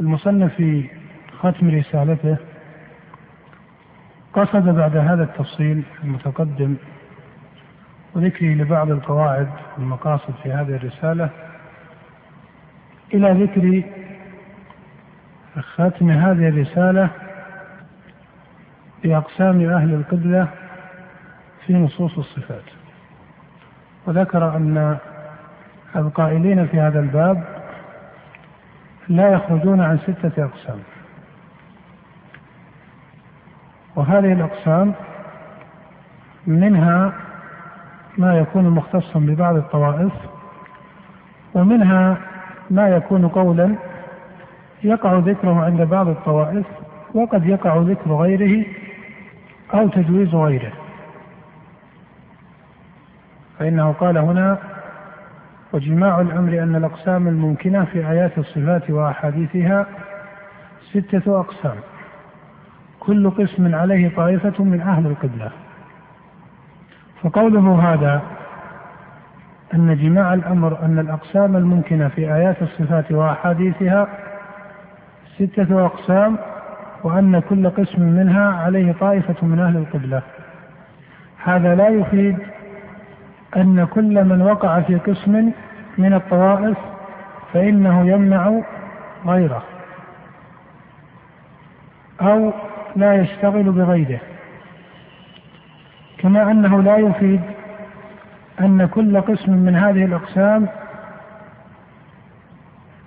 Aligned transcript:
المصنف 0.00 0.54
في 0.54 0.88
ختم 1.38 1.70
رسالته 1.78 2.36
قصد 4.32 4.68
بعد 4.68 4.96
هذا 4.96 5.22
التفصيل 5.22 5.82
المتقدم 6.04 6.76
وذكري 8.14 8.54
لبعض 8.54 8.90
القواعد 8.90 9.48
والمقاصد 9.78 10.34
في 10.42 10.52
هذه 10.52 10.76
الرسالة 10.76 11.30
إلى 13.14 13.44
ذكر 13.44 13.82
ختم 15.60 16.10
هذه 16.10 16.48
الرسالة 16.48 17.10
بأقسام 19.04 19.60
أهل 19.62 19.94
القبلة 19.94 20.48
في 21.66 21.74
نصوص 21.74 22.18
الصفات 22.18 22.62
وذكر 24.06 24.56
أن 24.56 24.98
القائلين 25.96 26.66
في 26.66 26.80
هذا 26.80 27.00
الباب 27.00 27.57
لا 29.08 29.32
يخرجون 29.32 29.80
عن 29.80 29.98
ستة 29.98 30.44
أقسام 30.44 30.78
وهذه 33.96 34.32
الأقسام 34.32 34.94
منها 36.46 37.12
ما 38.18 38.38
يكون 38.38 38.68
مختصا 38.68 39.18
ببعض 39.18 39.56
الطوائف 39.56 40.12
ومنها 41.54 42.16
ما 42.70 42.88
يكون 42.88 43.28
قولا 43.28 43.74
يقع 44.84 45.12
ذكره 45.18 45.64
عند 45.64 45.82
بعض 45.82 46.08
الطوائف 46.08 46.66
وقد 47.14 47.46
يقع 47.46 47.76
ذكر 47.76 48.12
غيره 48.12 48.66
أو 49.74 49.88
تجويز 49.88 50.34
غيره 50.34 50.72
فإنه 53.58 53.92
قال 53.92 54.18
هنا 54.18 54.58
وجماع 55.72 56.20
الأمر 56.20 56.62
أن 56.62 56.76
الأقسام 56.76 57.28
الممكنة 57.28 57.84
في 57.84 57.98
آيات 57.98 58.38
الصفات 58.38 58.90
وأحاديثها 58.90 59.86
ستة 60.90 61.40
أقسام 61.40 61.76
كل 63.00 63.30
قسم 63.30 63.74
عليه 63.74 64.16
طائفة 64.16 64.64
من 64.64 64.80
أهل 64.80 65.06
القبلة 65.06 65.50
فقوله 67.22 67.92
هذا 67.92 68.22
أن 69.74 69.96
جماع 70.00 70.34
الأمر 70.34 70.78
أن 70.82 70.98
الأقسام 70.98 71.56
الممكنة 71.56 72.08
في 72.08 72.34
آيات 72.34 72.62
الصفات 72.62 73.12
وأحاديثها 73.12 74.08
ستة 75.36 75.84
أقسام 75.86 76.36
وأن 77.04 77.40
كل 77.40 77.70
قسم 77.70 78.02
منها 78.02 78.50
عليه 78.54 78.92
طائفة 78.92 79.46
من 79.46 79.58
أهل 79.58 79.76
القبلة 79.76 80.22
هذا 81.44 81.74
لا 81.74 81.88
يفيد 81.88 82.38
أن 83.56 83.86
كل 83.90 84.24
من 84.24 84.42
وقع 84.42 84.80
في 84.80 84.94
قسم 84.96 85.52
من 85.98 86.14
الطوائف 86.14 86.76
فإنه 87.52 88.06
يمنع 88.10 88.60
غيره 89.26 89.62
أو 92.22 92.52
لا 92.96 93.14
يشتغل 93.14 93.62
بغيره 93.62 94.18
كما 96.18 96.50
أنه 96.50 96.82
لا 96.82 96.96
يفيد 96.96 97.40
أن 98.60 98.86
كل 98.88 99.20
قسم 99.20 99.52
من 99.52 99.76
هذه 99.76 100.04
الأقسام 100.04 100.66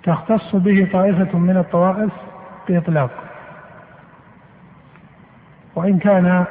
تختص 0.02 0.56
به 0.56 0.88
طائفة 0.92 1.38
من 1.38 1.56
الطوائف 1.56 2.10
بإطلاق 2.68 3.10
وإن 5.74 5.98
كان 5.98 6.44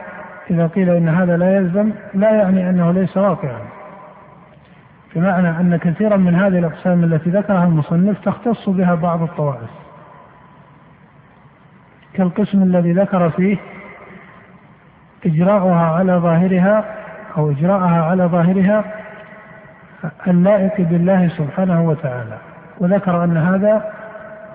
إذا 0.51 0.67
قيل 0.67 0.89
إن 0.89 1.09
هذا 1.09 1.37
لا 1.37 1.55
يلزم 1.57 1.91
لا 2.13 2.31
يعني 2.35 2.69
أنه 2.69 2.91
ليس 2.91 3.17
واقعا 3.17 3.61
بمعنى 5.15 5.49
أن 5.49 5.77
كثيرا 5.81 6.17
من 6.17 6.35
هذه 6.35 6.57
الأقسام 6.59 7.03
التي 7.03 7.29
ذكرها 7.29 7.63
المصنف 7.63 8.17
تختص 8.25 8.69
بها 8.69 8.95
بعض 8.95 9.21
الطوائف 9.21 9.69
كالقسم 12.13 12.63
الذي 12.63 12.93
ذكر 12.93 13.29
فيه 13.29 13.57
إجراؤها 15.25 15.85
على 15.85 16.13
ظاهرها 16.13 16.95
أو 17.37 17.51
إجراءها 17.51 18.05
على 18.05 18.23
ظاهرها 18.23 18.83
اللائق 20.27 20.81
بالله 20.87 21.27
سبحانه 21.27 21.81
وتعالى 21.83 22.37
وذكر 22.79 23.23
أن 23.23 23.37
هذا 23.37 23.85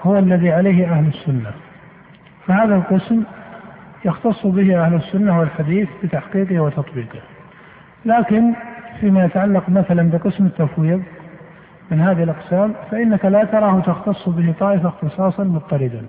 هو 0.03 0.19
الذي 0.19 0.53
عليه 0.53 0.91
أهل 0.93 1.07
السنة 1.07 1.51
فهذا 2.47 2.75
القسم 2.75 3.23
يختص 4.05 4.47
به 4.47 4.85
أهل 4.87 4.95
السنة 4.95 5.39
والحديث 5.39 5.89
بتحقيقه 6.05 6.61
وتطبيقه 6.61 7.19
لكن 8.05 8.55
فيما 9.01 9.25
يتعلق 9.25 9.69
مثلا 9.69 10.11
بقسم 10.11 10.47
التفويض 10.47 11.03
من 11.91 12.01
هذه 12.01 12.23
الأقسام 12.23 12.75
فإنك 12.91 13.25
لا 13.25 13.45
تراه 13.45 13.81
تختص 13.81 14.29
به 14.29 14.55
طائفة 14.61 14.89
اختصاصا 14.89 15.45
مضطردا 15.45 16.03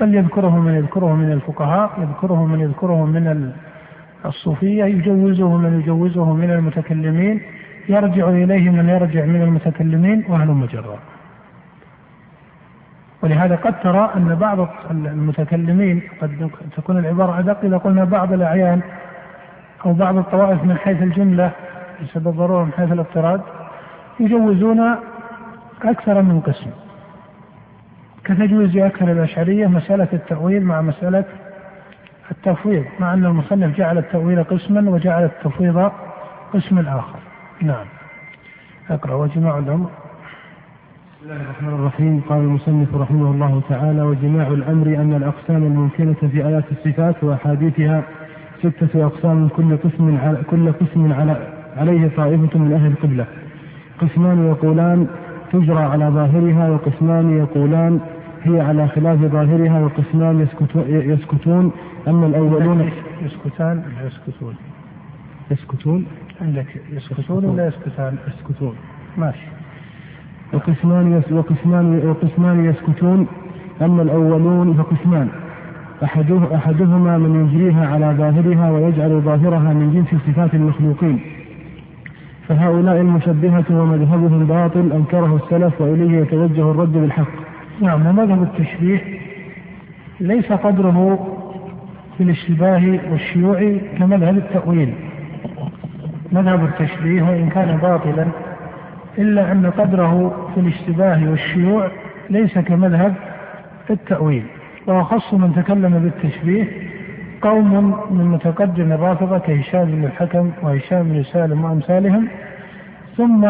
بل 0.00 0.14
يذكره 0.14 0.60
من 0.60 0.74
يذكره 0.74 1.14
من 1.16 1.32
الفقهاء 1.32 1.90
يذكره 1.98 2.46
من 2.46 2.60
يذكره 2.60 3.04
من 3.06 3.52
الصوفية 4.24 4.84
يجوزه 4.84 5.56
من 5.56 5.80
يجوزه 5.80 6.32
من 6.34 6.50
المتكلمين 6.50 7.40
يرجع 7.88 8.28
إليه 8.28 8.70
من 8.70 8.88
يرجع 8.88 9.24
من 9.24 9.42
المتكلمين 9.42 10.24
وأهل 10.28 10.48
مجرى 10.48 10.98
ولهذا 13.22 13.56
قد 13.56 13.80
ترى 13.80 14.12
أن 14.16 14.34
بعض 14.40 14.68
المتكلمين 14.90 16.02
قد 16.22 16.50
تكون 16.76 16.98
العبارة 16.98 17.38
أدق 17.38 17.64
إذا 17.64 17.76
قلنا 17.76 18.04
بعض 18.04 18.32
الأعيان 18.32 18.80
أو 19.86 19.92
بعض 19.92 20.16
الطوائف 20.16 20.64
من 20.64 20.76
حيث 20.78 21.02
الجملة 21.02 21.50
بسبب 22.02 22.28
الضرورة 22.28 22.64
من 22.64 22.72
حيث 22.72 22.92
الاضطراد 22.92 23.40
يجوزون 24.20 24.96
أكثر 25.84 26.22
من 26.22 26.40
قسم 26.40 26.70
كتجويز 28.24 28.76
أكثر 28.76 29.12
الأشعرية 29.12 29.66
مسألة 29.66 30.08
التأويل 30.12 30.62
مع 30.64 30.80
مسألة 30.82 31.24
التفويض 32.30 32.84
مع 33.00 33.14
أن 33.14 33.24
المصنف 33.26 33.76
جعل 33.76 33.98
التأويل 33.98 34.44
قسما 34.44 34.90
وجعل 34.90 35.24
التفويض 35.24 35.92
قسما 36.54 36.80
آخر 36.98 37.18
نعم 37.62 37.86
اقرأ 38.90 39.14
وجماع 39.14 39.58
الأمر 39.58 39.90
بسم 41.20 41.30
الله 41.30 41.42
الرحمن 41.44 41.68
الرحيم 41.68 42.22
قال 42.28 42.38
المصنف 42.38 42.94
رحمه 42.94 43.30
الله 43.30 43.62
تعالى 43.68 44.02
وجماع 44.02 44.46
الأمر 44.46 44.86
أن 44.86 45.14
الأقسام 45.16 45.56
الممكنة 45.56 46.28
في 46.32 46.46
آيات 46.46 46.64
الصفات 46.72 47.24
وأحاديثها 47.24 48.02
ستة 48.62 49.06
أقسام 49.06 49.48
كل 49.48 49.76
قسم 49.76 50.18
على 50.22 50.38
كل 50.50 50.72
قسم 50.72 51.12
على 51.12 51.36
عليه 51.76 52.10
طائفة 52.16 52.58
من 52.58 52.72
أهل 52.72 52.86
القبلة 52.90 53.26
قسمان 54.00 54.46
يقولان 54.48 55.06
تجرى 55.52 55.78
على 55.84 56.04
ظاهرها 56.08 56.70
وقسمان 56.70 57.38
يقولان 57.38 58.00
هي 58.42 58.60
على 58.60 58.88
خلاف 58.88 59.18
ظاهرها 59.18 59.80
وقسمان 59.80 60.40
يسكتون, 60.40 60.84
يسكتون 60.88 61.72
أما 62.08 62.26
الأولون 62.26 62.90
يسكتان 63.24 63.76
ولا 63.86 64.06
يسكتون؟ 64.06 64.54
يسكتون؟ 65.50 66.06
عندك 66.40 66.66
يسكتون 66.92 67.44
ولا 67.44 67.66
يسكتان؟ 67.68 68.16
يسكتون 68.28 68.74
ماشي 69.18 69.46
وقسمان 70.52 71.12
يس 71.12 71.32
وقسمان 71.32 72.06
وقسمان 72.08 72.64
يسكتون 72.64 73.26
أما 73.82 74.02
الأولون 74.02 74.74
فقسمان 74.74 75.28
أحده 76.04 76.56
أحدهما 76.56 77.18
من 77.18 77.32
يجريها 77.48 77.86
على 77.86 78.14
ظاهرها 78.18 78.70
ويجعل 78.70 79.20
ظاهرها 79.20 79.72
من 79.74 79.90
جنس 79.94 80.20
صفات 80.22 80.54
المخلوقين 80.54 81.20
فهؤلاء 82.48 83.00
المشبهة 83.00 83.64
ومذهبهم 83.70 84.44
باطل 84.46 84.92
أنكره 84.92 85.36
السلف 85.44 85.80
وإليه 85.80 86.18
يتوجه 86.18 86.70
الرد 86.70 86.92
بالحق 86.92 87.26
نعم 87.80 88.06
ومذهب 88.06 88.42
التشبيه 88.42 89.00
ليس 90.20 90.52
قدره 90.52 91.26
في 92.18 92.24
الاشتباه 92.24 92.98
والشيوع 93.12 93.76
كمذهب 93.98 94.36
التأويل 94.38 94.92
مذهب 96.32 96.64
التشبيه 96.64 97.22
وإن 97.22 97.48
كان 97.48 97.76
باطلا 97.76 98.26
إلا 99.18 99.52
أن 99.52 99.70
قدره 99.78 100.34
في 100.54 100.60
الاشتباه 100.60 101.30
والشيوع 101.30 101.88
ليس 102.30 102.58
كمذهب 102.58 103.14
التأويل 103.90 104.42
وأخص 104.86 105.34
من 105.34 105.54
تكلم 105.64 105.98
بالتشبيه 105.98 106.66
قوم 107.42 107.94
من 108.10 108.24
متقدم 108.24 108.92
الرافضة 108.92 109.38
كهشام 109.38 109.84
بن 109.84 110.04
الحكم 110.04 110.50
وهشام 110.62 111.02
بن 111.02 111.22
سالم 111.22 111.64
وأمثالهم 111.64 112.28
ثم 113.16 113.44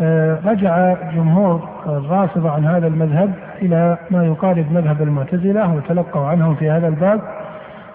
آه، 0.00 0.38
رجع 0.46 0.94
جمهور 1.14 1.68
الرافضة 1.86 2.50
عن 2.50 2.64
هذا 2.64 2.86
المذهب 2.86 3.32
إلى 3.62 3.98
ما 4.10 4.24
يقارب 4.26 4.64
مذهب 4.72 5.02
المعتزلة 5.02 5.74
وتلقوا 5.74 6.26
عنهم 6.26 6.54
في 6.54 6.70
هذا 6.70 6.88
الباب 6.88 7.20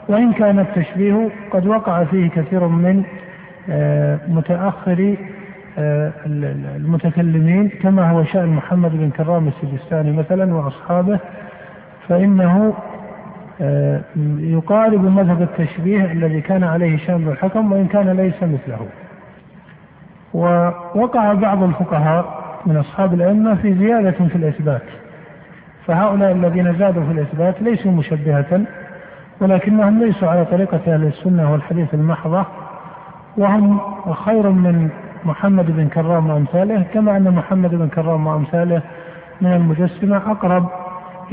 وإن 0.07 0.33
كان 0.33 0.59
التشبيه 0.59 1.29
قد 1.51 1.65
وقع 1.67 2.03
فيه 2.03 2.29
كثير 2.29 2.67
من 2.67 3.03
آه، 3.69 4.19
متأخري 4.27 5.17
آه، 5.77 6.11
المتكلمين 6.77 7.69
كما 7.69 8.09
هو 8.09 8.23
شأن 8.23 8.47
محمد 8.49 8.91
بن 8.93 9.09
كرام 9.09 9.47
السجستاني 9.47 10.11
مثلا 10.11 10.53
وأصحابه 10.55 11.19
فإنه 12.09 12.73
آه، 13.61 14.01
يقارب 14.39 15.03
مذهب 15.03 15.41
التشبيه 15.41 16.05
الذي 16.11 16.41
كان 16.41 16.63
عليه 16.63 16.97
شام 16.97 17.29
الحكم 17.29 17.71
وإن 17.71 17.87
كان 17.87 18.09
ليس 18.09 18.43
مثله 18.43 18.79
ووقع 20.33 21.33
بعض 21.33 21.63
الفقهاء 21.63 22.43
من 22.65 22.77
أصحاب 22.77 23.13
الأئمة 23.13 23.55
في 23.55 23.73
زيادة 23.75 24.11
في 24.11 24.35
الإثبات 24.35 24.81
فهؤلاء 25.87 26.31
الذين 26.31 26.75
زادوا 26.79 27.03
في 27.03 27.11
الإثبات 27.11 27.61
ليسوا 27.61 27.91
مشبهة 27.91 28.61
ولكنهم 29.41 29.99
ليسوا 29.99 30.29
على 30.29 30.45
طريقة 30.45 30.79
أهل 30.87 31.07
السنة 31.07 31.51
والحديث 31.51 31.93
المحضة 31.93 32.45
وهم 33.37 33.79
خير 34.25 34.49
من 34.49 34.89
محمد 35.25 35.65
بن 35.71 35.87
كرام 35.87 36.29
وأمثاله 36.29 36.83
كما 36.93 37.17
أن 37.17 37.31
محمد 37.31 37.75
بن 37.75 37.87
كرام 37.87 38.27
وأمثاله 38.27 38.81
من 39.41 39.53
المجسمة 39.53 40.17
أقرب 40.17 40.63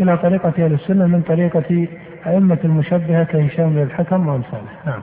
إلى 0.02 0.16
طريقة 0.16 0.52
أهل 0.58 0.72
السنة 0.72 1.06
من 1.06 1.20
طريقة 1.22 1.88
أئمة 2.26 2.58
المشبهة 2.64 3.24
كهشام 3.24 3.70
بن 3.70 3.82
الحكم 3.82 4.28
وأمثاله 4.28 4.70
نعم 4.86 5.00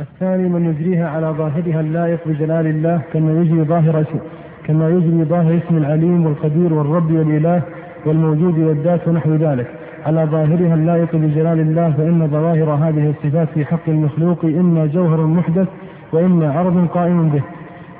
الثاني 0.00 0.48
من 0.48 0.64
يجريها 0.66 1.08
على 1.08 1.26
ظاهرها 1.26 1.80
اللائق 1.80 2.18
بجلال 2.26 2.66
الله 2.66 3.00
كما 3.12 3.32
يجري 3.40 3.62
ظاهر 3.62 4.00
اسم 4.00 4.18
كما 4.66 4.88
يجري 4.88 5.24
ظاهر 5.24 5.58
اسم 5.66 5.76
العليم 5.76 6.26
والقدير 6.26 6.74
والرب 6.74 7.10
والإله 7.12 7.62
والموجود 8.06 8.58
والذات 8.58 9.08
ونحو 9.08 9.34
ذلك 9.34 9.66
على 10.06 10.24
ظاهرها 10.24 10.74
اللائق 10.74 11.16
بجلال 11.16 11.60
الله 11.60 11.90
فإن 11.96 12.28
ظواهر 12.28 12.70
هذه 12.74 13.10
الصفات 13.10 13.48
في 13.54 13.64
حق 13.64 13.88
المخلوق 13.88 14.44
إما 14.44 14.86
جوهر 14.86 15.26
محدث 15.26 15.68
وإما 16.12 16.52
عرض 16.52 16.86
قائم 16.88 17.28
به 17.28 17.42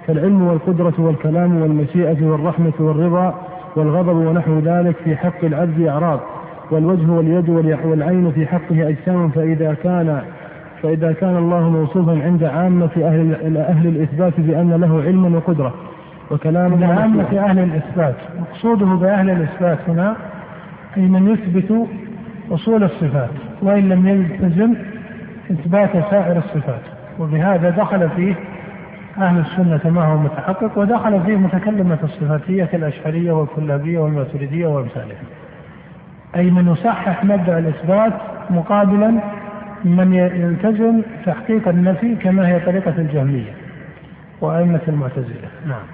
كالعلم 0.06 0.42
والقدرة 0.46 0.94
والكلام 0.98 1.62
والمشيئة 1.62 2.26
والرحمة 2.26 2.72
والرضا 2.78 3.34
والغضب 3.78 4.16
ونحو 4.16 4.58
ذلك 4.58 4.96
في 5.04 5.16
حق 5.16 5.44
العبد 5.44 5.86
أعراض 5.86 6.20
والوجه 6.70 7.10
واليد 7.12 7.48
والعين 7.84 8.30
في 8.30 8.46
حقه 8.46 8.88
أجسام 8.88 9.28
فإذا 9.28 9.74
كان 9.82 10.22
فإذا 10.82 11.12
كان 11.12 11.36
الله 11.36 11.70
موصوفا 11.70 12.20
عند 12.24 12.44
عامة 12.44 12.90
أهل 13.02 13.56
أهل 13.56 13.86
الإثبات 13.86 14.32
بأن 14.38 14.72
له 14.72 15.02
علما 15.06 15.36
وقدرة 15.36 15.74
وكلام 16.30 16.84
عامة 16.84 17.38
أهل 17.38 17.58
الإثبات 17.58 18.14
مقصوده 18.40 18.86
بأهل 18.86 19.30
الإثبات 19.30 19.78
هنا 19.88 20.16
أي 20.96 21.02
من 21.02 21.28
يثبت 21.28 21.86
أصول 22.50 22.82
الصفات 22.84 23.30
وإن 23.62 23.88
لم 23.88 24.08
يلتزم 24.08 24.74
إثبات 25.50 25.90
سائر 26.10 26.38
الصفات 26.38 26.82
وبهذا 27.18 27.70
دخل 27.70 28.08
فيه 28.08 28.34
أهل 29.22 29.38
السنة 29.38 29.80
ما 29.92 30.04
هو 30.04 30.18
متحقق 30.18 30.78
ودخل 30.78 31.20
فيه 31.26 31.36
متكلمة 31.36 31.98
الصفاتية 32.04 32.64
كالأشعرية 32.64 33.32
والكلابية 33.32 33.98
والماتريدية 33.98 34.66
وأمثالها 34.66 35.20
أي 36.36 36.50
من 36.50 36.68
يصحح 36.68 37.24
مبدأ 37.24 37.58
الإثبات 37.58 38.12
مقابلا 38.50 39.10
من 39.84 40.12
يلتزم 40.14 41.02
تحقيق 41.26 41.68
النفي 41.68 42.14
كما 42.16 42.48
هي 42.48 42.60
طريقة 42.60 42.94
الجهمية 42.98 43.52
وأئمة 44.40 44.80
المعتزلة 44.88 45.48
نعم 45.66 45.84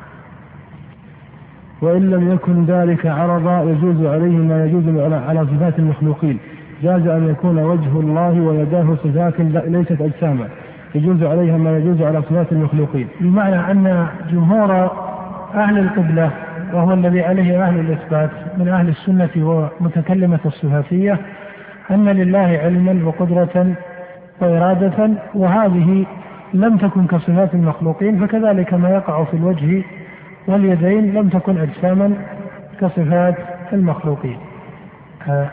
وإن 1.82 2.10
لم 2.10 2.32
يكن 2.32 2.64
ذلك 2.64 3.06
عرضا 3.06 3.62
يجوز 3.62 4.06
عليه 4.06 4.36
ما 4.38 4.64
يجوز 4.64 5.12
على 5.28 5.46
صفات 5.46 5.78
المخلوقين 5.78 6.38
جاز 6.82 7.06
أن 7.06 7.28
يكون 7.28 7.58
وجه 7.58 8.00
الله 8.00 8.40
ويداه 8.40 8.94
صفات 9.04 9.40
ليست 9.68 10.00
أجساما 10.00 10.48
يجوز 10.94 11.22
عليها 11.22 11.58
ما 11.58 11.78
يجوز 11.78 12.02
على 12.02 12.22
صفات 12.22 12.52
المخلوقين 12.52 13.08
بمعنى 13.20 13.70
أن 13.70 14.06
جمهور 14.32 14.72
أهل 15.54 15.78
القبلة 15.78 16.30
وهو 16.72 16.92
الذي 16.92 17.22
عليه 17.22 17.64
أهل 17.66 17.80
الإثبات 17.80 18.30
من 18.58 18.68
أهل 18.68 18.88
السنة 18.88 19.30
ومتكلمة 19.80 20.38
الصفاتية 20.46 21.18
أن 21.90 22.08
لله 22.08 22.58
علما 22.64 23.06
وقدرة 23.06 23.72
وإرادة 24.40 25.10
وهذه 25.34 26.04
لم 26.54 26.76
تكن 26.76 27.06
كصفات 27.06 27.54
المخلوقين 27.54 28.26
فكذلك 28.26 28.74
ما 28.74 28.90
يقع 28.90 29.24
في 29.24 29.36
الوجه 29.36 29.82
واليدين 30.48 31.14
لم 31.14 31.28
تكن 31.28 31.58
أجساما 31.58 32.14
كصفات 32.80 33.34
المخلوقين 33.72 34.36
آه، 35.28 35.50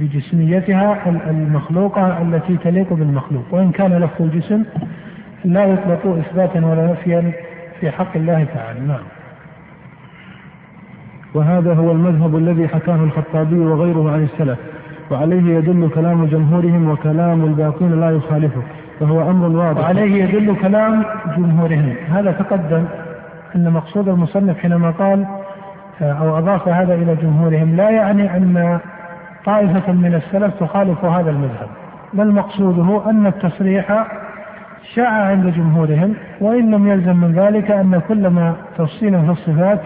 بجسميتها 0.00 0.96
المخلوقة 1.30 2.22
التي 2.22 2.56
تليق 2.56 2.92
بالمخلوق 2.92 3.44
وإن 3.50 3.70
كان 3.70 3.92
لفظ 3.94 4.22
الجسم 4.22 4.62
لا 5.44 5.64
يطلق 5.64 6.06
إثباتا 6.06 6.66
ولا 6.66 6.86
نفيا 6.92 7.32
في 7.80 7.90
حق 7.90 8.16
الله 8.16 8.46
تعالى 8.54 8.80
نعم 8.80 9.02
وهذا 11.34 11.74
هو 11.74 11.92
المذهب 11.92 12.36
الذي 12.36 12.68
حكاه 12.68 12.94
الخطابي 12.94 13.58
وغيره 13.58 14.12
عن 14.12 14.22
السلف 14.24 14.58
وعليه 15.10 15.54
يدل 15.56 15.90
كلام 15.94 16.26
جمهورهم 16.26 16.90
وكلام 16.90 17.44
الباقين 17.44 18.00
لا 18.00 18.10
يخالفه 18.10 18.62
فهو 19.00 19.30
أمر 19.30 19.46
واضح 19.48 19.80
وعليه 19.80 20.24
يدل 20.24 20.56
كلام 20.56 21.04
جمهورهم 21.36 21.94
هذا 22.10 22.30
تقدم 22.32 22.84
أن 23.56 23.70
مقصود 23.72 24.08
المصنف 24.08 24.58
حينما 24.58 24.90
قال 24.90 25.26
آه، 26.02 26.12
أو 26.12 26.38
أضاف 26.38 26.68
هذا 26.68 26.94
إلى 26.94 27.16
جمهورهم 27.16 27.76
لا 27.76 27.90
يعني 27.90 28.36
أن 28.36 28.78
طائفة 29.48 29.92
من 29.92 30.14
السلف 30.14 30.54
تخالف 30.60 31.04
هذا 31.04 31.30
المذهب 31.30 31.68
بل 32.14 32.32
مقصوده 32.32 33.10
أن 33.10 33.26
التصريح 33.26 34.06
شاع 34.94 35.08
عند 35.12 35.46
جمهورهم 35.54 36.14
وإن 36.40 36.70
لم 36.70 36.88
يلزم 36.88 37.16
من 37.16 37.32
ذلك 37.36 37.70
أن 37.70 38.00
كل 38.08 38.26
ما 38.28 38.54
تفصيلا 38.78 39.22
في 39.22 39.30
الصفات 39.30 39.80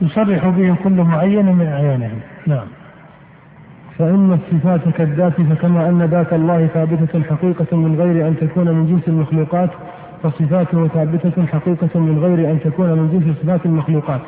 يصرح 0.00 0.46
به 0.48 0.74
كل 0.84 0.92
معين 1.02 1.46
من 1.46 1.66
أعيانهم 1.66 2.20
نعم 2.46 2.66
فإن 3.98 4.32
الصفات 4.44 4.80
كالذات 4.96 5.32
فكما 5.32 5.88
أن 5.88 6.02
ذات 6.10 6.32
الله 6.32 6.66
ثابتة 6.74 7.22
حقيقة 7.30 7.76
من 7.76 7.96
غير 8.00 8.28
أن 8.28 8.36
تكون 8.40 8.64
من 8.70 8.86
جنس 8.86 9.08
المخلوقات 9.08 9.70
فصفاته 10.22 10.88
ثابتة 10.88 11.46
حقيقة 11.46 12.00
من 12.00 12.18
غير 12.22 12.50
أن 12.50 12.60
تكون 12.64 12.86
من 12.92 13.06
جنس 13.24 13.36
صفات 13.46 13.66
المخلوقات 13.66 14.20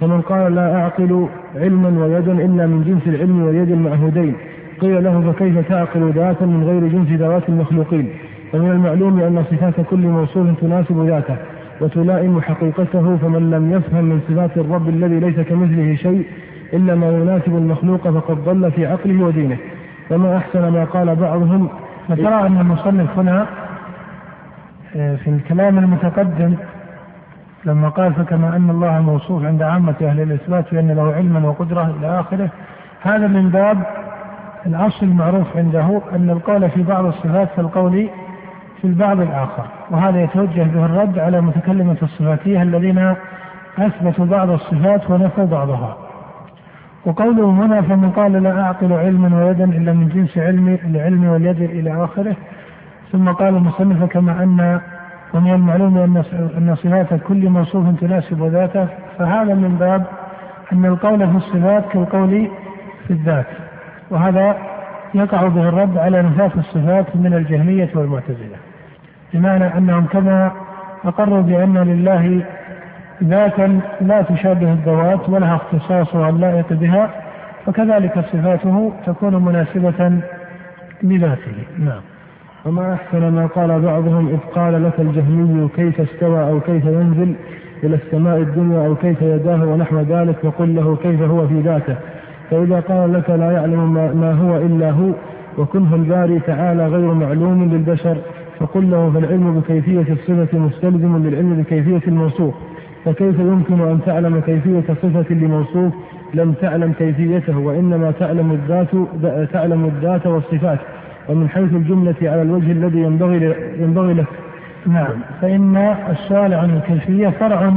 فمن 0.00 0.20
قال 0.20 0.54
لا 0.54 0.74
أعقل 0.76 1.26
علما 1.56 2.04
ويدا 2.06 2.32
إلا 2.32 2.66
من 2.66 2.84
جنس 2.84 3.14
العلم 3.14 3.46
واليد 3.46 3.70
المعهودين 3.70 4.34
قيل 4.80 5.04
له 5.04 5.32
فكيف 5.32 5.68
تعقل 5.68 6.12
ذاتا 6.14 6.46
من 6.46 6.64
غير 6.64 6.88
جنس 6.88 7.20
ذوات 7.20 7.42
المخلوقين 7.48 8.08
ومن 8.54 8.70
المعلوم 8.70 9.20
أن 9.20 9.44
صفات 9.50 9.74
كل 9.90 9.98
موصول 10.06 10.54
تناسب 10.60 11.06
ذاته 11.06 11.36
وتلائم 11.80 12.40
حقيقته 12.40 13.16
فمن 13.16 13.50
لم 13.54 13.72
يفهم 13.72 14.04
من 14.04 14.20
صفات 14.28 14.50
الرب 14.56 14.88
الذي 14.88 15.20
ليس 15.20 15.40
كمثله 15.40 15.94
شيء 15.96 16.22
إلا 16.72 16.94
ما 16.94 17.10
يناسب 17.12 17.56
المخلوق 17.56 18.08
فقد 18.08 18.34
ضل 18.44 18.72
في 18.72 18.86
عقله 18.86 19.24
ودينه 19.24 19.56
وما 20.10 20.36
أحسن 20.36 20.68
ما 20.68 20.84
قال 20.84 21.16
بعضهم 21.16 21.68
فترى 22.08 22.46
أن 22.46 22.60
المصنف 22.60 23.18
هنا 23.18 23.46
آه، 24.96 25.16
في 25.16 25.30
الكلام 25.30 25.78
المتقدم 25.78 26.54
لما 27.64 27.88
قال 27.88 28.14
فكما 28.14 28.56
أن 28.56 28.70
الله 28.70 29.00
موصوف 29.02 29.44
عند 29.44 29.62
عامة 29.62 29.94
أهل 30.02 30.20
الإثبات 30.20 30.74
بأن 30.74 30.90
له 30.90 31.14
علما 31.14 31.48
وقدرة 31.48 31.94
إلى 32.00 32.20
آخره 32.20 32.48
هذا 33.00 33.26
من 33.26 33.48
باب 33.50 33.78
الأصل 34.66 35.06
المعروف 35.06 35.56
عنده 35.56 36.00
أن 36.16 36.30
القول 36.30 36.70
في 36.70 36.82
بعض 36.82 37.04
الصفات 37.04 37.48
كالقول 37.56 38.08
في 38.80 38.86
البعض 38.86 39.20
الآخر 39.20 39.64
وهذا 39.90 40.22
يتوجه 40.22 40.62
به 40.62 40.84
الرد 40.84 41.18
على 41.18 41.40
متكلمة 41.40 41.96
الصفاتية 42.02 42.62
الذين 42.62 43.14
أثبتوا 43.78 44.24
بعض 44.26 44.50
الصفات 44.50 45.10
ونفوا 45.10 45.44
بعضها 45.46 45.96
وقوله 47.06 47.44
هنا 47.50 47.82
فمن 47.82 48.10
قال 48.16 48.32
لا 48.32 48.60
أعقل 48.62 48.92
علما 48.92 49.44
ويدا 49.44 49.64
إلا 49.64 49.92
من 49.92 50.08
جنس 50.08 50.38
علمي 50.38 50.78
العلم 50.84 51.24
واليد 51.26 51.60
إلى 51.62 52.04
آخره 52.04 52.36
ثم 53.12 53.28
قال 53.28 53.56
المصنف 53.56 54.04
كما 54.10 54.42
أن 54.42 54.80
ومن 55.34 55.52
المعلوم 55.52 55.98
أن 56.58 56.74
صفات 56.74 57.14
كل 57.28 57.48
موصوف 57.48 58.00
تناسب 58.00 58.42
ذاته 58.46 58.86
فهذا 59.18 59.54
من 59.54 59.76
باب 59.80 60.04
أن 60.72 60.84
القول 60.84 61.30
في 61.30 61.36
الصفات 61.36 61.84
كالقول 61.92 62.48
في 63.06 63.10
الذات 63.12 63.46
وهذا 64.10 64.56
يقع 65.14 65.46
به 65.48 65.68
الرد 65.68 65.98
على 65.98 66.22
نفاق 66.22 66.52
الصفات 66.58 67.06
من 67.16 67.34
الجهمية 67.34 67.90
والمعتزلة 67.94 68.56
بمعنى 69.34 69.76
أنهم 69.78 70.04
كما 70.06 70.50
أقروا 71.04 71.40
بأن 71.42 71.78
لله 71.78 72.40
ذاتا 73.24 73.80
لا 74.00 74.22
تشابه 74.22 74.72
الذوات 74.72 75.28
ولها 75.28 75.54
اختصاصها 75.56 76.30
اللائق 76.30 76.72
بها 76.72 77.10
فكذلك 77.66 78.14
صفاته 78.20 78.92
تكون 79.06 79.44
مناسبة 79.44 80.20
لذاته 81.02 81.52
نعم 81.78 82.00
وما 82.66 82.94
أحسن 82.94 83.20
ما 83.32 83.46
قال 83.46 83.80
بعضهم 83.80 84.28
إذ 84.28 84.38
قال 84.54 84.84
لك 84.84 85.00
الجهمي 85.00 85.68
كيف 85.76 86.00
استوى 86.00 86.40
أو 86.40 86.60
كيف 86.60 86.84
ينزل 86.84 87.34
إلى 87.84 87.94
السماء 87.94 88.38
الدنيا 88.38 88.86
أو 88.86 88.94
كيف 88.94 89.22
يداه 89.22 89.66
ونحو 89.66 90.00
ذلك 90.00 90.36
فقل 90.42 90.74
له 90.76 90.96
كيف 91.02 91.22
هو 91.22 91.46
في 91.48 91.60
ذاته 91.60 91.96
فإذا 92.50 92.80
قال 92.80 93.12
لك 93.12 93.30
لا 93.30 93.52
يعلم 93.52 93.92
ما 93.94 94.32
هو 94.32 94.56
إلا 94.56 94.90
هو 94.90 95.10
وكنه 95.58 95.94
الباري 95.94 96.38
تعالى 96.40 96.86
غير 96.88 97.14
معلوم 97.14 97.64
للبشر 97.70 98.16
فقل 98.60 98.90
له 98.90 99.10
فالعلم 99.14 99.60
بكيفية 99.60 100.12
الصفة 100.12 100.58
مستلزم 100.58 101.16
للعلم 101.16 101.62
بكيفية 101.62 102.08
الموصوف 102.08 102.54
فكيف 103.04 103.38
يمكن 103.40 103.80
أن 103.80 104.00
تعلم 104.06 104.40
كيفية 104.46 104.84
صفة 105.02 105.34
لموصوف 105.34 105.92
لم 106.34 106.52
تعلم 106.52 106.92
كيفيته 106.98 107.58
وإنما 107.58 108.10
تعلم 108.10 108.50
الذات 108.52 108.88
تعلم 109.52 109.84
الذات 109.84 110.26
والصفات 110.26 110.78
ومن 111.28 111.48
حيث 111.48 111.72
الجملة 111.72 112.14
على 112.22 112.42
الوجه 112.42 112.72
الذي 112.72 112.98
ينبغي 112.98 113.54
ينبغي 113.82 114.14
له 114.14 114.24
نعم 114.86 115.20
فإن 115.42 115.96
السؤال 116.10 116.54
عن 116.54 116.70
الكيفية 116.70 117.28
فرع 117.28 117.72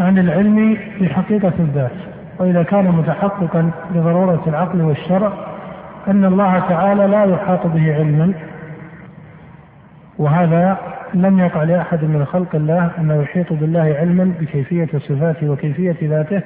عن 0.00 0.18
العلم 0.18 0.76
بحقيقة 1.00 1.52
الذات 1.60 1.90
وإذا 2.38 2.62
كان 2.62 2.84
متحققا 2.84 3.70
بضرورة 3.94 4.42
العقل 4.46 4.80
والشرع 4.82 5.32
أن 6.08 6.24
الله 6.24 6.58
تعالى 6.58 7.06
لا 7.06 7.24
يحاط 7.24 7.66
به 7.66 7.94
علما 7.94 8.32
وهذا 10.18 10.76
لم 11.14 11.38
يقع 11.38 11.62
لأحد 11.62 12.04
من 12.04 12.24
خلق 12.32 12.54
الله 12.54 12.90
أنه 12.98 13.14
يحيط 13.22 13.52
بالله 13.52 13.96
علما 14.00 14.32
بكيفية 14.40 14.88
صفاته 14.98 15.50
وكيفية 15.50 15.96
ذاته 16.02 16.42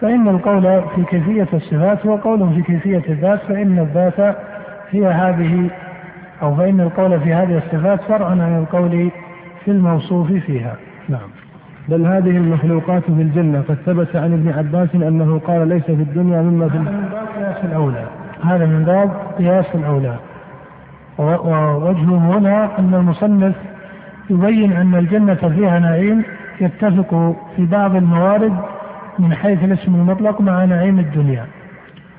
فإن 0.00 0.28
القول 0.28 0.62
في 0.94 1.02
كيفية 1.10 1.46
الصفات 1.54 2.06
هو 2.06 2.16
قول 2.16 2.54
في 2.54 2.62
كيفية 2.62 3.02
الذات 3.08 3.40
فإن 3.48 3.78
الذات 3.78 4.36
هي 4.90 5.06
هذه 5.06 5.70
أو 6.42 6.54
فإن 6.54 6.80
القول 6.80 7.20
في 7.20 7.34
هذه 7.34 7.56
الصفات 7.56 8.00
فرع 8.02 8.26
عن 8.26 8.40
القول 8.58 9.10
في 9.64 9.70
الموصوف 9.70 10.32
فيها 10.32 10.74
نعم 11.08 11.28
بل 11.88 12.06
هذه 12.06 12.30
المخلوقات 12.30 13.02
في 13.02 13.08
الجنة 13.22 13.62
قد 13.68 13.74
ثبت 13.86 14.16
عن 14.16 14.32
ابن 14.32 14.52
عباس 14.58 14.88
أنه 14.94 15.40
قال 15.46 15.68
ليس 15.68 15.82
في 15.84 15.92
الدنيا 15.92 16.42
مما 16.42 16.68
في 16.68 16.76
هذا 16.76 16.76
من 16.76 16.92
باب 16.92 17.38
قياس 17.38 17.64
الأولى 17.64 18.04
هذا 18.44 18.66
من 18.66 18.84
باب 18.86 19.10
قياس 19.38 19.66
الأولى 19.74 20.14
ووجهه 21.18 22.38
هنا 22.38 22.78
أن 22.78 22.94
المصنف 22.94 23.54
يبين 24.30 24.72
أن 24.72 24.94
الجنة 24.94 25.34
فيها 25.34 25.78
نعيم 25.78 26.22
يتفق 26.60 27.36
في 27.56 27.66
بعض 27.66 27.96
الموارد 27.96 28.52
من 29.18 29.34
حيث 29.34 29.64
الاسم 29.64 29.94
المطلق 29.94 30.40
مع 30.40 30.64
نعيم 30.64 30.98
الدنيا 30.98 31.44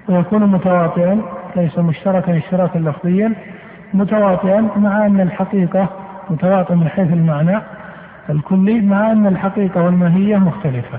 ويكون 0.09 0.41
متواطئا 0.51 1.19
ليس 1.55 1.77
مشتركا 1.79 2.37
اشتراكا 2.37 2.77
لفظيا 2.79 3.33
متواطئا 3.93 4.61
مع 4.75 5.05
ان 5.05 5.19
الحقيقه 5.21 5.87
متواطئ 6.29 6.75
من 6.75 6.87
حيث 6.89 7.13
المعنى 7.13 7.59
الكلي 8.29 8.81
مع 8.81 9.11
ان 9.11 9.27
الحقيقه 9.27 9.83
والماهيه 9.83 10.37
مختلفه. 10.37 10.97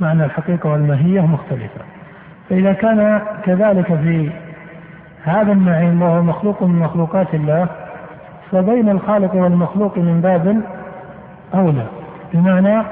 معنى 0.00 0.24
الحقيقه 0.24 0.70
والماهيه 0.72 1.20
مختلفه. 1.26 1.80
فاذا 2.50 2.72
كان 2.72 3.22
كذلك 3.44 3.86
في 3.86 4.30
هذا 5.24 5.52
النعيم 5.52 6.02
وهو 6.02 6.22
مخلوق 6.22 6.62
من 6.62 6.78
مخلوقات 6.78 7.34
الله 7.34 7.66
فبين 8.52 8.88
الخالق 8.88 9.34
والمخلوق 9.34 9.98
من 9.98 10.20
باب 10.20 10.60
اولى 11.54 11.86
بمعنى 12.32 12.82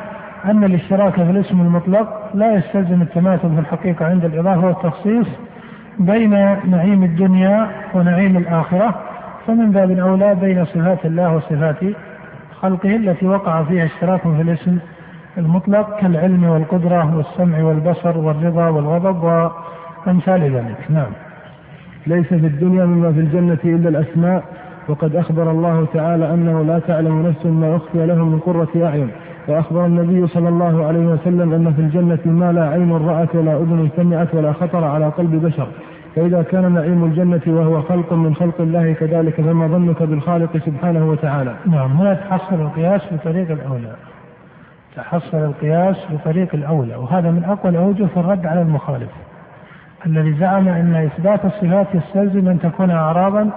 ان 0.44 0.64
الاشتراك 0.64 1.12
في 1.12 1.22
الاسم 1.30 1.60
المطلق 1.60 2.30
لا 2.34 2.54
يستلزم 2.54 3.02
التماثل 3.02 3.48
في 3.54 3.58
الحقيقه 3.60 4.06
عند 4.06 4.24
الاضافه 4.24 4.66
والتخصيص 4.66 5.26
بين 5.98 6.30
نعيم 6.70 7.02
الدنيا 7.04 7.66
ونعيم 7.94 8.36
الآخرة 8.36 8.94
فمن 9.46 9.70
باب 9.70 9.90
أولى 9.90 10.34
بين 10.34 10.64
صفات 10.64 11.06
الله 11.06 11.36
وصفات 11.36 11.76
خلقه 12.62 12.96
التي 12.96 13.26
وقع 13.26 13.62
فيها 13.62 13.84
اشتراك 13.84 14.20
في 14.20 14.42
الاسم 14.42 14.78
المطلق 15.38 16.00
كالعلم 16.00 16.44
والقدرة 16.44 17.16
والسمع 17.16 17.62
والبصر 17.62 18.18
والرضا 18.18 18.68
والغضب 18.68 19.22
وأمثال 20.06 20.42
ذلك 20.42 20.90
نعم 20.90 21.12
ليس 22.06 22.26
في 22.26 22.34
الدنيا 22.46 22.84
مما 22.84 23.12
في 23.12 23.20
الجنة 23.20 23.58
إلا 23.64 23.88
الأسماء 23.88 24.44
وقد 24.88 25.16
أخبر 25.16 25.50
الله 25.50 25.86
تعالى 25.94 26.34
أنه 26.34 26.62
لا 26.62 26.78
تعلم 26.78 27.26
نفس 27.28 27.46
ما 27.46 27.76
أخفي 27.76 28.06
لهم 28.06 28.28
من 28.32 28.38
قرة 28.38 28.84
أعين 28.86 29.08
وأخبر 29.48 29.86
النبي 29.86 30.26
صلى 30.26 30.48
الله 30.48 30.86
عليه 30.86 31.06
وسلم 31.06 31.52
أن 31.54 31.72
في 31.74 31.80
الجنة 31.80 32.18
ما 32.24 32.52
لا 32.52 32.68
عين 32.68 32.92
رأت 32.92 33.34
ولا 33.36 33.56
أذن 33.56 33.88
سمعت 33.96 34.34
ولا 34.34 34.52
خطر 34.52 34.84
على 34.84 35.08
قلب 35.08 35.46
بشر 35.46 35.66
فإذا 36.16 36.42
كان 36.42 36.72
نعيم 36.72 37.04
الجنة 37.04 37.40
وهو 37.46 37.82
خلق 37.82 38.12
من 38.12 38.34
خلق 38.34 38.60
الله 38.60 38.92
كذلك 38.92 39.34
فما 39.34 39.66
ظنك 39.66 40.02
بالخالق 40.02 40.56
سبحانه 40.56 41.04
وتعالى 41.04 41.54
نعم 41.66 41.92
هنا 41.92 42.14
تحصل 42.14 42.54
القياس 42.60 43.00
بطريق 43.12 43.50
الأولى 43.50 43.94
تحصل 44.96 45.36
القياس 45.38 45.96
بطريق 46.10 46.54
الأولى 46.54 46.94
وهذا 46.96 47.30
من 47.30 47.44
أقوى 47.44 47.72
الأوجه 47.72 48.04
في 48.04 48.16
الرد 48.16 48.46
على 48.46 48.62
المخالف 48.62 49.08
الذي 50.06 50.32
زعم 50.32 50.68
أن 50.68 50.94
إثبات 50.94 51.44
الصفات 51.44 51.86
يستلزم 51.94 52.48
أن 52.48 52.58
تكون 52.60 52.90
أعراضا 52.90 53.50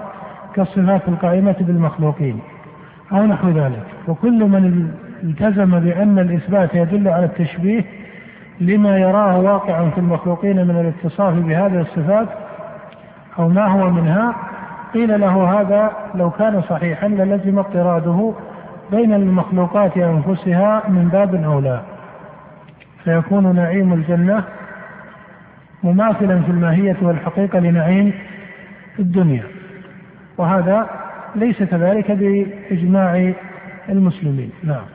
كالصفات 0.54 1.02
القائمة 1.08 1.56
بالمخلوقين 1.60 2.40
أو 3.12 3.26
نحو 3.26 3.50
ذلك 3.50 3.84
وكل 4.08 4.44
من 4.48 4.92
التزم 5.26 5.80
بأن 5.80 6.20
الإثبات 6.20 6.76
يدل 6.76 7.08
على 7.08 7.26
التشبيه 7.26 7.84
لما 8.60 8.98
يراه 8.98 9.40
واقعا 9.40 9.90
في 9.90 9.98
المخلوقين 9.98 10.68
من 10.68 10.76
الاتصاف 10.80 11.34
بهذه 11.36 11.82
الصفات 11.82 12.28
أو 13.40 13.48
ما 13.50 13.66
هو 13.68 13.90
منها 13.92 14.36
قيل 14.94 15.20
له 15.22 15.62
هذا 15.62 15.92
لو 16.16 16.30
كان 16.30 16.62
صحيحا 16.62 17.08
للزم 17.08 17.60
اضطراده 17.60 18.34
بين 18.92 19.14
المخلوقات 19.14 19.98
أنفسها 19.98 20.84
من 20.90 21.10
باب 21.12 21.36
أولى 21.36 21.82
فيكون 23.04 23.56
نعيم 23.56 23.94
الجنة 23.94 24.44
مماثلا 25.84 26.40
في 26.42 26.52
الماهية 26.52 26.98
والحقيقة 27.02 27.60
لنعيم 27.60 28.14
الدنيا 29.00 29.44
وهذا 30.38 30.88
ليس 31.36 31.64
كذلك 31.64 32.12
بإجماع 32.12 33.32
المسلمين 33.90 34.50
نعم 34.64 34.86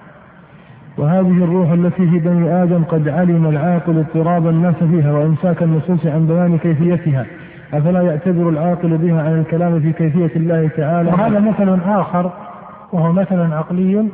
وهذه 1.01 1.45
الروح 1.45 1.71
التي 1.71 2.07
في 2.11 2.19
بني 2.19 2.63
آدم 2.63 2.85
قد 2.85 3.09
علم 3.09 3.47
العاقل 3.49 3.99
اضطراب 3.99 4.47
الناس 4.49 4.75
فيها 4.75 5.13
وإمساك 5.13 5.63
النصوص 5.63 6.07
عن 6.07 6.27
بيان 6.27 6.59
كيفيتها 6.59 7.27
أفلا 7.75 8.01
يعتبر 8.03 8.49
العاقل 8.49 8.99
بها 8.99 9.23
عن 9.23 9.39
الكلام 9.41 9.81
في 9.81 9.93
كيفية 9.93 10.31
الله 10.37 10.69
تعالى 10.77 11.11
وهذا 11.11 11.41
مثل 11.41 11.79
آخر 11.89 12.33
وهو 12.93 13.13
مثل 13.13 13.53
عقلي 13.53 14.09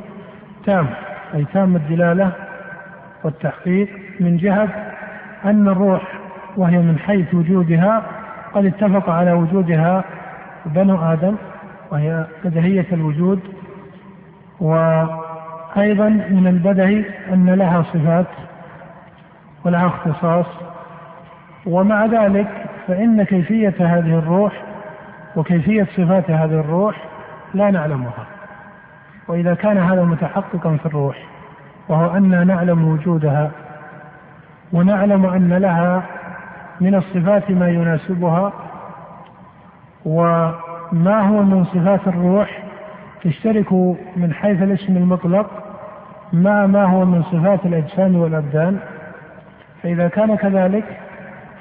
تام 0.67 0.87
أي 1.35 1.45
تام 1.55 1.77
الدلالة 1.77 2.33
والتحقيق 3.25 3.89
من 4.21 4.37
جهة 4.37 4.69
أن 5.45 5.69
الروح 5.69 6.03
وهي 6.57 6.79
من 6.79 6.99
حيث 6.99 7.35
وجودها 7.35 8.03
قد 8.55 8.65
اتفق 8.65 9.11
على 9.11 9.33
وجودها 9.33 10.05
بنو 10.75 10.97
آدم 10.97 11.35
وهي 11.91 12.27
بدهية 12.45 12.87
الوجود 12.93 13.41
و 14.61 14.77
أيضا 15.79 16.09
من 16.09 16.47
البدهي 16.47 17.05
أن 17.33 17.51
لها 17.51 17.83
صفات 17.83 18.27
ولها 19.65 19.87
اختصاص 19.87 20.47
ومع 21.67 22.07
ذلك 22.07 22.49
فإن 22.87 23.23
كيفية 23.23 23.75
هذه 23.81 24.19
الروح 24.19 24.53
وكيفية 25.37 25.85
صفات 25.97 26.31
هذه 26.31 26.61
الروح 26.61 26.97
لا 27.55 27.71
نعلمها 27.71 28.27
وإذا 29.29 29.55
كان 29.55 29.79
هذا 29.79 30.03
متحققا 30.05 30.77
في 30.77 30.87
الروح 30.87 31.17
وهو 31.89 32.17
أننا 32.17 32.45
نعلم 32.45 32.89
وجودها 32.89 33.51
ونعلم 34.73 35.27
أن 35.27 35.53
لها 35.53 36.03
من 36.81 36.95
الصفات 36.95 37.51
ما 37.51 37.69
يناسبها 37.71 38.53
وما 40.05 41.21
هو 41.21 41.43
من 41.43 41.65
صفات 41.65 42.01
الروح 42.09 42.63
تشترك 43.25 43.73
من 44.17 44.33
حيث 44.35 44.63
الاسم 44.63 44.97
المطلق 44.97 45.51
مع 46.33 46.67
ما 46.67 46.85
هو 46.85 47.05
من 47.05 47.23
صفات 47.23 47.61
الأجسام 47.67 48.17
والأبدان 48.17 48.79
فإذا 49.83 50.09
كان 50.09 50.37
كذلك 50.37 50.85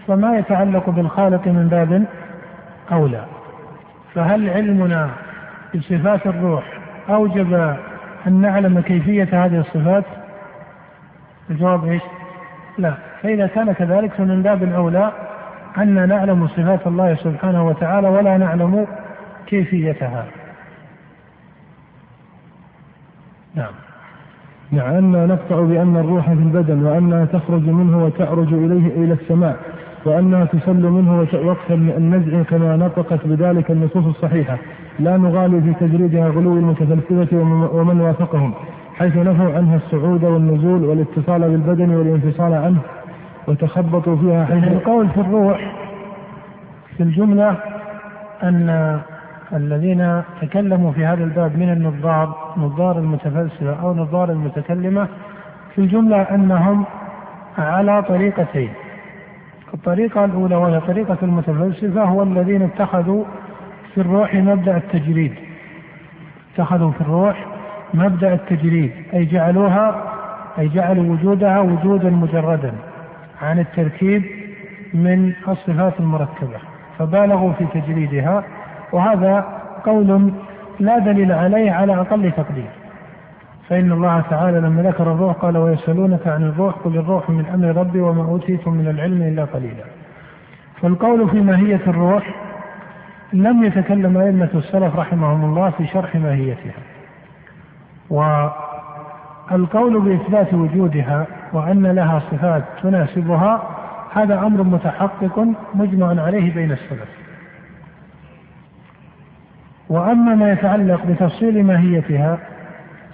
فما 0.07 0.37
يتعلق 0.37 0.89
بالخالق 0.89 1.47
من 1.47 1.67
باب 1.67 2.03
أولى 2.91 3.23
فهل 4.15 4.49
علمنا 4.49 5.09
بصفات 5.75 6.27
الروح 6.27 6.63
أوجب 7.09 7.53
أن 8.27 8.41
نعلم 8.41 8.79
كيفية 8.79 9.45
هذه 9.45 9.59
الصفات 9.59 10.03
الجواب 11.49 11.85
إيش 11.87 12.01
لا 12.77 12.93
فإذا 13.23 13.47
كان 13.47 13.71
كذلك 13.73 14.11
فمن 14.13 14.41
باب 14.43 14.63
اولى 14.73 15.11
أن 15.77 16.07
نعلم 16.09 16.47
صفات 16.47 16.87
الله 16.87 17.15
سبحانه 17.15 17.67
وتعالى 17.67 18.07
ولا 18.07 18.37
نعلم 18.37 18.87
كيفيتها 19.47 20.25
نعم 23.55 23.71
مع 24.73 24.83
نعم، 24.87 24.95
أننا 24.97 25.25
نقطع 25.25 25.59
بأن 25.61 25.97
الروح 25.97 26.25
في 26.27 26.31
البدن 26.33 26.83
وأنها 26.85 27.25
تخرج 27.25 27.67
منه 27.69 28.05
وتعرج 28.05 28.53
إليه 28.53 28.87
إلى 28.87 29.13
السماء 29.13 29.55
وأنها 30.05 30.45
تسل 30.45 30.83
منه 30.89 31.27
وقت 31.45 31.71
النزع 31.71 32.41
كما 32.43 32.75
نطقت 32.75 33.19
بذلك 33.27 33.71
النصوص 33.71 34.05
الصحيحة 34.05 34.57
لا 34.99 35.17
نغالي 35.17 35.61
في 35.61 35.73
تجريدها 35.79 36.27
غلو 36.29 36.53
المتفلسفة 36.57 37.37
ومن 37.73 38.01
وافقهم 38.01 38.53
حيث 38.95 39.15
نفوا 39.17 39.53
عنها 39.55 39.75
الصعود 39.75 40.23
والنزول 40.23 40.85
والاتصال 40.85 41.41
بالبدن 41.41 41.89
والانفصال 41.95 42.53
عنه 42.53 42.77
وتخبطوا 43.47 44.15
فيها 44.15 44.45
حيث 44.45 44.63
القول 44.63 45.07
في 45.09 45.19
الروح 45.21 45.73
في 46.97 47.03
الجملة 47.03 47.55
أن 48.43 48.99
الذين 49.53 50.21
تكلموا 50.41 50.91
في 50.91 51.05
هذا 51.05 51.23
الباب 51.23 51.57
من 51.59 51.69
النظار 51.71 52.44
نظار 52.57 52.97
المتفلسفة 52.97 53.73
أو 53.73 53.93
نظار 53.93 54.31
المتكلمة 54.31 55.07
في 55.75 55.81
الجملة 55.81 56.21
أنهم 56.21 56.85
على 57.57 58.03
طريقتين 58.03 58.69
الطريقة 59.73 60.25
الأولى 60.25 60.55
وهي 60.55 60.79
طريقة 60.79 61.17
المتفلسفة 61.23 62.03
هو 62.03 62.23
الذين 62.23 62.61
اتخذوا 62.61 63.23
في 63.95 64.01
الروح 64.01 64.33
مبدأ 64.35 64.77
التجريد 64.77 65.33
اتخذوا 66.55 66.91
في 66.91 67.01
الروح 67.01 67.45
مبدأ 67.93 68.33
التجريد 68.33 68.91
أي 69.13 69.25
جعلوها 69.25 70.03
أي 70.59 70.67
جعلوا 70.67 71.03
وجودها 71.13 71.59
وجودا 71.59 72.09
مجردا 72.09 72.73
عن 73.41 73.59
التركيب 73.59 74.23
من 74.93 75.33
الصفات 75.47 75.93
المركبة 75.99 76.57
فبالغوا 76.99 77.51
في 77.53 77.81
تجريدها 77.81 78.43
وهذا 78.91 79.45
قول 79.85 80.31
لا 80.79 80.97
دليل 80.99 81.31
عليه 81.31 81.71
على 81.71 81.93
أقل 81.95 82.31
تقدير 82.37 82.69
فإن 83.69 83.91
الله 83.91 84.23
تعالى 84.29 84.59
لما 84.59 84.81
ذكر 84.81 85.03
الروح 85.11 85.35
قال 85.35 85.57
ويسألونك 85.57 86.27
عن 86.27 86.43
الروح 86.43 86.75
قل 86.75 86.97
الروح 86.97 87.29
من 87.29 87.45
أمر 87.53 87.77
ربي 87.81 88.01
وما 88.01 88.23
أوتيتم 88.23 88.73
من 88.73 88.87
العلم 88.87 89.21
إلا 89.21 89.43
قليلا 89.45 89.83
فالقول 90.81 91.29
في 91.29 91.41
ماهية 91.41 91.81
الروح 91.87 92.35
لم 93.33 93.63
يتكلم 93.63 94.17
أئمة 94.17 94.49
السلف 94.55 94.95
رحمهم 94.95 95.45
الله 95.45 95.69
في 95.69 95.87
شرح 95.87 96.15
ماهيتها 96.15 96.73
والقول 99.49 100.01
بإثبات 100.01 100.53
وجودها 100.53 101.25
وأن 101.53 101.85
لها 101.87 102.19
صفات 102.19 102.63
تناسبها 102.83 103.63
هذا 104.13 104.39
أمر 104.39 104.63
متحقق 104.63 105.45
مجمع 105.73 106.23
عليه 106.23 106.53
بين 106.53 106.71
السلف 106.71 107.24
وأما 109.89 110.35
ما 110.35 110.51
يتعلق 110.51 111.05
بتفصيل 111.05 111.63
ماهيتها 111.63 112.37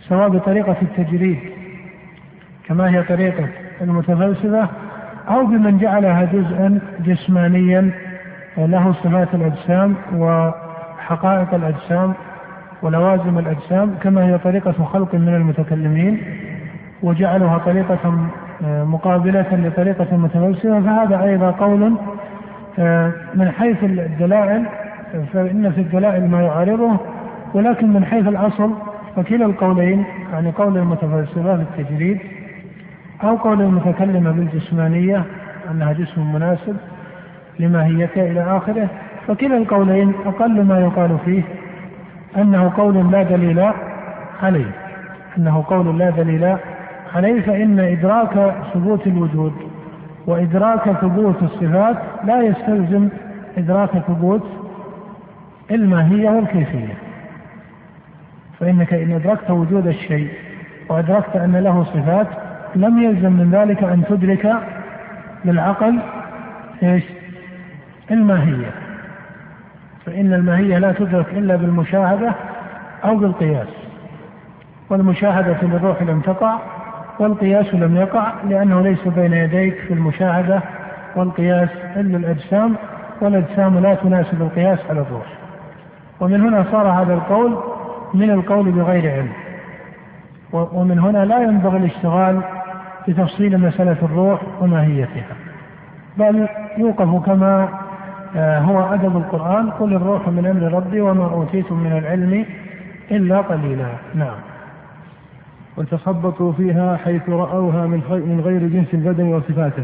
سواء 0.09 0.29
بطريقة 0.29 0.75
التجريد 0.81 1.37
كما 2.67 2.89
هي 2.89 3.03
طريقة 3.03 3.45
المتفلسفة 3.81 4.67
أو 5.29 5.45
بمن 5.45 5.77
جعلها 5.77 6.23
جزءا 6.33 6.79
جسمانيا 7.05 7.89
له 8.57 8.91
صفات 8.91 9.27
الأجسام 9.33 9.95
وحقائق 10.15 11.53
الأجسام 11.53 12.13
ولوازم 12.81 13.39
الأجسام 13.39 13.95
كما 14.03 14.25
هي 14.25 14.37
طريقة 14.37 14.71
خلق 14.93 15.15
من 15.15 15.27
المتكلمين 15.35 16.17
وجعلها 17.03 17.57
طريقة 17.57 18.27
آه، 18.65 18.83
مقابلة 18.83 19.45
لطريقة 19.51 20.07
المتفلسفة 20.11 20.81
فهذا 20.81 21.23
أيضا 21.23 21.51
قول 21.51 21.95
آه، 22.79 23.11
من 23.35 23.51
حيث 23.51 23.83
الدلائل 23.83 24.65
فإن 25.34 25.72
في 25.72 25.82
الدلائل 25.82 26.30
ما 26.30 26.41
يعارضه 26.41 26.98
ولكن 27.53 27.88
من 27.94 28.06
حيث 28.06 28.27
الأصل 28.27 28.72
فكلا 29.15 29.46
القولين 29.46 30.06
يعني 30.34 30.51
قول 30.51 30.77
المتفلسفة 30.77 31.56
بالتجريد 31.56 32.20
أو 33.24 33.36
قول 33.36 33.62
المتكلمة 33.62 34.32
بالجسمانية 34.32 35.24
أنها 35.72 35.94
جسم 35.94 36.34
مناسب 36.34 36.75
لماهيته 37.60 38.32
إلى 38.32 38.58
آخره 38.58 38.88
فكلا 39.27 39.58
القولين 39.58 40.13
أقل 40.25 40.63
ما 40.65 40.80
يقال 40.80 41.18
فيه 41.25 41.41
أنه 42.38 42.72
قول 42.77 43.12
لا 43.12 43.24
دليل 43.24 43.70
عليه 44.44 44.72
أنه 45.38 45.63
قول 45.68 46.00
لا 46.00 46.10
دليل 46.10 46.56
عليه 47.15 47.41
فإن 47.41 47.80
إدراك 47.80 48.53
ثبوت 48.74 49.08
الوجود 49.08 49.53
وإدراك 50.27 50.91
ثبوت 50.91 51.44
الصفات 51.44 51.96
لا 52.25 52.41
يستلزم 52.41 53.10
إدراك 53.58 53.89
ثبوت 53.89 54.44
الماهية 55.75 56.29
والكيفية 56.29 56.93
فإنك 58.59 58.93
إن 58.93 59.11
أدركت 59.11 59.51
وجود 59.51 59.87
الشيء 59.87 60.29
وأدركت 60.89 61.35
أن 61.35 61.55
له 61.55 61.83
صفات 61.83 62.27
لم 62.75 62.99
يلزم 63.03 63.31
من 63.31 63.51
ذلك 63.51 63.83
أن 63.83 64.03
تدرك 64.09 64.53
للعقل 65.45 65.99
إيش 66.83 67.03
الماهية 68.11 68.71
فإن 70.05 70.33
الماهية 70.33 70.77
لا 70.77 70.91
تدرك 70.91 71.25
إلا 71.33 71.55
بالمشاهدة 71.55 72.31
أو 73.05 73.17
بالقياس 73.17 73.67
والمشاهدة 74.89 75.57
للروح 75.61 76.01
لم 76.01 76.19
تقع 76.19 76.59
والقياس 77.19 77.73
لم 77.73 77.95
يقع 77.95 78.31
لأنه 78.49 78.81
ليس 78.81 79.07
بين 79.07 79.33
يديك 79.33 79.75
في 79.87 79.93
المشاهدة 79.93 80.61
والقياس 81.15 81.69
إلا 81.95 82.17
الأجسام 82.17 82.75
والأجسام 83.21 83.79
لا 83.79 83.95
تناسب 83.95 84.41
القياس 84.41 84.79
على 84.89 84.99
الروح 85.01 85.25
ومن 86.21 86.41
هنا 86.41 86.65
صار 86.71 86.88
هذا 86.88 87.13
القول 87.13 87.57
من 88.13 88.31
القول 88.31 88.71
بغير 88.71 89.12
علم 89.12 89.29
ومن 90.53 90.99
هنا 90.99 91.25
لا 91.25 91.41
ينبغي 91.43 91.77
الاشتغال 91.77 92.41
بتفصيل 93.07 93.57
مسألة 93.62 93.97
الروح 94.03 94.41
وماهيتها 94.62 95.36
بل 96.17 96.47
يوقف 96.77 97.25
كما 97.25 97.69
آه، 98.36 98.60
هو 98.60 98.93
أدب 98.93 99.17
القرآن 99.17 99.69
قل 99.71 99.93
الروح 99.93 100.27
من 100.27 100.45
أمر 100.47 100.73
ربي 100.73 101.01
وما 101.01 101.23
أوتيتم 101.23 101.75
من 101.79 101.91
العلم 101.97 102.45
إلا 103.12 103.41
قليلا 103.41 103.86
نعم 104.15 104.36
وتخبطوا 105.77 106.51
فيها 106.51 106.97
حيث 106.97 107.29
رأوها 107.29 107.86
من 108.12 108.41
غير 108.45 108.67
جنس 108.67 108.93
البدن 108.93 109.27
وصفاته 109.27 109.84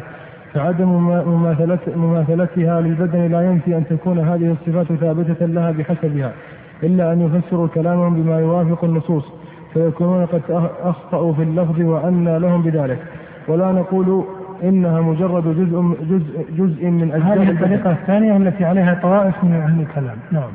فعدم 0.54 0.90
مماثلتها 1.96 2.82
للبدن 2.82 3.32
لا 3.32 3.42
ينفي 3.42 3.78
أن 3.78 3.84
تكون 3.90 4.20
هذه 4.20 4.52
الصفات 4.62 4.94
ثابتة 5.00 5.46
لها 5.46 5.72
بحسبها 5.72 6.32
إلا 6.84 7.14
أن 7.14 7.22
يفسروا 7.22 7.68
كلامهم 7.68 8.24
بما 8.24 8.40
يوافق 8.40 8.84
النصوص 8.84 9.24
فيكونون 9.74 10.26
قد 10.26 10.42
أخطأوا 10.84 11.34
في 11.34 11.44
اللفظ 11.44 11.82
وأنى 11.82 12.40
لهم 12.40 12.62
بذلك 12.62 13.00
ولا 13.48 13.72
نقول 13.72 14.24
إنها 14.64 15.02
مجرد 15.02 15.44
جزء 15.44 15.96
جزء 16.10 16.46
جزء 16.58 16.86
من 16.86 17.12
أجزاء 17.12 17.38
هذه 17.44 17.52
الطريقة 17.52 17.92
الثانية 17.92 18.38
التي 18.38 18.66
عليها 18.66 19.00
طوائف 19.02 19.44
من 19.44 19.54
أهل 19.54 19.82
الكلام 19.82 20.18
نعم 20.32 20.50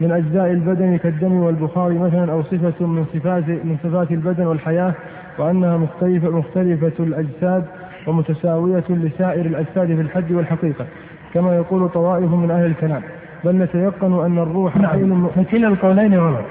من 0.00 0.12
أجزاء 0.12 0.50
البدن 0.50 0.96
كالدم 0.96 1.32
والبخار 1.32 1.92
مثلا 1.92 2.32
أو 2.32 2.42
صفة 2.42 2.86
من 2.86 3.04
صفات 3.14 3.48
من 3.48 3.76
صفات 3.84 4.10
البدن 4.10 4.46
والحياة 4.46 4.92
وأنها 5.38 5.76
مختلفة 5.76 6.28
مختلفة 6.30 6.92
الأجساد 7.00 7.64
ومتساوية 8.06 8.84
لسائر 8.90 9.46
الأجساد 9.46 9.86
في 9.86 10.00
الحد 10.00 10.32
والحقيقة 10.32 10.86
كما 11.34 11.56
يقول 11.56 11.88
طوائف 11.88 12.30
من 12.32 12.50
أهل 12.50 12.64
الكلام 12.66 13.02
بل 13.44 13.56
نتيقن 13.58 14.24
أن 14.24 14.38
الروح 14.38 14.76
نعم. 14.76 15.28
فكلا 15.28 15.68
القولين 15.68 16.18
غلط 16.18 16.44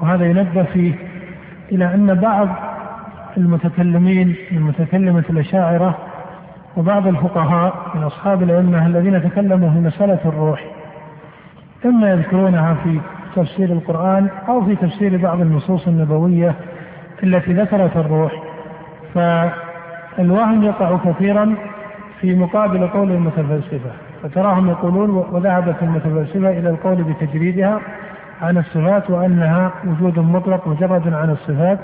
وهذا 0.00 0.24
ينبه 0.26 0.62
فيه 0.62 0.92
إلى 1.72 1.84
أن 1.94 2.14
بعض 2.14 2.48
المتكلمين 3.36 4.34
من 4.52 4.60
متكلمة 4.62 5.24
الأشاعرة 5.30 5.98
وبعض 6.76 7.06
الفقهاء 7.06 7.74
من 7.94 8.02
أصحاب 8.02 8.42
الأئمة 8.42 8.86
الذين 8.86 9.22
تكلموا 9.30 9.70
في 9.70 9.78
مسألة 9.78 10.18
الروح 10.24 10.64
إما 11.84 12.10
يذكرونها 12.10 12.74
في 12.84 13.00
تفسير 13.36 13.72
القرآن 13.72 14.28
أو 14.48 14.64
في 14.64 14.76
تفسير 14.76 15.16
بعض 15.16 15.40
النصوص 15.40 15.88
النبوية 15.88 16.54
التي 17.22 17.52
ذكرت 17.52 17.96
الروح 17.96 18.32
ف 19.14 19.18
الوهم 20.18 20.62
يقع 20.62 20.96
كثيرا 21.04 21.54
في 22.20 22.34
مقابل 22.34 22.86
قول 22.88 23.10
المتفلسفة 23.12 23.90
فتراهم 24.22 24.68
يقولون 24.68 25.10
وذهبت 25.10 25.74
المتفلسفة 25.82 26.50
إلى 26.50 26.70
القول 26.70 26.96
بتجريدها 27.02 27.80
عن 28.42 28.56
الصفات 28.58 29.10
وأنها 29.10 29.70
وجود 29.86 30.18
مطلق 30.18 30.68
مجرد 30.68 31.12
عن 31.14 31.30
الصفات 31.30 31.78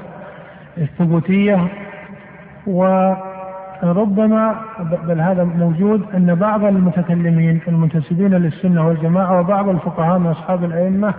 الثبوتية 0.78 1.58
وربما 2.66 4.54
بل 5.08 5.20
هذا 5.20 5.44
موجود 5.44 6.02
أن 6.14 6.34
بعض 6.34 6.64
المتكلمين 6.64 7.60
المنتسبين 7.68 8.30
للسنة 8.34 8.86
والجماعة 8.86 9.40
وبعض 9.40 9.68
الفقهاء 9.68 10.18
من 10.18 10.26
أصحاب 10.26 10.64
الأئمة 10.64 11.14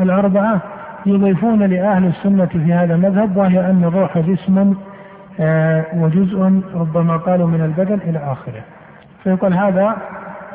الأربعة 0.00 0.60
يضيفون 1.06 1.62
لأهل 1.62 2.06
السنة 2.06 2.46
في 2.46 2.72
هذا 2.72 2.94
المذهب 2.94 3.36
وهي 3.36 3.60
أن 3.60 3.84
الروح 3.84 4.18
جسم 4.18 4.74
آه، 5.40 5.84
وجزء 5.94 6.42
ربما 6.74 7.16
قالوا 7.16 7.46
من 7.46 7.60
البدن 7.60 7.94
إلى 8.10 8.18
آخره 8.32 8.62
فيقول 9.24 9.54
هذا 9.54 9.96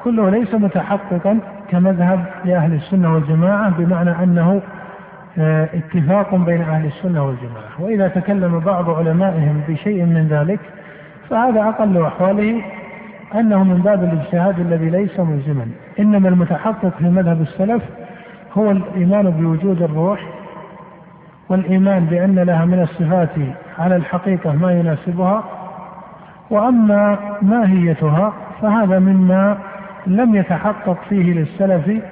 كله 0.04 0.30
ليس 0.30 0.54
متحققا 0.56 1.40
كمذهب 1.72 2.26
لأهل 2.46 2.74
السنة 2.74 3.14
والجماعة 3.14 3.70
بمعنى 3.78 4.10
أنه 4.24 4.62
آه، 5.38 5.70
اتفاق 5.74 6.36
بين 6.36 6.62
أهل 6.62 6.86
السنة 6.86 7.24
والجماعة 7.26 7.72
وإذا 7.80 8.08
تكلم 8.08 8.60
بعض 8.60 8.90
علمائهم 8.90 9.62
بشيء 9.68 10.04
من 10.06 10.28
ذلك 10.28 10.60
فهذا 11.30 11.62
أقل 11.64 12.02
أحواله 12.06 12.62
أنه 13.36 13.64
من 13.64 13.78
باب 13.82 14.04
الاجتهاد 14.04 14.60
الذي 14.60 14.90
ليس 14.90 15.20
ملزما 15.20 15.68
إنما 16.00 16.30
المتحقق 16.30 16.92
في 17.00 17.06
مذهب 17.06 17.42
السلف 17.42 17.84
هو 18.58 18.72
الإيمان 18.72 19.30
بوجود 19.30 19.82
الروح 19.82 20.20
والإيمان 21.50 22.06
بأن 22.06 22.40
لها 22.40 22.66
من 22.66 22.82
الصفات 22.82 23.30
على 23.80 23.96
الحقيقة 23.96 24.52
ما 24.54 24.72
يناسبها 24.72 25.44
وأما 26.50 27.18
ماهيتها 27.42 28.34
فهذا 28.62 29.00
مما 29.00 29.58
لم 30.08 30.36
يتحقق 30.36 30.98
فيه 31.10 31.34
للسلف 31.34 32.04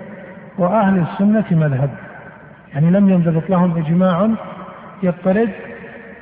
وأهل 0.57 0.99
السنة 0.99 1.43
مذهب 1.51 1.89
يعني 2.73 2.91
لم 2.91 3.09
ينضبط 3.09 3.49
لهم 3.49 3.77
إجماع 3.77 4.29
يضطرد 5.03 5.49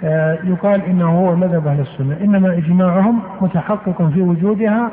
آه، 0.03 0.37
يقال 0.43 0.81
إنه 0.85 1.09
هو 1.19 1.35
مذهب 1.35 1.67
أهل 1.67 1.79
السنة 1.79 2.17
إنما 2.21 2.53
إجماعهم 2.57 3.19
متحقق 3.41 4.09
في 4.13 4.21
وجودها 4.21 4.89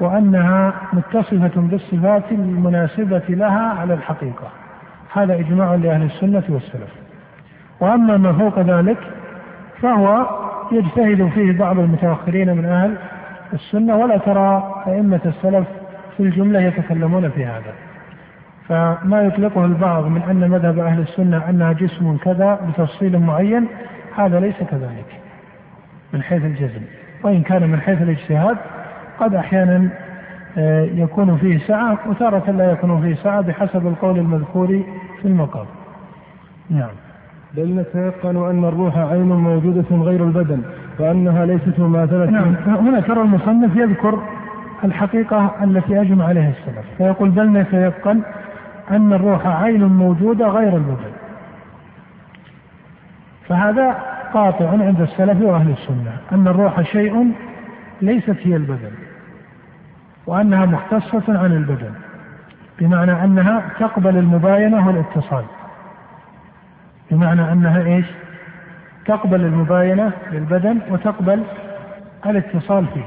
وأنها 0.00 0.72
متصفة 0.92 1.60
بالصفات 1.60 2.22
المناسبة 2.32 3.22
لها 3.28 3.74
على 3.80 3.94
الحقيقة 3.94 4.46
هذا 5.14 5.34
إجماع 5.34 5.74
لأهل 5.74 6.02
السنة 6.02 6.42
والسلف 6.48 6.90
وأما 7.80 8.16
ما 8.16 8.32
فوق 8.32 8.58
ذلك 8.58 8.98
فهو 9.82 10.26
يجتهد 10.72 11.28
فيه 11.28 11.52
بعض 11.58 11.78
المتاخرين 11.78 12.56
من 12.56 12.64
اهل 12.64 12.94
السنه 13.52 13.96
ولا 13.96 14.16
ترى 14.16 14.74
ائمه 14.86 15.20
السلف 15.26 15.66
في 16.16 16.22
الجمله 16.22 16.60
يتكلمون 16.60 17.30
في 17.30 17.44
هذا. 17.46 17.74
فما 18.68 19.22
يطلقه 19.22 19.64
البعض 19.64 20.04
من 20.06 20.22
ان 20.30 20.50
مذهب 20.50 20.78
اهل 20.78 21.00
السنه 21.00 21.50
انها 21.50 21.72
جسم 21.72 22.16
كذا 22.16 22.58
بتفصيل 22.68 23.18
معين 23.18 23.66
هذا 24.16 24.40
ليس 24.40 24.56
كذلك. 24.70 25.06
من 26.12 26.22
حيث 26.22 26.44
الجزم، 26.44 26.80
وان 27.24 27.42
كان 27.42 27.62
من 27.68 27.80
حيث 27.80 28.02
الاجتهاد 28.02 28.56
قد 29.20 29.34
احيانا 29.34 29.88
آه، 30.58 30.82
يكون 30.82 31.36
فيه 31.36 31.58
سعه 31.58 31.98
وتاره 32.06 32.50
لا 32.50 32.72
يكون 32.72 33.02
فيه 33.02 33.14
سعه 33.14 33.40
بحسب 33.40 33.86
القول 33.86 34.18
المذكور 34.18 34.68
في 35.22 35.28
المقام. 35.28 35.66
نعم. 36.70 36.88
بل 37.56 37.76
نتيقن 37.80 38.48
أن 38.50 38.64
الروح 38.64 38.98
عين 38.98 39.22
موجودة 39.28 39.96
غير 39.96 40.24
البدن 40.24 40.62
وأنها 40.98 41.46
ليست 41.46 41.78
مماثلة 41.80 42.30
نعم 42.30 42.54
هنا 42.66 43.00
ترى 43.00 43.22
المصنف 43.22 43.76
يذكر 43.76 44.22
الحقيقة 44.84 45.50
التي 45.62 46.00
أجمع 46.00 46.24
عليها 46.24 46.50
السلف 46.50 46.86
فيقول 46.98 47.30
بل 47.30 47.46
نتيقن 47.48 48.20
أن 48.90 49.12
الروح 49.12 49.46
عين 49.46 49.84
موجودة 49.84 50.48
غير 50.48 50.76
البدن 50.76 51.10
فهذا 53.48 53.94
قاطع 54.34 54.68
عند 54.70 55.00
السلف 55.00 55.42
وأهل 55.42 55.70
السنة 55.70 56.12
أن 56.32 56.48
الروح 56.48 56.80
شيء 56.82 57.32
ليست 58.02 58.36
هي 58.42 58.56
البدن 58.56 58.90
وأنها 60.26 60.66
مختصة 60.66 61.22
عن 61.38 61.52
البدن 61.52 61.90
بمعنى 62.78 63.24
أنها 63.24 63.62
تقبل 63.80 64.16
المباينة 64.16 64.86
والاتصال 64.88 65.44
بمعنى 67.10 67.52
انها 67.52 67.82
ايش؟ 67.82 68.06
تقبل 69.06 69.40
المباينه 69.44 70.12
للبدن 70.32 70.78
وتقبل 70.90 71.42
الاتصال 72.26 72.86
فيه. 72.94 73.04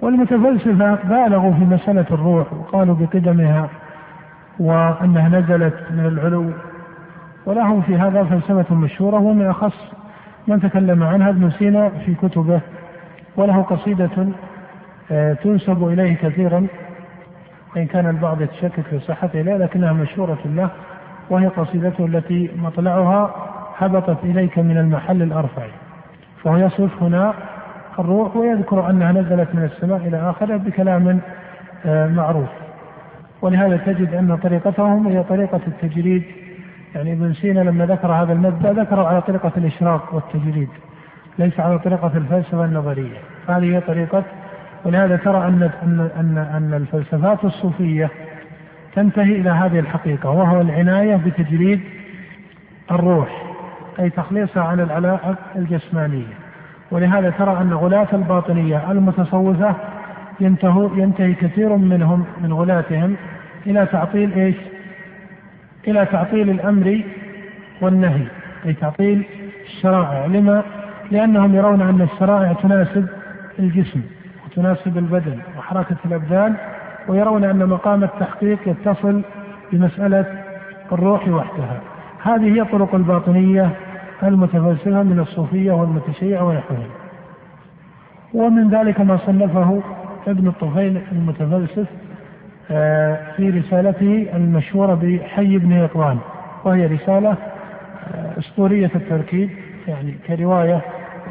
والمتفلسفه 0.00 0.94
بالغوا 0.94 1.52
في 1.52 1.64
مساله 1.64 2.06
الروح 2.10 2.52
وقالوا 2.52 2.94
بقدمها 3.00 3.68
وانها 4.60 5.28
نزلت 5.28 5.74
من 5.90 6.06
العلو 6.06 6.50
ولهم 7.46 7.82
في 7.82 7.96
هذا 7.98 8.24
فلسفه 8.24 8.74
مشهوره 8.74 9.16
ومن 9.18 9.46
اخص 9.46 9.92
من 10.48 10.60
تكلم 10.60 11.02
عنها 11.02 11.28
ابن 11.28 11.50
سينا 11.50 11.88
في 11.88 12.14
كتبه 12.14 12.60
وله 13.36 13.62
قصيده 13.62 14.26
آه، 15.10 15.32
تنسب 15.32 15.88
اليه 15.88 16.16
كثيرا 16.16 16.66
وان 17.76 17.86
كان 17.86 18.06
البعض 18.08 18.40
يتشكك 18.40 18.80
في 18.90 18.98
صحتها 18.98 19.42
لكنها 19.42 19.92
مشهوره 19.92 20.38
له 20.44 20.70
وهي 21.30 21.46
قصيدته 21.46 22.04
التي 22.06 22.50
مطلعها 22.56 23.34
هبطت 23.78 24.16
إليك 24.24 24.58
من 24.58 24.78
المحل 24.78 25.22
الأرفع 25.22 25.62
فهو 26.44 26.56
يصف 26.56 27.02
هنا 27.02 27.34
الروح 27.98 28.36
ويذكر 28.36 28.90
أنها 28.90 29.12
نزلت 29.12 29.48
من 29.54 29.64
السماء 29.72 29.96
إلى 29.96 30.30
آخره 30.30 30.56
بكلام 30.56 31.20
آه، 31.86 32.08
معروف 32.08 32.48
ولهذا 33.42 33.76
تجد 33.76 34.14
أن 34.14 34.36
طريقتهم 34.42 35.06
هي 35.06 35.22
طريقة 35.22 35.60
التجريد 35.66 36.22
يعني 36.94 37.12
ابن 37.12 37.32
سينا 37.32 37.60
لما 37.60 37.86
ذكر 37.86 38.12
هذا 38.12 38.32
المبدأ 38.32 38.72
ذكره 38.72 39.06
على 39.08 39.20
طريقة 39.22 39.52
الإشراق 39.56 40.14
والتجريد 40.14 40.68
ليس 41.38 41.60
على 41.60 41.78
طريقة 41.78 42.10
الفلسفة 42.14 42.64
النظرية 42.64 43.16
هذه 43.48 43.64
هي 43.76 43.80
طريقة 43.80 44.24
ولهذا 44.84 45.16
ترى 45.16 45.36
أن 45.38 45.70
أن 45.82 46.10
أن, 46.20 46.38
أن 46.56 46.74
الفلسفات 46.74 47.44
الصوفية 47.44 48.10
تنتهي 48.96 49.32
إلى 49.40 49.50
هذه 49.50 49.78
الحقيقة 49.78 50.30
وهو 50.30 50.60
العناية 50.60 51.16
بتجريد 51.16 51.80
الروح 52.90 53.42
أي 54.00 54.10
تخليصها 54.10 54.62
عن 54.62 54.80
العلاقة 54.80 55.36
الجسمانية 55.56 56.34
ولهذا 56.90 57.30
ترى 57.30 57.56
أن 57.60 57.72
غلاة 57.72 58.08
الباطنية 58.12 58.90
المتصوفة 58.92 59.74
ينتهوا 60.40 60.88
ينتهي 60.96 61.34
كثير 61.34 61.76
منهم 61.76 62.24
من 62.42 62.52
غلاتهم 62.52 63.16
إلى 63.66 63.86
تعطيل 63.86 64.32
إيش 64.32 64.56
إلى 65.88 66.06
تعطيل 66.06 66.50
الأمر 66.50 67.00
والنهي 67.80 68.26
أي 68.66 68.72
تعطيل 68.72 69.22
الشرائع 69.64 70.26
لما 70.26 70.62
لأنهم 71.10 71.54
يرون 71.54 71.82
أن 71.82 72.08
الشرائع 72.12 72.52
تناسب 72.52 73.06
الجسم 73.58 74.00
وتناسب 74.46 74.98
البدن 74.98 75.38
وحركة 75.58 75.96
الأبدان 76.04 76.54
ويرون 77.08 77.44
أن 77.44 77.68
مقام 77.68 78.04
التحقيق 78.04 78.58
يتصل 78.66 79.22
بمسألة 79.72 80.24
الروح 80.92 81.28
وحدها 81.28 81.80
هذه 82.22 82.54
هي 82.56 82.60
الطرق 82.60 82.94
الباطنية 82.94 83.70
المتفلسفة 84.22 85.02
من 85.02 85.18
الصوفية 85.20 85.72
والمتشيعة 85.72 86.44
ونحوهم 86.44 86.88
ومن 88.34 88.70
ذلك 88.70 89.00
ما 89.00 89.16
صنفه 89.16 89.80
ابن 90.28 90.48
الطفيل 90.48 91.00
المتفلسف 91.12 91.86
آه، 92.70 93.18
في 93.36 93.50
رسالته 93.50 94.26
المشهورة 94.34 94.94
بحي 95.02 95.56
ابن 95.56 95.72
يقظان 95.72 96.18
وهي 96.64 96.86
رسالة 96.86 97.30
آه، 97.30 98.38
أسطورية 98.38 98.90
التركيب 98.94 99.50
يعني 99.88 100.14
كرواية 100.26 100.80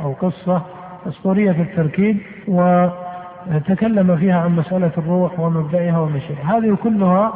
أو 0.03 0.11
قصة 0.11 0.61
أسطورية 1.07 1.51
التركيب 1.51 2.17
و 2.47 2.87
تكلم 3.67 4.15
فيها 4.17 4.41
عن 4.41 4.55
مسألة 4.55 4.91
الروح 4.97 5.39
ومبدئها 5.39 5.99
ومشيئها 5.99 6.57
هذه 6.57 6.77
كلها 6.83 7.33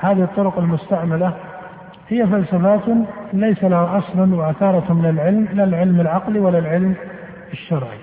هذه 0.00 0.22
الطرق 0.22 0.58
المستعملة 0.58 1.32
هي 2.08 2.26
فلسفات 2.26 2.80
ليس 3.32 3.64
لها 3.64 3.98
أصلا 3.98 4.34
وأثارة 4.34 4.92
من 4.92 5.06
العلم 5.10 5.48
لا 5.52 5.64
العلم 5.64 6.00
العقلي 6.00 6.38
ولا 6.38 6.58
العلم 6.58 6.94
الشرعي 7.52 7.98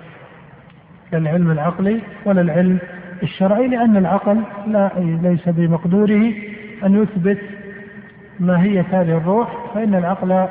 لا 1.12 1.18
العلم 1.18 1.50
العقلي 1.50 2.00
ولا 2.24 2.40
العلم 2.40 2.78
الشرعي 3.22 3.66
لأن 3.68 3.96
العقل 3.96 4.40
لا 4.66 4.90
ليس 5.22 5.48
بمقدوره 5.48 6.22
أن 6.84 7.02
يثبت 7.02 7.38
ماهية 8.40 8.86
هذه 8.92 9.16
الروح 9.16 9.48
فإن 9.74 9.94
العقل 9.94 10.46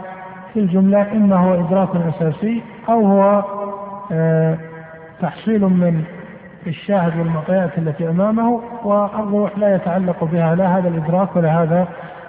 في 0.53 0.59
الجملة 0.59 1.11
إما 1.11 1.35
هو 1.35 1.53
إدراك 1.65 1.89
أساسي 2.15 2.61
أو 2.89 3.05
هو 3.05 3.43
آه، 4.11 4.57
تحصيل 5.21 5.61
من 5.61 6.03
الشاهد 6.67 7.17
والمعطيات 7.19 7.77
التي 7.77 8.09
امامه 8.09 8.61
والروح 8.83 9.57
لا 9.57 9.75
يتعلق 9.75 10.23
بها 10.23 10.55
لا 10.55 10.77
هذا 10.77 10.87
الادراك 10.89 11.35
ولا 11.35 11.63
هذا 11.63 11.87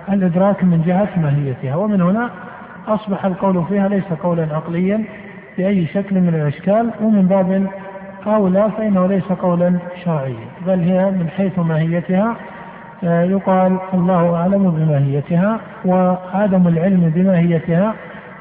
الادراك 0.09 0.65
من 0.65 0.83
جهه 0.87 1.09
ماهيتها 1.17 1.77
ومن 1.77 2.01
هنا 2.01 2.31
اصبح 2.89 3.25
القول 3.25 3.65
فيها 3.65 3.89
ليس 3.89 4.05
قولا 4.23 4.43
عقليا 4.53 5.05
باي 5.59 5.87
شكل 5.87 6.21
من 6.21 6.29
الاشكال 6.29 6.91
ومن 7.03 7.23
باب 7.27 7.67
اولى 8.27 8.69
فانه 8.79 9.07
ليس 9.07 9.25
قولا 9.33 9.79
شرعيا 10.05 10.35
بل 10.67 10.81
هي 10.81 11.11
من 11.11 11.29
حيث 11.37 11.59
ماهيتها 11.59 12.35
آه، 13.05 13.23
يقال 13.23 13.77
الله 13.95 14.37
اعلم 14.37 14.71
بماهيتها 14.71 15.61
وعدم 15.85 16.69
العلم 16.69 17.13
بماهيتها 17.15 17.95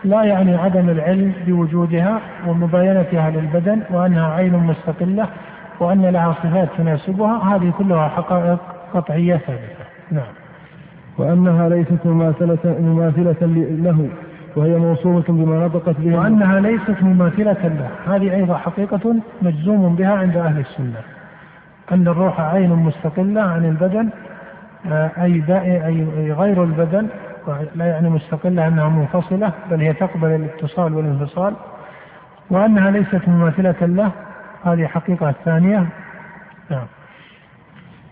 لا 0.04 0.24
يعني 0.24 0.56
عدم 0.56 0.90
العلم 0.90 1.32
بوجودها 1.48 2.20
ومباينتها 2.48 3.30
للبدن 3.30 3.80
وانها 3.94 4.34
عين 4.34 4.54
مستقله 4.54 5.26
وأن 5.82 6.06
لها 6.06 6.32
صفات 6.32 6.70
تناسبها 6.78 7.56
هذه 7.56 7.74
كلها 7.78 8.08
حقائق 8.10 8.58
قطعية 8.94 9.36
ثابتة 9.38 9.84
نعم 10.12 10.34
وأنها 11.18 11.70
ليست 11.70 12.06
مماثلة 12.06 12.58
مماثلة 12.82 13.36
له 13.42 14.10
وهي 14.56 14.76
موصومة 14.78 15.24
بما 15.30 15.66
نطقت 15.66 15.96
به 16.00 16.16
وأنها 16.20 16.60
ليست 16.60 17.04
مماثلة 17.04 17.58
له 17.64 17.90
هذه 18.16 18.36
أيضا 18.36 18.58
حقيقة 18.58 19.16
مجزوم 19.42 19.96
بها 19.96 20.14
عند 20.14 20.38
أهل 20.38 20.60
السنة 20.60 21.00
أن 21.92 22.08
الروح 22.08 22.42
عين 22.42 22.70
مستقلة 22.70 23.42
عن 23.42 23.66
البدن 23.66 24.10
آه، 24.92 25.12
أي 25.18 25.44
أي 25.88 26.32
غير 26.32 26.64
البدن 26.64 27.08
لا 27.76 27.86
يعني 27.86 28.10
مستقلة 28.10 28.68
أنها 28.68 28.90
منفصلة 28.90 29.52
بل 29.72 29.82
هي 29.82 29.94
تقبل 29.94 30.28
الاتصال 30.28 30.94
والانفصال 30.94 31.54
وأنها 32.50 32.92
ليست 32.92 33.22
مماثلة 33.28 33.76
له 33.82 34.12
هذه 34.66 34.88
حقيقة 34.88 35.30
الثانية 35.30 35.86
نعم 36.72 36.86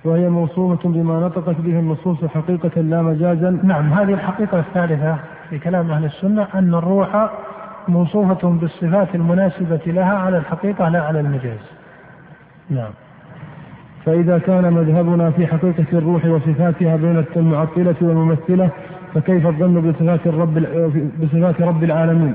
وهي 0.06 0.30
موصومة 0.30 0.78
بما 0.84 1.20
نطقت 1.20 1.56
به 1.56 1.80
النصوص 1.80 2.26
حقيقة 2.26 2.82
لا 2.82 3.02
مجازا 3.02 3.60
نعم 3.64 3.94
هذه 3.94 4.14
الحقيقة 4.14 4.60
الثالثة 4.60 5.16
في 5.50 5.60
كلام 5.60 5.92
أهل 5.92 6.06
السنة 6.06 6.48
أن 6.56 6.74
الروح 6.74 7.30
موصوفة 7.88 8.50
بالصفات 8.50 9.08
المناسبة 9.16 9.80
لها 9.88 10.18
على 10.18 10.38
الحقيقة 10.38 10.90
لا 10.90 11.02
على 11.02 11.20
المجاز 11.20 11.60
نعم 12.70 12.92
فإذا 14.06 14.38
كان 14.38 14.74
مذهبنا 14.74 15.32
في 15.32 15.48
حقيقة 15.48 15.86
الروح 15.94 16.26
وصفاتها 16.26 16.96
بين 16.96 17.26
المعطلة 17.36 17.96
والممثلة 18.02 18.70
فكيف 19.14 19.48
الظن 19.48 19.82
بصفات 19.92 20.20
الرب 20.28 20.66
بصفات 21.22 21.62
رب 21.62 21.84
العالمين 21.84 22.34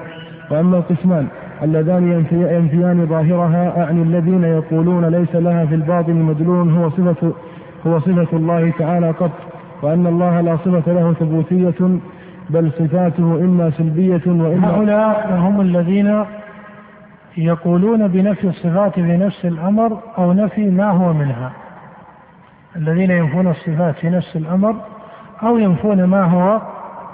وأما 0.51 0.77
القسمان 0.79 1.27
اللذان 1.63 2.13
ينفيان 2.39 3.07
ظاهرها 3.07 3.85
أعني 3.85 4.03
الذين 4.03 4.45
يقولون 4.45 5.05
ليس 5.05 5.35
لها 5.37 5.67
في 5.67 5.75
الباطن 5.75 6.13
مدلول 6.13 6.69
هو 6.71 6.91
صفة 6.91 7.33
هو 7.87 7.99
صفة 8.01 8.27
الله 8.33 8.73
تعالى 8.79 9.11
قط 9.11 9.31
وأن 9.83 10.07
الله 10.07 10.41
لا 10.41 10.57
صفة 10.57 10.93
له 10.93 11.15
ثبوتية 11.21 11.99
بل 12.51 12.73
صفاته 12.79 13.39
إما 13.45 13.71
سلبية 13.71 14.23
وإما 14.27 14.71
هؤلاء 14.77 15.35
هم 15.41 15.61
الذين 15.61 16.25
يقولون 17.37 18.09
بنفي 18.09 18.47
الصفات 18.49 18.99
نفس 18.99 19.45
الأمر 19.45 19.99
أو 20.19 20.33
نفي 20.33 20.71
ما 20.71 20.91
هو 20.91 21.13
منها 21.13 21.53
الذين 22.77 23.11
ينفون 23.11 23.47
الصفات 23.49 23.95
في 23.95 24.11
نفس 24.11 24.37
الأمر 24.37 24.75
أو 25.43 25.59
ينفون 25.59 26.05
ما 26.05 26.23
هو 26.25 26.61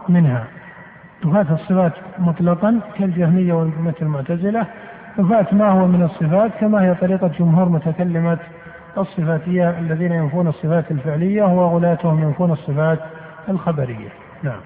منها 0.08 0.44
نفاة 1.24 1.54
الصفات 1.54 1.92
مطلقا 2.18 2.80
كالجهمية 2.98 3.52
ومثل 3.54 3.96
المعتزلة 4.02 4.66
نفاة 5.18 5.46
ما 5.52 5.68
هو 5.68 5.87
من 5.87 6.02
الصفات 6.02 6.50
كما 6.61 6.83
هي 6.83 6.94
طريقة 6.94 7.28
جمهور 7.38 7.68
متكلمة 7.68 8.38
الصفاتية 8.98 9.78
الذين 9.78 10.12
ينفون 10.12 10.48
الصفات 10.48 10.90
الفعلية 10.90 11.42
وغلاتهم 11.42 12.22
ينفون 12.22 12.50
الصفات 12.52 12.98
الخبرية 13.48 14.09
نعم 14.42 14.61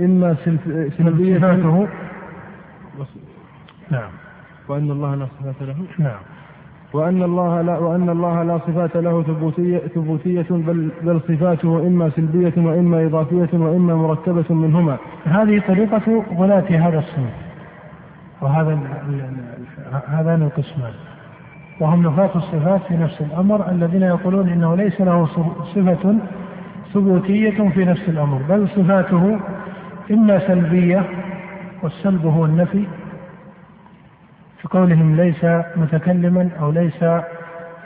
إما 0.00 0.36
سلبية 0.98 1.36
صفاته 1.38 1.88
نعم 3.90 4.10
وأن 4.68 4.90
الله 4.90 5.14
لا 5.14 5.26
صفات 5.40 5.54
له 5.62 5.74
نعم 5.98 6.20
وأن 6.94 7.22
الله 7.22 7.60
لا 7.62 7.78
وأن 7.78 8.08
الله 8.10 8.42
لا 8.42 8.58
صفات 8.58 8.96
له 8.96 9.22
ثبوتية 9.22 9.78
ثبوتية 9.78 10.46
بل 10.50 10.90
بل 11.02 11.20
صفاته 11.28 11.86
إما 11.86 12.10
سلبية 12.10 12.52
وإما 12.56 13.06
إضافية 13.06 13.48
وإما 13.58 13.94
مركبة 13.94 14.44
منهما. 14.54 14.96
هذه 15.24 15.62
طريقة 15.68 16.24
غلاة 16.36 16.68
هذا 16.88 16.98
الصنف. 16.98 17.34
وهذا 18.42 18.78
هذان 20.06 20.42
القسمان. 20.42 20.92
وهم 21.80 22.02
نفاة 22.06 22.30
الصفات 22.36 22.80
في 22.88 22.94
نفس 22.96 23.20
الأمر 23.20 23.68
الذين 23.70 24.02
يقولون 24.02 24.48
إنه 24.48 24.74
ليس 24.74 25.00
له 25.00 25.26
صفة 25.74 26.14
ثبوتية 26.94 27.68
في 27.68 27.84
نفس 27.84 28.08
الأمر 28.08 28.38
بل 28.48 28.68
صفاته 28.68 29.38
إما 30.10 30.38
سلبية 30.38 31.04
والسلب 31.82 32.26
هو 32.26 32.44
النفي 32.44 32.84
كقولهم 34.64 35.16
ليس 35.16 35.44
متكلما 35.76 36.48
او 36.60 36.70
ليس 36.70 37.02
آه، 37.02 37.24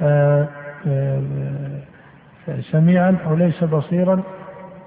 آه، 0.00 0.46
آه، 0.88 1.58
سميعا 2.60 3.16
او 3.26 3.34
ليس 3.34 3.64
بصيرا 3.64 4.22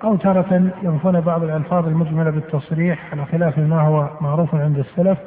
او 0.03 0.15
تارة 0.15 0.69
ينفون 0.83 1.21
بعض 1.21 1.43
الالفاظ 1.43 1.87
المجمله 1.87 2.29
بالتصريح 2.29 3.11
على 3.11 3.25
خلاف 3.25 3.57
ما 3.59 3.81
هو 3.81 4.09
معروف 4.21 4.55
عند 4.55 4.77
السلف 4.79 5.17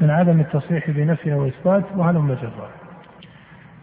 من 0.00 0.10
عدم 0.10 0.40
التصريح 0.40 0.90
بنفي 0.90 1.32
او 1.32 1.46
اثبات 1.46 1.84
وهلم 1.96 2.26
جرا. 2.42 2.68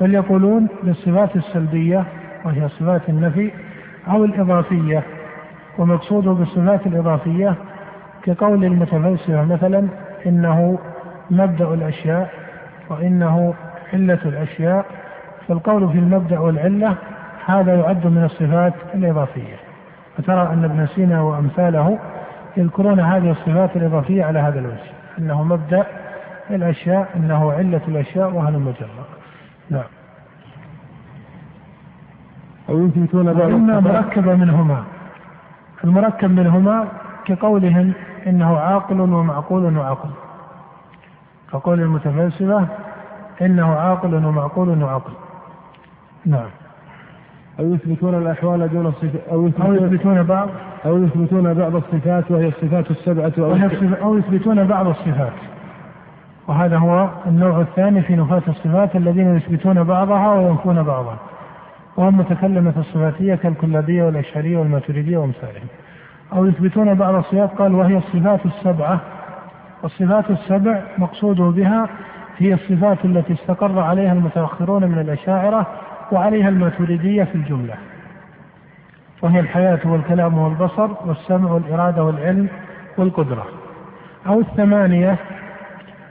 بل 0.01 0.13
يقولون 0.13 0.67
بالصفات 0.83 1.35
السلبيه 1.35 2.03
وهي 2.45 2.69
صفات 2.69 3.01
النفي 3.09 3.51
او 4.07 4.25
الاضافيه 4.25 5.03
ومقصوده 5.77 6.31
بالصفات 6.31 6.87
الاضافيه 6.87 7.55
كقول 8.23 8.65
المتفلسفه 8.65 9.45
مثلا 9.45 9.87
انه 10.25 10.79
مبدأ 11.29 11.73
الأشياء 11.73 12.29
وإنه 12.89 13.53
علة 13.93 14.19
الأشياء 14.25 14.85
فالقول 15.47 15.89
في 15.89 15.99
المبدأ 15.99 16.39
والعلة 16.39 16.95
هذا 17.45 17.75
يعد 17.75 18.07
من 18.07 18.23
الصفات 18.23 18.73
الإضافية 18.95 19.55
فترى 20.17 20.49
أن 20.53 20.63
ابن 20.63 20.85
سينا 20.87 21.21
وأمثاله 21.21 21.99
يذكرون 22.57 22.99
هذه 22.99 23.31
الصفات 23.31 23.75
الإضافية 23.77 24.23
على 24.25 24.39
هذا 24.39 24.59
الوجه 24.59 24.83
أنه 25.19 25.43
مبدأ 25.43 25.85
الأشياء 26.49 27.09
أنه 27.15 27.51
علة 27.53 27.81
الأشياء 27.87 28.31
وهل 28.33 28.59
مجرد 28.59 29.07
نعم 29.69 29.83
أو 32.69 32.85
يثبتون 32.85 33.27
إما 33.41 33.79
مركبة 33.79 34.35
منهما 34.35 34.83
المركب 35.83 36.29
منهما 36.31 36.87
كقولهم 37.25 37.93
إنه 38.27 38.57
عاقل 38.59 38.99
ومعقول 39.01 39.77
وعقل 39.77 40.09
فقول 41.51 41.79
المتفلسفة 41.79 42.67
إنه 43.41 43.75
عاقل 43.75 44.25
ومعقول 44.25 44.83
وعقل 44.83 45.11
نعم 46.25 46.49
أو 47.59 47.73
يثبتون 47.73 48.15
الأحوال 48.15 48.69
دون 48.71 48.87
الصفات 48.87 49.21
أو 49.31 49.47
يثبتون, 49.47 49.77
أو 49.77 49.85
يثبتون 49.85 50.23
بعض 50.23 50.49
أو 50.85 51.03
يثبتون 51.03 51.53
بعض 51.53 51.75
الصفات 51.75 52.31
وهي 52.31 52.47
الصفات 52.47 52.91
السبعة 52.91 53.31
أو, 53.39 53.57
أو 54.01 54.17
يثبتون 54.17 54.63
بعض 54.67 54.87
الصفات 54.87 55.33
وهذا 56.47 56.77
هو 56.77 57.09
النوع 57.27 57.61
الثاني 57.61 58.01
في 58.01 58.15
نفاة 58.15 58.41
الصفات 58.47 58.95
الذين 58.95 59.35
يثبتون 59.35 59.83
بعضها 59.83 60.33
وينفون 60.33 60.83
بعضها 60.83 61.17
وهم 61.97 62.17
متكلمة 62.17 62.73
الصفاتية 62.77 63.35
كالكلابية 63.35 64.03
والأشعرية 64.03 64.57
والماتريدية 64.57 65.17
وأمثالهم 65.17 65.67
أو 66.33 66.45
يثبتون 66.45 66.93
بعض 66.93 67.15
الصفات 67.15 67.49
قال 67.57 67.75
وهي 67.75 67.97
الصفات 67.97 68.45
السبعة 68.45 68.99
والصفات 69.83 70.29
السبع 70.31 70.81
مقصوده 70.97 71.43
بها 71.43 71.89
هي 72.37 72.53
الصفات 72.53 72.97
التي 73.05 73.33
استقر 73.33 73.79
عليها 73.79 74.13
المتأخرون 74.13 74.85
من 74.85 74.99
الأشاعرة 74.99 75.67
وعليها 76.11 76.49
الماتريدية 76.49 77.23
في 77.23 77.35
الجملة 77.35 77.73
وهي 79.21 79.39
الحياة 79.39 79.79
والكلام 79.85 80.37
والبصر 80.37 80.87
والسمع 81.05 81.51
والإرادة 81.51 82.03
والعلم 82.03 82.47
والقدرة 82.97 83.45
أو 84.27 84.39
الثمانية 84.39 85.15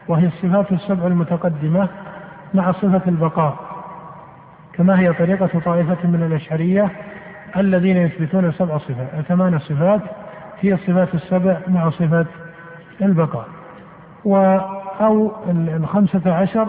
وهي 0.09 0.27
الصفات 0.27 0.73
السبع 0.73 1.07
المتقدمة 1.07 1.89
مع 2.55 2.73
صفة 2.73 3.03
البقاء 3.09 3.57
كما 4.73 5.01
هي 5.01 5.13
طريقة 5.13 5.61
طائفة 5.65 5.97
من 6.09 6.23
الأشعرية 6.31 6.89
الذين 7.57 7.97
يثبتون 7.97 8.53
سبع 8.53 8.79
صفات 8.79 9.09
ثمان 9.29 9.59
صفات 9.59 10.01
هي 10.61 10.75
الصفات 10.75 11.15
السبع 11.15 11.57
مع 11.69 11.91
صفة 11.91 12.27
البقاء 13.03 13.47
و 14.25 14.37
أو 15.01 15.31
الخمسة 15.49 16.33
عشر 16.35 16.69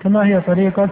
كما 0.00 0.24
هي 0.24 0.40
طريقة 0.40 0.88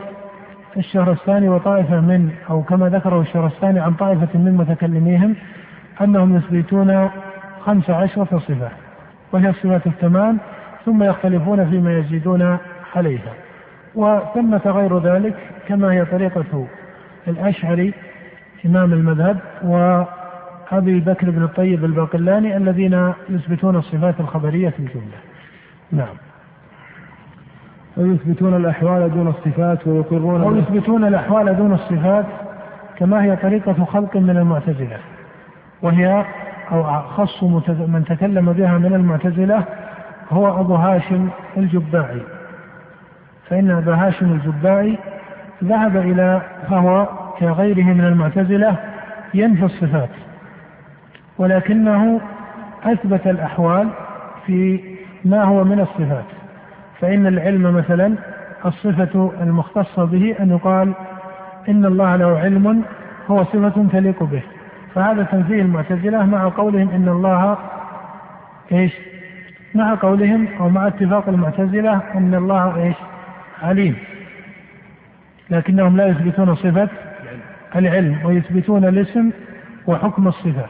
الشهرستاني 0.77 1.49
وطائفة 1.49 2.01
من 2.01 2.31
أو 2.51 2.63
كما 2.63 2.89
ذكره 2.89 3.21
الشهرستاني 3.21 3.81
عن 3.81 3.93
طائفة 3.95 4.29
من 4.39 4.53
متكلميهم 4.55 5.35
أنهم 6.01 6.37
يثبتون 6.37 7.09
خمس 7.65 7.91
عشرة 7.91 8.39
صفة 8.39 8.69
وهي 9.33 9.49
الصفات 9.51 9.87
الثمان 9.87 10.39
ثم 10.87 11.03
يختلفون 11.03 11.71
فيما 11.71 11.99
يزيدون 11.99 12.57
عليها 12.97 13.33
وثمة 13.95 14.61
غير 14.67 14.99
ذلك 14.99 15.35
كما 15.69 15.93
هي 15.93 16.05
طريقة 16.05 16.67
الأشعري 17.29 17.95
إمام 18.67 18.93
المذهب 18.93 19.37
وأبي 19.63 21.01
بكر 21.01 21.31
بن 21.31 21.43
الطيب 21.43 21.85
الباقلاني 21.85 22.57
الذين 22.57 23.13
يثبتون 23.31 23.77
الصفات 23.77 24.15
الخبرية 24.21 24.69
في 24.69 24.79
الجملة 24.79 25.19
نعم 25.93 26.15
ويثبتون 27.97 28.57
الأحوال 28.57 29.11
دون 29.15 29.29
الصفات 29.29 29.87
ويقرون 29.87 30.43
أو 30.43 30.57
يثبتون 30.57 31.05
الأحوال 31.05 31.57
دون 31.57 31.73
الصفات 31.73 32.25
كما 32.99 33.25
هي 33.25 33.37
طريقة 33.37 33.85
خلق 33.85 34.17
من 34.17 34.31
المعتزلة 34.37 34.99
وهي 35.83 36.25
أو 36.73 36.81
أخص 36.99 37.43
من 37.43 38.05
تكلم 38.09 38.53
بها 38.53 38.79
من 38.79 38.95
المعتزلة 38.95 39.65
هو 40.33 40.61
أبو 40.61 40.75
هاشم 40.75 41.29
الجباعي 41.57 42.23
فإن 43.49 43.71
أبا 43.71 43.95
هاشم 43.95 44.33
الجباعي 44.33 44.99
ذهب 45.65 45.97
إلى 45.97 46.43
فهو 46.71 47.09
كغيره 47.39 47.85
من 47.85 48.05
المعتزلة 48.05 48.77
ينفي 49.35 49.65
الصفات 49.65 50.09
ولكنه 51.39 52.21
أثبت 52.85 53.27
الأحوال 53.27 53.89
في 54.47 54.92
ما 55.25 55.45
هو 55.45 55.65
من 55.65 55.81
الصفات 55.81 56.25
فإن 57.01 57.27
العلم 57.27 57.77
مثلا 57.77 58.17
الصفة 58.65 59.31
المختصة 59.41 60.05
به 60.05 60.37
أن 60.41 60.51
يقال 60.51 60.93
إن 61.69 61.85
الله 61.87 62.17
له 62.17 62.39
علم 62.39 62.83
هو 63.31 63.45
صفة 63.45 63.87
تليق 63.93 64.23
به 64.23 64.43
فهذا 64.95 65.23
تنزيه 65.23 65.63
المعتزلة 65.63 66.27
مع 66.27 66.49
قولهم 66.49 66.89
إن 66.91 67.09
الله 67.09 67.59
إيش 68.73 68.93
مع 69.75 69.95
قولهم 69.95 70.49
أو 70.61 70.69
مع 70.69 70.87
اتفاق 70.87 71.29
المعتزلة 71.29 72.01
أن 72.15 72.35
الله 72.35 72.83
إيش 72.85 72.97
عليم 73.63 73.97
لكنهم 75.51 75.97
لا 75.97 76.07
يثبتون 76.07 76.55
صفة 76.55 76.89
العلم 77.77 78.17
ويثبتون 78.25 78.85
الاسم 78.85 79.31
وحكم 79.87 80.29
الصفة 80.29 80.65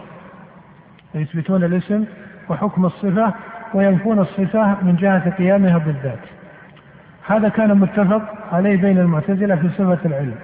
يثبتون 1.14 1.64
الاسم 1.64 2.04
وحكم 2.48 2.84
الصفة 2.86 3.32
وينفون 3.74 4.18
الصفة 4.18 4.76
من 4.82 4.96
جهة 4.96 5.30
قيامها 5.30 5.78
بالذات 5.78 6.18
هذا 7.26 7.48
كان 7.48 7.76
متفق 7.78 8.22
عليه 8.52 8.76
بين 8.76 8.98
المعتزلة 8.98 9.56
في 9.56 9.68
صفة 9.68 9.98
العلم 10.04 10.34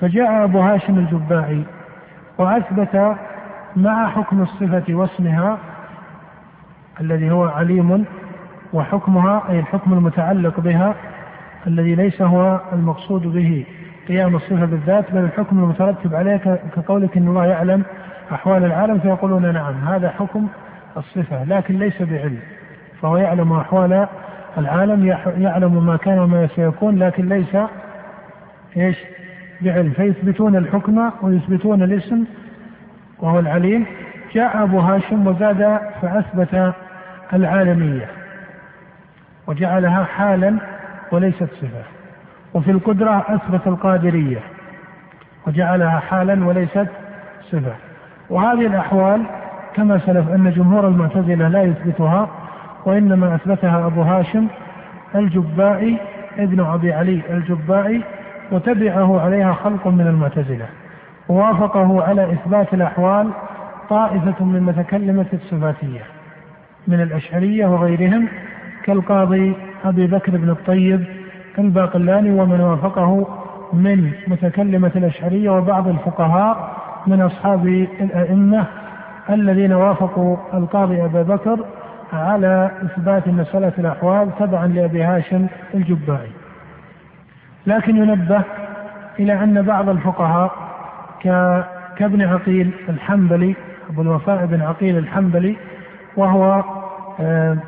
فجاء 0.00 0.44
أبو 0.44 0.60
هاشم 0.60 0.98
الجباعي 0.98 1.62
وأثبت 2.38 3.16
مع 3.76 4.08
حكم 4.08 4.42
الصفة 4.42 4.82
واسمها 4.94 5.58
الذي 7.00 7.30
هو 7.30 7.44
عليم 7.48 8.04
وحكمها 8.72 9.42
أي 9.48 9.58
الحكم 9.58 9.92
المتعلق 9.92 10.60
بها 10.60 10.94
الذي 11.66 11.94
ليس 11.94 12.22
هو 12.22 12.60
المقصود 12.72 13.22
به 13.22 13.64
قيام 14.08 14.36
الصفة 14.36 14.64
بالذات 14.64 15.12
بل 15.12 15.24
الحكم 15.24 15.58
المترتب 15.58 16.14
عليه 16.14 16.36
كقولك 16.76 17.16
إن 17.16 17.28
الله 17.28 17.46
يعلم 17.46 17.82
أحوال 18.32 18.64
العالم 18.64 18.98
فيقولون 18.98 19.52
نعم 19.52 19.74
هذا 19.88 20.08
حكم 20.18 20.46
الصفة 20.96 21.44
لكن 21.44 21.78
ليس 21.78 22.02
بعلم 22.02 22.38
فهو 23.02 23.16
يعلم 23.16 23.52
أحوال 23.52 24.06
العالم 24.58 25.06
يعلم 25.38 25.86
ما 25.86 25.96
كان 25.96 26.18
وما 26.18 26.46
سيكون 26.56 26.98
لكن 26.98 27.28
ليس 27.28 27.56
ايش؟ 28.76 28.98
بعلم 29.60 29.90
فيثبتون 29.90 30.56
الحكم 30.56 31.10
ويثبتون 31.22 31.82
الاسم 31.82 32.24
وهو 33.18 33.38
العليم 33.38 33.86
جاء 34.34 34.62
أبو 34.62 34.78
هاشم 34.80 35.26
وزاد 35.26 35.80
فأثبت 36.02 36.72
العالمية 37.34 38.08
وجعلها 39.46 40.04
حالا 40.04 40.54
وليست 41.12 41.48
صفة 41.52 41.82
وفي 42.54 42.70
القدرة 42.70 43.24
أثبت 43.28 43.66
القادرية 43.66 44.38
وجعلها 45.46 45.98
حالا 46.00 46.46
وليست 46.46 46.86
صفة 47.42 47.72
وهذه 48.30 48.66
الأحوال 48.66 49.22
كما 49.74 49.98
سلف 49.98 50.28
أن 50.30 50.50
جمهور 50.56 50.88
المعتزلة 50.88 51.48
لا 51.48 51.62
يثبتها 51.62 52.28
وإنما 52.88 53.34
أثبتها 53.34 53.86
أبو 53.86 54.02
هاشم 54.02 54.46
الجبائي 55.14 55.96
ابن 56.38 56.60
أبي 56.60 56.92
علي 56.92 57.20
الجبائي 57.30 58.02
وتبعه 58.52 59.20
عليها 59.20 59.52
خلق 59.52 59.86
من 59.88 60.06
المعتزلة 60.06 60.66
ووافقه 61.28 62.02
على 62.04 62.32
إثبات 62.32 62.74
الأحوال 62.74 63.28
طائفة 63.90 64.44
من 64.44 64.62
متكلمة 64.62 65.26
الصفاتية 65.32 66.00
من 66.88 67.00
الأشعرية 67.00 67.66
وغيرهم 67.66 68.28
كالقاضي 68.84 69.52
أبي 69.84 70.06
بكر 70.06 70.36
بن 70.36 70.50
الطيب 70.50 71.04
الباقلاني 71.58 72.40
ومن 72.40 72.60
وافقه 72.60 73.28
من 73.72 74.12
متكلمة 74.26 74.90
الأشعرية 74.96 75.50
وبعض 75.50 75.88
الفقهاء 75.88 76.76
من 77.06 77.20
أصحاب 77.20 77.66
الأئمة 78.00 78.64
الذين 79.30 79.72
وافقوا 79.72 80.36
القاضي 80.54 81.04
أبا 81.04 81.22
بكر 81.22 81.64
على 82.12 82.70
إثبات 82.84 83.28
مسألة 83.28 83.72
الأحوال 83.78 84.30
تبعا 84.38 84.66
لأبي 84.66 85.02
هاشم 85.02 85.46
الجبائي 85.74 86.30
لكن 87.66 87.96
ينبه 87.96 88.42
إلى 89.18 89.32
أن 89.32 89.62
بعض 89.62 89.88
الفقهاء 89.88 90.50
كابن 91.96 92.22
عقيل 92.22 92.70
الحنبلي 92.88 93.54
أبو 93.90 94.02
الوفاء 94.02 94.46
بن 94.46 94.62
عقيل 94.62 94.98
الحنبلي 94.98 95.56
وهو 96.16 96.64
آه، 97.20 97.58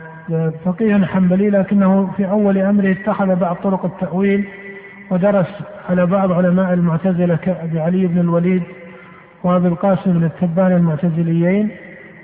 فقيه 0.65 1.05
حنبلي 1.07 1.51
لكنه 1.51 2.11
في 2.17 2.31
أول 2.31 2.59
أمره 2.59 2.91
اتخذ 2.91 3.35
بعض 3.37 3.57
طرق 3.57 3.85
التأويل 3.85 4.49
ودرس 5.11 5.63
على 5.91 6.07
بعض 6.07 6.33
علماء 6.33 6.73
المعتزلة 6.75 7.37
كأبي 7.37 7.81
علي 7.81 8.07
بن 8.07 8.19
الوليد 8.19 8.63
وأبي 9.45 9.69
القاسم 9.69 10.13
بن 10.13 10.25
التبان 10.25 10.73
المعتزليين 10.73 11.71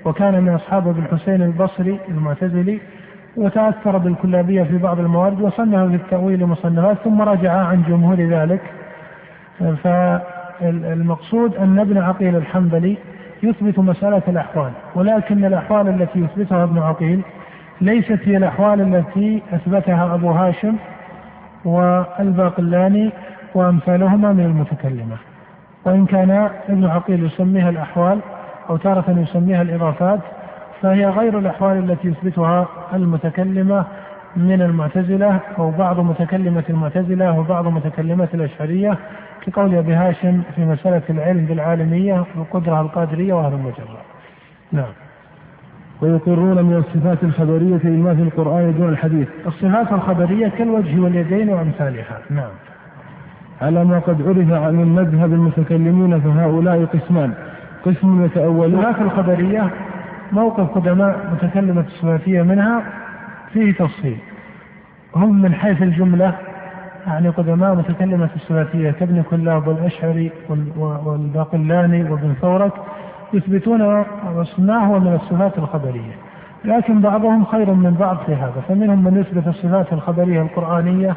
وكان 0.05 0.43
من 0.43 0.49
أصحاب 0.49 0.87
ابن 0.87 1.03
الحسين 1.03 1.41
البصري 1.41 1.99
المعتزلي 2.07 2.79
وتأثر 3.37 3.97
بالكلابية 3.97 4.63
في 4.63 4.77
بعض 4.77 4.99
الموارد 4.99 5.41
وصنف 5.41 5.89
في 5.89 5.95
التأويل 5.95 6.45
مصنفات 6.45 6.97
ثم 7.03 7.21
رجع 7.21 7.51
عن 7.51 7.83
جمهور 7.87 8.15
ذلك 8.15 8.61
فالمقصود 9.83 11.55
أن 11.55 11.79
ابن 11.79 11.97
عقيل 11.97 12.35
الحنبلي 12.35 12.97
يثبت 13.43 13.79
مسألة 13.79 14.21
الأحوال 14.27 14.71
ولكن 14.95 15.45
الأحوال 15.45 15.87
التي 15.87 16.19
يثبتها 16.19 16.63
ابن 16.63 16.77
عقيل 16.77 17.21
ليست 17.81 18.19
هي 18.23 18.37
الأحوال 18.37 18.81
التي 18.95 19.41
أثبتها 19.53 20.13
أبو 20.15 20.31
هاشم 20.31 20.75
والباقلاني 21.65 23.11
وأمثالهما 23.55 24.33
من 24.33 24.45
المتكلمة 24.45 25.15
وإن 25.85 26.05
كان 26.05 26.31
ابن 26.69 26.85
عقيل 26.85 27.25
يسميها 27.25 27.69
الأحوال 27.69 28.19
أو 28.69 28.77
تارة 28.77 29.19
يسميها 29.19 29.61
الإضافات 29.61 30.19
فهي 30.81 31.07
غير 31.09 31.39
الأحوال 31.39 31.77
التي 31.91 32.07
يثبتها 32.07 32.65
المتكلمة 32.93 33.85
من 34.35 34.61
المعتزلة 34.61 35.39
أو 35.59 35.71
بعض 35.71 35.99
متكلمة 35.99 36.63
المعتزلة 36.69 37.39
وبعض 37.39 37.67
متكلمة 37.67 38.27
الأشعرية 38.33 38.97
كقول 39.45 39.75
أبي 39.75 39.93
هاشم 39.93 40.41
في 40.55 40.65
مسألة 40.65 41.01
العلم 41.09 41.45
بالعالمية 41.45 42.23
والقدرة 42.35 42.81
القادرية 42.81 43.33
وهذا 43.33 43.55
المجرة. 43.55 43.97
نعم. 44.71 44.93
ويقرون 46.01 46.63
من 46.65 46.73
الصفات 46.75 47.17
الخبرية 47.23 47.79
لما 47.95 48.15
في 48.15 48.21
القرآن 48.21 48.73
دون 48.79 48.89
الحديث. 48.89 49.27
الصفات 49.45 49.91
الخبرية 49.93 50.47
كالوجه 50.47 50.99
واليدين 50.99 51.49
وأمثالها، 51.49 52.19
نعم. 52.29 52.49
على 53.61 53.85
ما 53.85 53.99
قد 53.99 54.21
عرف 54.27 54.51
عن 54.63 54.79
المذهب 54.81 55.33
المتكلمين 55.33 56.19
فهؤلاء 56.19 56.85
قسمان. 56.85 57.33
قسم 57.87 58.25
يتأولون 58.25 58.75
هناك 58.75 59.01
القدرية 59.01 59.69
موقف 60.31 60.69
قدماء 60.77 61.17
متكلمة 61.41 61.81
السلفية 61.87 62.41
منها 62.41 62.81
فيه 63.53 63.71
تفصيل 63.73 64.17
هم 65.15 65.41
من 65.41 65.53
حيث 65.53 65.81
الجملة 65.81 66.33
يعني 67.07 67.29
قدماء 67.29 67.75
متكلمة 67.75 68.29
السلفية 68.35 68.91
كابن 68.91 69.23
كلاب 69.31 69.67
والأشعري 69.67 70.31
والباقلاني 70.79 72.03
وابن 72.11 72.33
ثورك 72.41 72.71
يثبتون 73.33 73.79
ما 74.57 74.77
هو 74.77 74.99
من 74.99 75.13
الصفات 75.21 75.57
الخبرية 75.57 76.13
لكن 76.65 77.01
بعضهم 77.01 77.45
خير 77.45 77.73
من 77.73 77.91
بعض 77.99 78.17
في 78.25 78.33
هذا 78.35 78.61
فمنهم 78.67 79.03
من 79.03 79.17
يثبت 79.17 79.47
الصفات 79.47 79.93
الخبرية 79.93 80.41
القرآنية 80.41 81.15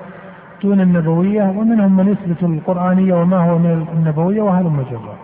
دون 0.62 0.80
النبوية 0.80 1.42
ومنهم 1.42 1.96
من 1.96 2.08
يثبت 2.08 2.42
القرآنية 2.42 3.14
وما 3.14 3.36
هو 3.50 3.58
من 3.58 3.86
النبوية 3.98 4.42
وهل 4.42 4.64
مجرد 4.64 5.14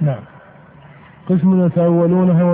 نعم 0.00 0.20
قسم 1.28 1.66
يتأولونها 1.66 2.44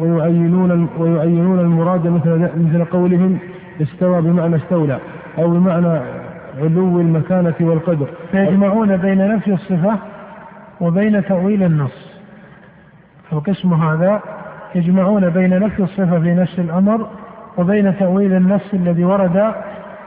ويعينون 0.00 0.88
ويعينون 0.98 1.58
المراد 1.58 2.06
مثل 2.06 2.50
مثل 2.56 2.84
قولهم 2.84 3.38
استوى 3.82 4.22
بمعنى 4.22 4.56
استولى 4.56 4.98
أو 5.38 5.50
بمعنى 5.50 6.00
علو 6.62 7.00
المكانة 7.00 7.54
والقدر 7.60 8.08
فيجمعون 8.32 8.96
بين 8.96 9.34
نفي 9.34 9.52
الصفة 9.52 9.98
وبين 10.80 11.24
تأويل 11.24 11.62
النص 11.62 12.12
القسم 13.32 13.74
هذا 13.74 14.20
يجمعون 14.74 15.30
بين 15.30 15.58
نفي 15.60 15.82
الصفة 15.82 16.20
في 16.20 16.34
نفس 16.34 16.58
الأمر 16.58 17.06
وبين 17.58 17.96
تأويل 17.98 18.32
النص 18.32 18.74
الذي 18.74 19.04
ورد 19.04 19.52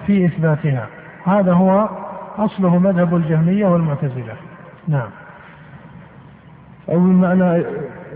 في 0.08 0.26
إثباتها 0.26 0.88
هذا 1.26 1.54
هو 1.54 1.90
أصله 2.38 2.78
مذهب 2.80 3.16
الجهمية 3.16 3.68
والمعتزلة 3.68 4.34
نعم 4.88 5.10
أو 6.92 7.00
من 7.00 7.16
معنى 7.22 7.64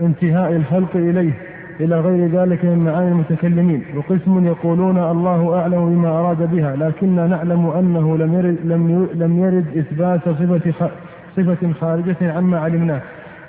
انتهاء 0.00 0.52
الخلق 0.56 0.96
إليه 0.96 1.32
إلى 1.80 2.00
غير 2.00 2.26
ذلك 2.26 2.64
من 2.64 2.78
معاني 2.78 3.08
المتكلمين 3.08 3.82
وقسم 3.96 4.46
يقولون 4.46 4.98
الله 4.98 5.58
أعلم 5.60 5.86
بما 5.90 6.08
أراد 6.08 6.50
بها 6.50 6.76
لكننا 6.76 7.26
نعلم 7.26 7.66
أنه 7.66 8.16
لم 8.18 8.32
يرد, 8.34 8.58
لم 8.64 9.06
لم 9.14 9.44
يرد 9.44 9.66
إثبات 9.78 10.20
صفة 10.24 10.90
صفة 11.36 11.72
خارجة 11.80 12.16
عما 12.36 12.58
علمناه 12.60 13.00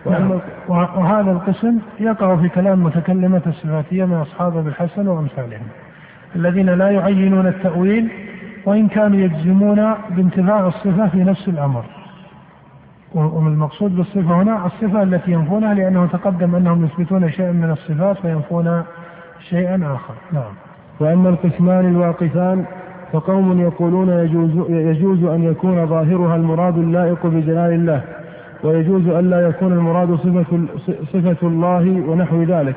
نعم. 0.09 0.31
وهذا 0.67 1.31
القسم 1.31 1.77
يقع 1.99 2.35
في 2.35 2.49
كلام 2.49 2.83
متكلمة 2.83 3.41
الصفاتية 3.47 4.05
من 4.05 4.13
أصحاب 4.13 4.57
أبي 4.57 4.69
الحسن 4.69 5.07
وأمثالهم 5.07 5.61
الذين 6.35 6.69
لا 6.69 6.89
يعينون 6.89 7.47
التأويل 7.47 8.07
وإن 8.65 8.87
كانوا 8.87 9.19
يجزمون 9.19 9.93
بانتفاع 10.15 10.67
الصفة 10.67 11.07
في 11.07 11.17
نفس 11.23 11.47
الأمر 11.47 11.85
والمقصود 13.15 13.95
بالصفة 13.95 14.21
هنا 14.41 14.65
الصفة 14.65 15.03
التي 15.03 15.31
ينفونها 15.31 15.73
لأنه 15.73 16.05
تقدم 16.05 16.55
أنهم 16.55 16.85
يثبتون 16.85 17.29
شيئا 17.31 17.51
من 17.51 17.71
الصفات 17.71 18.17
فينفون 18.17 18.83
شيئا 19.49 19.75
آخر 19.75 20.13
نعم 20.31 20.51
وأما 20.99 21.29
القسمان 21.29 21.85
الواقفان 21.95 22.65
فقوم 23.13 23.59
يقولون 23.61 24.09
يجوز, 24.09 24.69
يجوز 24.71 25.23
أن 25.23 25.43
يكون 25.43 25.87
ظاهرها 25.87 26.35
المراد 26.35 26.77
اللائق 26.77 27.27
بجلال 27.27 27.73
الله 27.73 28.01
ويجوز 28.63 29.07
أن 29.07 29.29
لا 29.29 29.47
يكون 29.49 29.73
المراد 29.73 30.15
صفة, 30.15 30.65
صفة 31.13 31.47
الله 31.47 32.03
ونحو 32.09 32.43
ذلك 32.43 32.75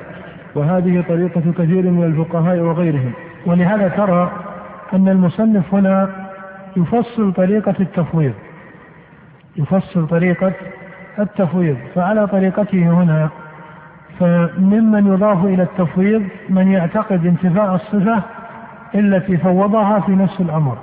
وهذه 0.55 1.05
طريقة 1.09 1.41
كثير 1.59 1.91
من 1.91 2.05
الفقهاء 2.05 2.59
وغيرهم 2.61 3.13
ولهذا 3.47 3.89
ترى 3.89 4.31
أن 4.95 5.09
المصنف 5.09 5.75
هنا 5.75 6.09
يفصل 6.77 7.33
طريقة 7.33 7.75
التفويض 7.81 8.33
يفصل 9.57 10.07
طريقة 10.09 10.53
التفويض 11.19 11.77
فعلى 11.95 12.27
طريقته 12.27 12.89
هنا 13.03 13.29
فممن 14.21 15.07
يضاف 15.15 15.45
إلى 15.45 15.63
التفويض 15.63 16.23
من 16.49 16.71
يعتقد 16.71 17.27
انتفاء 17.27 17.75
الصفة 17.75 18.23
التي 18.95 19.37
فوضها 19.37 20.01
في 20.01 20.13
نفس 20.13 20.41
الأمر 20.41 20.79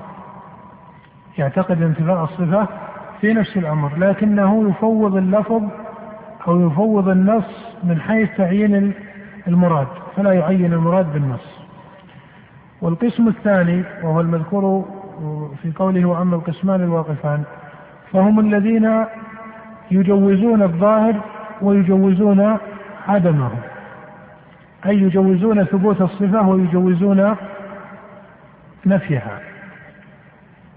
يعتقد 1.37 1.81
انتفاء 1.81 2.23
الصفة 2.23 2.67
في 3.21 3.33
نفس 3.33 3.57
الأمر 3.57 3.91
لكنه 3.97 4.69
يفوض 4.69 5.15
اللفظ 5.15 5.61
أو 6.47 6.67
يفوض 6.67 7.09
النص 7.09 7.65
من 7.83 7.99
حيث 8.01 8.29
تعيين 8.37 8.93
المراد 9.47 9.87
فلا 10.15 10.33
يعين 10.33 10.73
المراد 10.73 11.13
بالنص 11.13 11.59
والقسم 12.81 13.27
الثاني 13.27 13.83
وهو 14.03 14.21
المذكور 14.21 14.85
في 15.63 15.71
قوله 15.77 16.05
وأما 16.05 16.35
القسمان 16.35 16.81
الواقفان 16.83 17.43
فهم 18.13 18.39
الذين 18.39 19.05
يجوزون 19.91 20.61
الظاهر 20.61 21.15
ويجوزون 21.61 22.57
عدمه 23.07 23.49
أي 24.85 25.01
يجوزون 25.01 25.63
ثبوت 25.63 26.01
الصفة 26.01 26.47
ويجوزون 26.47 27.35
نفيها 28.85 29.39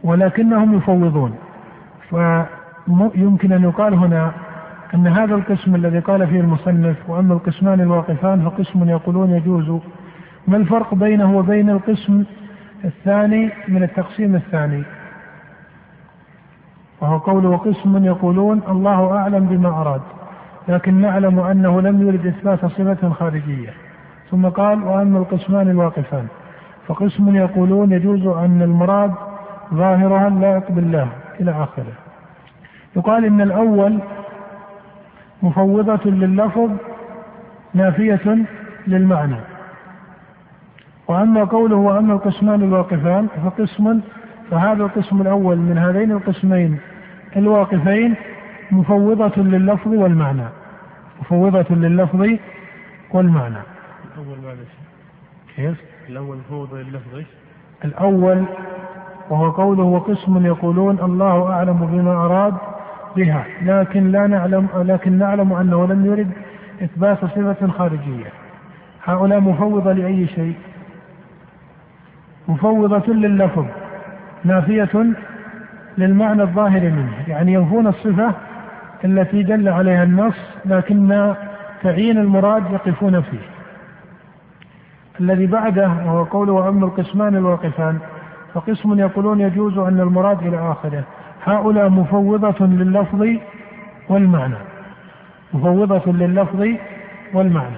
ولكنهم 0.04 0.74
يفوضون 0.76 1.36
فيمكن 2.10 3.52
أن 3.52 3.62
يقال 3.62 3.94
هنا 3.94 4.32
أن 4.94 5.06
هذا 5.06 5.34
القسم 5.34 5.74
الذي 5.74 5.98
قال 5.98 6.26
فيه 6.26 6.40
المصنف 6.40 6.96
وأما 7.08 7.34
القسمان 7.34 7.80
الواقفان 7.80 8.42
فقسم 8.44 8.88
يقولون 8.88 9.30
يجوز 9.30 9.80
ما 10.48 10.56
الفرق 10.56 10.94
بينه 10.94 11.38
وبين 11.38 11.70
القسم 11.70 12.24
الثاني 12.84 13.50
من 13.68 13.82
التقسيم 13.82 14.34
الثاني 14.34 14.82
وهو 17.04 17.18
قول 17.18 17.56
قسم 17.56 18.04
يقولون 18.04 18.62
الله 18.68 19.12
أعلم 19.16 19.44
بما 19.46 19.68
أراد 19.68 20.00
لكن 20.68 20.94
نعلم 21.00 21.40
أنه 21.40 21.80
لم 21.80 22.08
يرد 22.08 22.26
إثبات 22.26 22.64
صفة 22.66 23.08
خارجية 23.10 23.68
ثم 24.30 24.48
قال 24.48 24.82
وأما 24.82 25.18
القسمان 25.18 25.70
الواقفان 25.70 26.26
فقسم 26.88 27.34
يقولون 27.36 27.92
يجوز 27.92 28.26
أن 28.26 28.62
المراد 28.62 29.12
ظاهرها 29.74 30.48
يقبل 30.56 30.78
الله 30.82 31.08
إلى 31.40 31.50
آخره 31.50 31.92
يقال 32.96 33.24
إن 33.24 33.40
الأول 33.40 33.98
مفوضة 35.42 36.00
لللفظ 36.10 36.70
نافية 37.74 38.36
للمعنى 38.86 39.36
وأما 41.08 41.44
قوله 41.44 41.76
وأما 41.76 42.12
القسمان 42.12 42.62
الواقفان 42.62 43.26
فقسم 43.44 44.00
فهذا 44.50 44.82
القسم 44.84 45.20
الأول 45.20 45.56
من 45.58 45.78
هذين 45.78 46.12
القسمين 46.12 46.78
الواقفين 47.36 48.14
مفوضة 48.70 49.32
لللفظ 49.42 49.88
والمعنى 49.88 50.42
مفوضة 51.20 51.66
لللفظ 51.74 52.28
والمعنى 53.10 53.54
الأول 54.14 54.38
معلش 54.44 54.68
كيف؟ 55.56 55.74
الأول 56.08 56.36
مفوضة 56.36 56.78
لللفظ 56.82 57.22
الأول 57.84 58.44
وهو 59.30 59.50
قوله 59.50 59.82
وقسم 59.82 60.46
يقولون 60.46 60.98
الله 61.00 61.52
أعلم 61.52 61.76
بما 61.92 62.12
أراد 62.12 62.54
بها 63.16 63.44
لكن 63.62 64.10
لا 64.12 64.26
نعلم 64.26 64.68
لكن 64.76 65.12
نعلم 65.18 65.52
أنه 65.52 65.86
لم 65.86 66.06
يرد 66.06 66.30
إثبات 66.82 67.18
صفة 67.24 67.68
خارجية 67.68 68.32
هؤلاء 69.04 69.40
مفوضة 69.40 69.92
لأي 69.92 70.26
شيء 70.26 70.54
مفوضة 72.48 73.12
لللفظ 73.12 73.66
نافية 74.44 74.90
للمعنى 75.98 76.42
الظاهر 76.42 76.80
منه 76.80 77.12
يعني 77.28 77.52
ينفون 77.52 77.86
الصفة 77.86 78.34
التي 79.04 79.42
دل 79.42 79.68
عليها 79.68 80.04
النص 80.04 80.34
لكن 80.64 81.34
تعيين 81.82 82.18
المراد 82.18 82.62
يقفون 82.72 83.20
فيه 83.22 83.38
الذي 85.20 85.46
بعده 85.46 85.86
وهو 85.88 86.22
قوله 86.24 86.52
وأما 86.52 86.86
القسمان 86.86 87.36
الواقفان 87.36 87.98
فقسم 88.54 88.98
يقولون 88.98 89.40
يجوز 89.40 89.78
أن 89.78 90.00
المراد 90.00 90.42
إلى 90.46 90.72
آخره 90.72 91.02
هؤلاء 91.44 91.88
مفوضة 91.88 92.66
لللفظ 92.66 93.26
والمعنى 94.08 94.54
مفوضة 95.54 96.12
لللفظ 96.12 96.66
والمعنى 97.34 97.76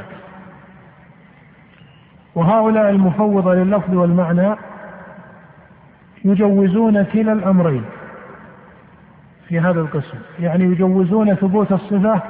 وهؤلاء 2.34 2.90
المفوضة 2.90 3.54
لللفظ 3.54 3.94
والمعنى 3.94 4.54
يجوزون 6.24 7.02
كلا 7.02 7.32
الأمرين 7.32 7.82
في 9.48 9.60
هذا 9.60 9.80
القسم 9.80 10.18
يعني 10.40 10.64
يجوزون 10.64 11.34
ثبوت 11.34 11.72
الصفة 11.72 12.22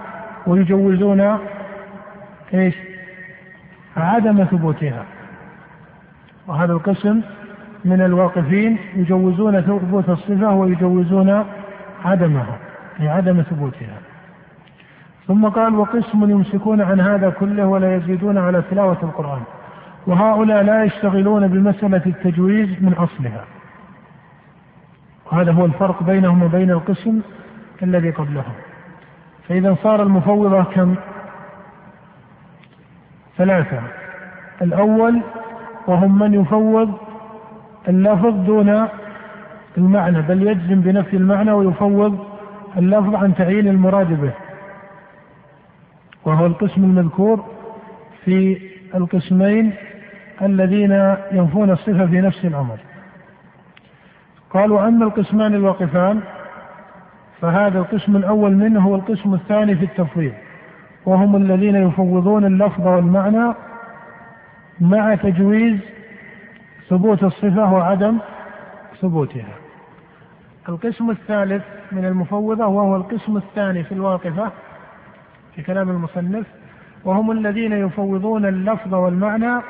ويجوزون 0.46 1.38
ايش 2.54 2.74
عدم 3.96 4.44
ثبوتها 4.44 5.04
وهذا 6.46 6.72
القسم 6.72 7.20
من 7.84 8.00
الواقفين 8.00 8.76
يجوزون 8.96 9.60
ثبوت 9.60 10.08
الصفة 10.08 10.54
ويجوزون 10.54 11.44
عدمها 12.04 12.58
لعدم 13.00 13.26
يعني 13.28 13.42
ثبوتها 13.42 13.98
ثم 15.28 15.48
قال 15.48 15.74
وقسم 15.74 16.30
يمسكون 16.30 16.80
عن 16.80 17.00
هذا 17.00 17.30
كله 17.30 17.66
ولا 17.66 17.96
يزيدون 17.96 18.38
على 18.38 18.62
تلاوة 18.70 18.96
القرآن 19.02 19.40
وهؤلاء 20.06 20.62
لا 20.62 20.84
يشتغلون 20.84 21.48
بمسألة 21.48 22.02
التجويز 22.06 22.68
من 22.80 22.92
أصلها 22.92 23.44
وهذا 25.32 25.52
هو 25.52 25.64
الفرق 25.64 26.02
بينهم 26.02 26.42
وبين 26.42 26.70
القسم 26.70 27.20
الذي 27.82 28.10
قبلهم 28.10 28.52
فإذا 29.48 29.76
صار 29.82 30.02
المفوضة 30.02 30.62
كم 30.64 30.94
ثلاثة 33.38 33.82
الأول 34.62 35.20
وهم 35.86 36.18
من 36.18 36.34
يفوض 36.34 36.98
اللفظ 37.88 38.34
دون 38.44 38.88
المعنى 39.78 40.22
بل 40.22 40.42
يجزم 40.46 40.80
بنفي 40.80 41.16
المعنى 41.16 41.52
ويفوض 41.52 42.18
اللفظ 42.76 43.14
عن 43.14 43.34
تعيين 43.34 43.68
المراد 43.68 44.20
به 44.20 44.30
وهو 46.24 46.46
القسم 46.46 46.84
المذكور 46.84 47.44
في 48.24 48.58
القسمين 48.94 49.72
الذين 50.42 51.16
ينفون 51.32 51.70
الصفة 51.70 52.06
في 52.06 52.20
نفس 52.20 52.44
الأمر 52.44 52.76
قالوا 54.54 54.88
أما 54.88 55.04
القسمان 55.04 55.54
الواقفان 55.54 56.20
فهذا 57.40 57.78
القسم 57.78 58.16
الأول 58.16 58.52
منه 58.56 58.80
هو 58.80 58.94
القسم 58.94 59.34
الثاني 59.34 59.76
في 59.76 59.84
التفويض 59.84 60.32
وهم 61.06 61.36
الذين 61.36 61.74
يفوضون 61.74 62.44
اللفظ 62.44 62.86
والمعنى 62.86 63.54
مع 64.80 65.14
تجويز 65.14 65.78
ثبوت 66.88 67.24
الصفة 67.24 67.72
وعدم 67.72 68.18
ثبوتها 69.02 69.48
القسم 70.68 71.10
الثالث 71.10 71.62
من 71.92 72.04
المفوضة 72.04 72.66
وهو 72.66 72.96
القسم 72.96 73.36
الثاني 73.36 73.82
في 73.84 73.92
الواقفة 73.92 74.50
في 75.54 75.62
كلام 75.62 75.90
المصنف 75.90 76.46
وهم 77.04 77.30
الذين 77.30 77.72
يفوضون 77.72 78.46
اللفظ 78.46 78.94
والمعنى 78.94 79.60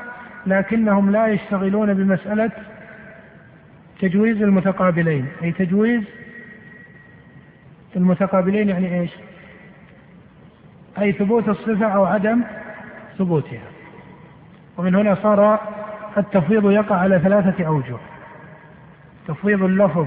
لكنهم 0.46 1.10
لا 1.10 1.26
يشتغلون 1.26 1.94
بمسألة 1.94 2.50
تجويز 4.00 4.42
المتقابلين 4.42 5.26
أي 5.42 5.52
تجويز 5.52 6.02
المتقابلين 7.96 8.68
يعني 8.68 9.00
إيش 9.00 9.10
أي 10.98 11.12
ثبوت 11.12 11.48
الصفة 11.48 11.86
أو 11.86 12.04
عدم 12.04 12.42
ثبوتها 13.18 13.62
ومن 14.76 14.94
هنا 14.94 15.14
صار 15.14 15.58
التفويض 16.18 16.70
يقع 16.70 16.96
على 16.96 17.18
ثلاثة 17.18 17.66
أوجه 17.66 17.96
تفويض 19.28 19.62
اللفظ 19.62 20.06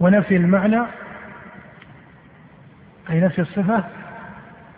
ونفي 0.00 0.36
المعنى 0.36 0.80
أي 3.10 3.20
نفي 3.20 3.38
الصفة 3.40 3.84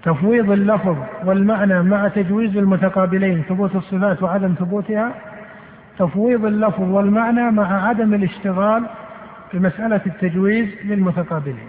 تفويض 0.02 0.50
اللفظ 0.50 0.96
والمعنى 1.24 1.82
مع 1.82 2.08
تجويز 2.08 2.56
المتقابلين 2.56 3.42
ثبوت 3.48 3.76
الصفات 3.76 4.22
وعدم 4.22 4.54
ثبوتها 4.58 5.12
تفويض 5.98 6.44
اللفظ 6.44 6.80
والمعنى 6.82 7.50
مع 7.50 7.88
عدم 7.88 8.14
الاشتغال 8.14 8.86
بمسألة 9.54 10.00
التجويز 10.06 10.68
للمتقابلين 10.84 11.68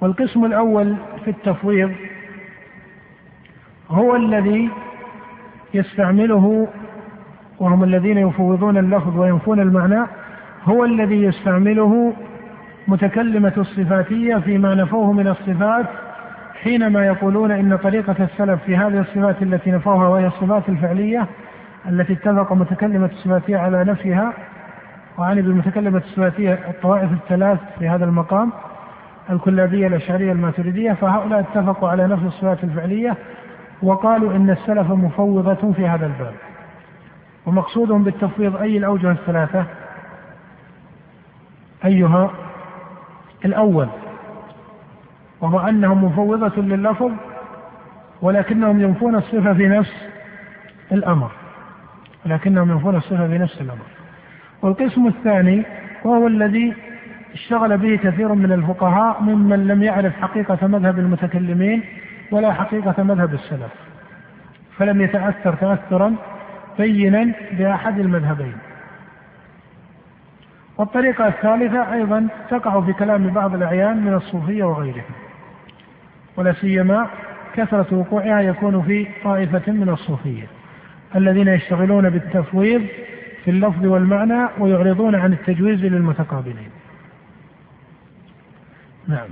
والقسم 0.00 0.44
الأول 0.44 0.96
في 1.24 1.30
التفويض 1.30 1.92
هو 3.90 4.16
الذي 4.16 4.70
يستعمله 5.74 6.68
وهم 7.60 7.84
الذين 7.84 8.18
يفوضون 8.18 8.78
اللفظ 8.78 9.16
وينفون 9.18 9.60
المعنى 9.60 10.06
هو 10.64 10.84
الذي 10.84 11.22
يستعمله 11.22 12.12
متكلمة 12.88 13.52
الصفاتية 13.56 14.36
فيما 14.36 14.74
نفوه 14.74 15.12
من 15.12 15.28
الصفات 15.28 15.86
حينما 16.64 17.06
يقولون 17.06 17.50
ان 17.50 17.76
طريقه 17.76 18.16
السلف 18.24 18.62
في 18.62 18.76
هذه 18.76 19.00
الصفات 19.00 19.42
التي 19.42 19.70
نفوها 19.70 20.08
وهي 20.08 20.26
الصفات 20.26 20.68
الفعليه 20.68 21.26
التي 21.88 22.12
اتفق 22.12 22.52
متكلمه 22.52 23.06
السباتيه 23.06 23.56
على 23.58 23.84
نفيها 23.84 24.32
وعند 25.18 25.38
بالمتكلمه 25.40 25.98
السباتيه 25.98 26.52
الطوائف 26.68 27.12
الثلاث 27.12 27.58
في 27.78 27.88
هذا 27.88 28.04
المقام 28.04 28.52
الكلابيه 29.30 29.86
الاشعريه 29.86 30.32
الماتريديه 30.32 30.92
فهؤلاء 30.92 31.40
اتفقوا 31.40 31.88
على 31.88 32.06
نفي 32.06 32.26
الصفات 32.26 32.64
الفعليه 32.64 33.16
وقالوا 33.82 34.32
ان 34.36 34.50
السلف 34.50 34.90
مفوضه 34.90 35.72
في 35.72 35.86
هذا 35.88 36.06
الباب 36.06 36.34
ومقصودهم 37.46 38.04
بالتفويض 38.04 38.56
اي 38.56 38.76
الاوجه 38.78 39.10
الثلاثه 39.10 39.64
ايها 41.84 42.30
الاول 43.44 43.88
ومع 45.40 45.68
انهم 45.68 46.04
مفوضة 46.04 46.56
لللفظ 46.62 47.10
ولكنهم 48.22 48.80
ينفون 48.82 49.14
الصفة 49.16 49.54
في 49.54 49.68
نفس 49.68 50.08
الأمر 50.92 51.30
ولكنهم 52.26 52.70
ينفون 52.70 52.96
الصفة 52.96 53.26
في 53.28 53.38
نفس 53.38 53.60
الأمر 53.60 53.82
والقسم 54.62 55.06
الثاني 55.06 55.62
وهو 56.04 56.26
الذي 56.26 56.74
اشتغل 57.34 57.78
به 57.78 57.96
كثير 57.96 58.32
من 58.34 58.52
الفقهاء 58.52 59.22
ممن 59.22 59.66
لم 59.66 59.82
يعرف 59.82 60.12
حقيقة 60.22 60.66
مذهب 60.66 60.98
المتكلمين 60.98 61.82
ولا 62.30 62.52
حقيقة 62.52 63.02
مذهب 63.02 63.34
السلف 63.34 63.70
فلم 64.78 65.00
يتأثر 65.00 65.54
تأثرا 65.54 66.14
بينا 66.78 67.32
بأحد 67.58 67.98
المذهبين 67.98 68.54
والطريقة 70.78 71.26
الثالثة 71.28 71.92
أيضا 71.94 72.28
تقع 72.50 72.80
في 72.80 72.92
كلام 72.92 73.28
بعض 73.30 73.54
الأعيان 73.54 73.96
من 74.04 74.14
الصوفية 74.14 74.64
وغيرهم 74.64 75.02
ولا 76.38 76.52
سيما 76.52 77.06
كثرة 77.54 77.86
وقوعها 77.94 78.40
يكون 78.40 78.82
في 78.82 79.06
طائفة 79.24 79.72
من 79.72 79.88
الصوفية 79.88 80.46
الذين 81.16 81.48
يشتغلون 81.48 82.10
بالتفويض 82.10 82.82
في 83.44 83.50
اللفظ 83.50 83.86
والمعنى 83.86 84.48
ويعرضون 84.58 85.14
عن 85.14 85.32
التجويز 85.32 85.84
للمتقابلين. 85.84 86.70
نعم. 89.08 89.28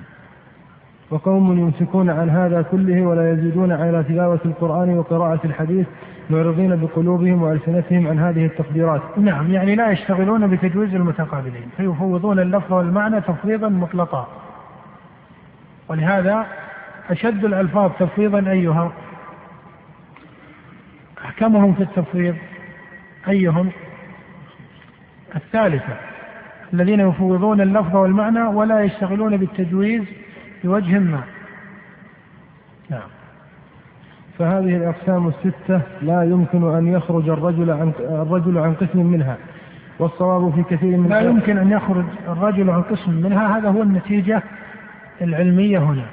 وقوم 1.11 1.53
يمسكون 1.59 2.11
عن 2.11 2.31
هذا 2.31 2.63
كله 2.63 3.03
ولا 3.03 3.33
يزيدون 3.33 3.73
على 3.73 4.03
تلاوة 4.09 4.41
القرآن 4.45 4.99
وقراءة 4.99 5.41
الحديث 5.45 5.87
معرضين 6.31 6.77
بقلوبهم 6.77 7.43
وألسنتهم 7.43 8.07
عن 8.09 8.19
هذه 8.19 8.47
التقديرات. 8.47 9.01
نعم 9.17 9.51
يعني 9.53 9.75
لا 9.77 9.91
يشتغلون 9.91 10.47
بتجويز 10.47 10.95
المتقابلين 10.95 11.69
فيفوضون 11.77 12.39
اللفظ 12.39 12.73
والمعنى 12.73 13.21
تفويضا 13.21 13.69
مطلقا. 13.69 14.29
ولهذا 15.89 16.47
أشد 17.11 17.45
الألفاظ 17.45 17.91
تفويضا 17.99 18.51
أيها 18.51 18.93
أحكمهم 21.25 21.75
في 21.75 21.83
التفويض 21.83 22.35
أيهم 23.29 23.69
الثالثة 25.37 25.97
الذين 26.75 27.01
يفوضون 27.01 27.61
اللفظ 27.61 27.97
والمعنى 27.97 28.41
ولا 28.43 28.81
يشتغلون 28.81 29.37
بالتجويز 29.37 30.03
بوجه 30.65 30.99
ما 30.99 31.23
نعم 32.91 33.01
فهذه 34.39 34.77
الأقسام 34.77 35.29
الستة 35.29 35.81
لا 36.03 36.25
يمكن 36.25 36.77
أن 36.77 36.87
يخرج 36.87 37.29
الرجل 37.29 37.71
عن 37.71 37.93
الرجل 38.01 38.59
عن 38.59 38.75
قسم 38.75 39.07
منها 39.07 39.37
والصواب 39.99 40.55
في 40.55 40.63
كثير 40.63 40.97
من 40.97 41.09
لا 41.09 41.21
يمكن 41.21 41.59
أن 41.59 41.71
يخرج 41.71 42.05
الرجل 42.29 42.71
عن 42.71 42.83
قسم 42.83 43.13
منها 43.13 43.59
هذا 43.59 43.69
هو 43.69 43.83
النتيجة 43.83 44.43
العلمية 45.23 45.79
هنا 45.79 46.05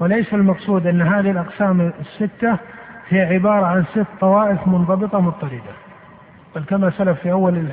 وليس 0.00 0.34
المقصود 0.34 0.86
أن 0.86 1.02
هذه 1.02 1.30
الأقسام 1.30 1.92
الستة 2.00 2.56
هي 3.08 3.34
عبارة 3.34 3.66
عن 3.66 3.84
ست 3.92 4.06
طوائف 4.20 4.66
منضبطة 4.68 5.20
مضطردة 5.20 5.72
بل 6.54 6.64
كما 6.64 6.90
سلف 6.90 7.20
في 7.20 7.32
أول 7.32 7.64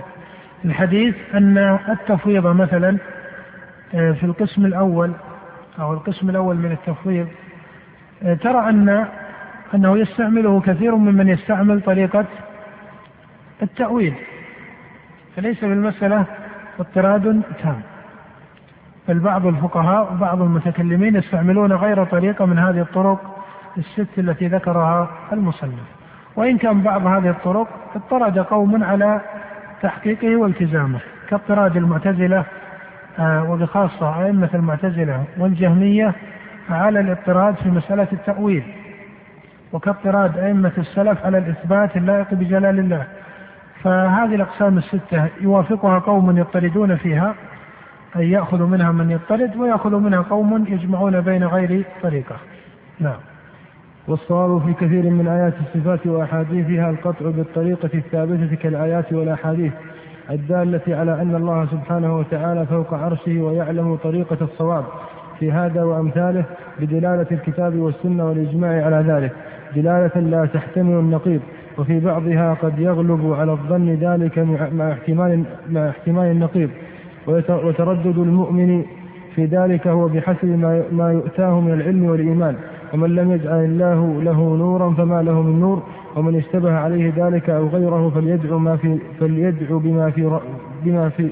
الحديث 0.65 1.15
أن 1.33 1.57
التفويض 1.89 2.47
مثلا 2.47 2.97
آه، 3.95 4.11
في 4.11 4.23
القسم 4.23 4.65
الأول 4.65 5.11
أو 5.79 5.93
القسم 5.93 6.29
الأول 6.29 6.55
من 6.55 6.71
التفويض 6.71 7.27
آه، 8.23 8.33
ترى 8.33 8.69
أن 8.69 9.07
أنه 9.75 9.97
يستعمله 9.97 10.61
كثير 10.61 10.95
ممن 10.95 11.27
يستعمل 11.29 11.81
طريقة 11.81 12.25
التأويل 13.61 14.13
فليس 15.35 15.61
بالمسألة 15.61 16.25
اضطراد 16.79 17.41
تام 17.63 17.81
بل 19.07 19.19
بعض 19.19 19.45
الفقهاء 19.45 20.13
وبعض 20.13 20.41
المتكلمين 20.41 21.15
يستعملون 21.15 21.73
غير 21.73 22.03
طريقة 22.05 22.45
من 22.45 22.59
هذه 22.59 22.81
الطرق 22.81 23.37
الست 23.77 24.07
التي 24.19 24.47
ذكرها 24.47 25.07
المصنف 25.31 25.83
وإن 26.35 26.57
كان 26.57 26.81
بعض 26.81 27.05
هذه 27.07 27.29
الطرق 27.29 27.67
اضطرد 27.95 28.39
قوم 28.39 28.83
على 28.83 29.21
تحقيقه 29.81 30.35
والتزامه 30.35 30.99
كاضطراد 31.29 31.77
المعتزلة 31.77 32.43
آه، 33.19 33.51
وبخاصة 33.51 34.25
أئمة 34.25 34.49
المعتزلة 34.53 35.23
والجهمية 35.39 36.13
على 36.69 36.99
الاضطراد 36.99 37.55
في 37.55 37.69
مسألة 37.69 38.07
التأويل 38.13 38.63
وكاضطراد 39.73 40.37
أئمة 40.37 40.71
السلف 40.77 41.25
على 41.25 41.37
الإثبات 41.37 41.97
اللائق 41.97 42.33
بجلال 42.33 42.79
الله 42.79 43.03
فهذه 43.83 44.35
الأقسام 44.35 44.77
الستة 44.77 45.25
يوافقها 45.41 45.99
قوم 45.99 46.37
يضطردون 46.37 46.95
فيها 46.95 47.35
أي 48.17 48.31
يأخذ 48.31 48.63
منها 48.65 48.91
من 48.91 49.11
يضطرد 49.11 49.55
ويأخذ 49.55 49.95
منها 49.99 50.21
قوم 50.21 50.65
يجمعون 50.67 51.21
بين 51.21 51.43
غير 51.43 51.85
طريقة 52.03 52.35
نعم 52.99 53.17
والصواب 54.07 54.61
في 54.65 54.73
كثير 54.73 55.03
من 55.09 55.27
آيات 55.27 55.53
الصفات 55.59 56.07
وأحاديثها 56.07 56.89
القطع 56.89 57.25
بالطريقة 57.29 57.89
الثابتة 57.93 58.55
كالآيات 58.55 59.13
والأحاديث 59.13 59.73
الدالة 60.31 60.81
على 60.87 61.21
أن 61.21 61.35
الله 61.35 61.65
سبحانه 61.65 62.17
وتعالى 62.17 62.65
فوق 62.65 62.93
عرشه 62.93 63.39
ويعلم 63.41 63.95
طريقة 63.95 64.37
الصواب 64.41 64.83
في 65.39 65.51
هذا 65.51 65.83
وأمثاله 65.83 66.43
بدلالة 66.79 67.25
الكتاب 67.31 67.75
والسنة 67.75 68.25
والإجماع 68.27 68.85
على 68.85 68.95
ذلك 68.95 69.31
دلالة 69.75 70.21
لا 70.21 70.45
تحتمل 70.45 70.99
النقيض 70.99 71.39
وفي 71.77 71.99
بعضها 71.99 72.53
قد 72.61 72.79
يغلب 72.79 73.33
على 73.39 73.51
الظن 73.51 73.89
ذلك 74.01 74.39
مع 74.73 74.91
احتمال 74.91 75.43
مع 75.69 75.89
احتمال 75.89 76.25
النقيض 76.31 76.69
وتردد 77.27 78.17
المؤمن 78.17 78.83
في 79.35 79.45
ذلك 79.45 79.87
هو 79.87 80.07
بحسب 80.07 80.47
ما 80.91 81.11
يؤتاه 81.13 81.59
من 81.59 81.73
العلم 81.73 82.05
والإيمان 82.05 82.55
ومن 82.93 83.15
لم 83.15 83.31
يجعل 83.31 83.65
الله 83.65 84.21
له 84.23 84.55
نورا 84.57 84.89
فما 84.91 85.21
له 85.21 85.41
من 85.41 85.59
نور 85.59 85.83
ومن 86.15 86.35
اشتبه 86.37 86.73
عليه 86.79 87.13
ذلك 87.15 87.49
أو 87.49 87.67
غيره 87.67 88.09
فليدعو 88.15 88.59
ما 88.59 88.75
في 88.75 88.97
فليدعو 89.19 89.79
بما 89.79 90.09
في 90.09 90.39
بما 90.83 91.09
في 91.09 91.29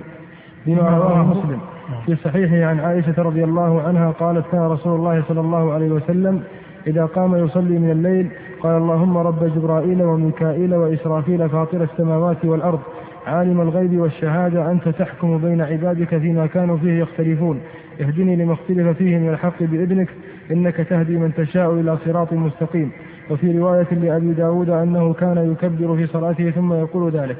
بما 0.66 0.82
رواه 0.82 1.24
مسلم 1.28 1.60
نعم. 1.92 2.00
في 2.06 2.16
صحيحه 2.16 2.64
عن 2.70 2.80
عائشة 2.80 3.14
رضي 3.24 3.44
الله 3.44 3.82
عنها 3.82 4.12
قالت 4.12 4.46
كان 4.52 4.62
رسول 4.62 4.96
الله 5.00 5.24
صلى 5.28 5.40
الله 5.40 5.72
عليه 5.74 5.90
وسلم 5.92 6.42
إذا 6.88 7.06
قام 7.06 7.36
يصلي 7.36 7.80
من 7.80 7.90
الليل 7.92 8.28
قال 8.62 8.78
اللهم 8.82 9.18
رب 9.18 9.52
جبرائيل 9.56 10.04
وميكائيل 10.04 10.76
وإسرافيل 10.76 11.50
فاطر 11.50 11.84
السماوات 11.84 12.46
والأرض 12.46 12.80
عالم 13.28 13.62
الغيب 13.62 13.98
والشهادة 14.00 14.72
أنت 14.72 14.90
تحكم 14.90 15.38
بين 15.38 15.62
عبادك 15.62 16.18
فيما 16.18 16.46
كانوا 16.48 16.78
فيه 16.78 17.00
يختلفون 17.00 17.60
اهدني 18.02 18.36
لما 18.36 18.54
اختلف 18.54 18.98
فيه 18.98 19.18
من 19.18 19.30
الحق 19.30 19.64
بإذنك 19.64 20.10
إنك 20.52 20.76
تهدي 20.76 21.18
من 21.18 21.34
تشاء 21.38 21.74
إلى 21.74 21.98
صراط 22.06 22.34
مستقيم 22.34 22.92
وفي 23.32 23.60
رواية 23.60 23.88
لأبي 23.92 24.34
داود 24.34 24.70
أنه 24.70 25.14
كان 25.14 25.52
يكبر 25.52 25.96
في 25.96 26.08
صلاته 26.08 26.52
ثم 26.52 26.74
يقول 26.74 27.12
ذلك 27.12 27.38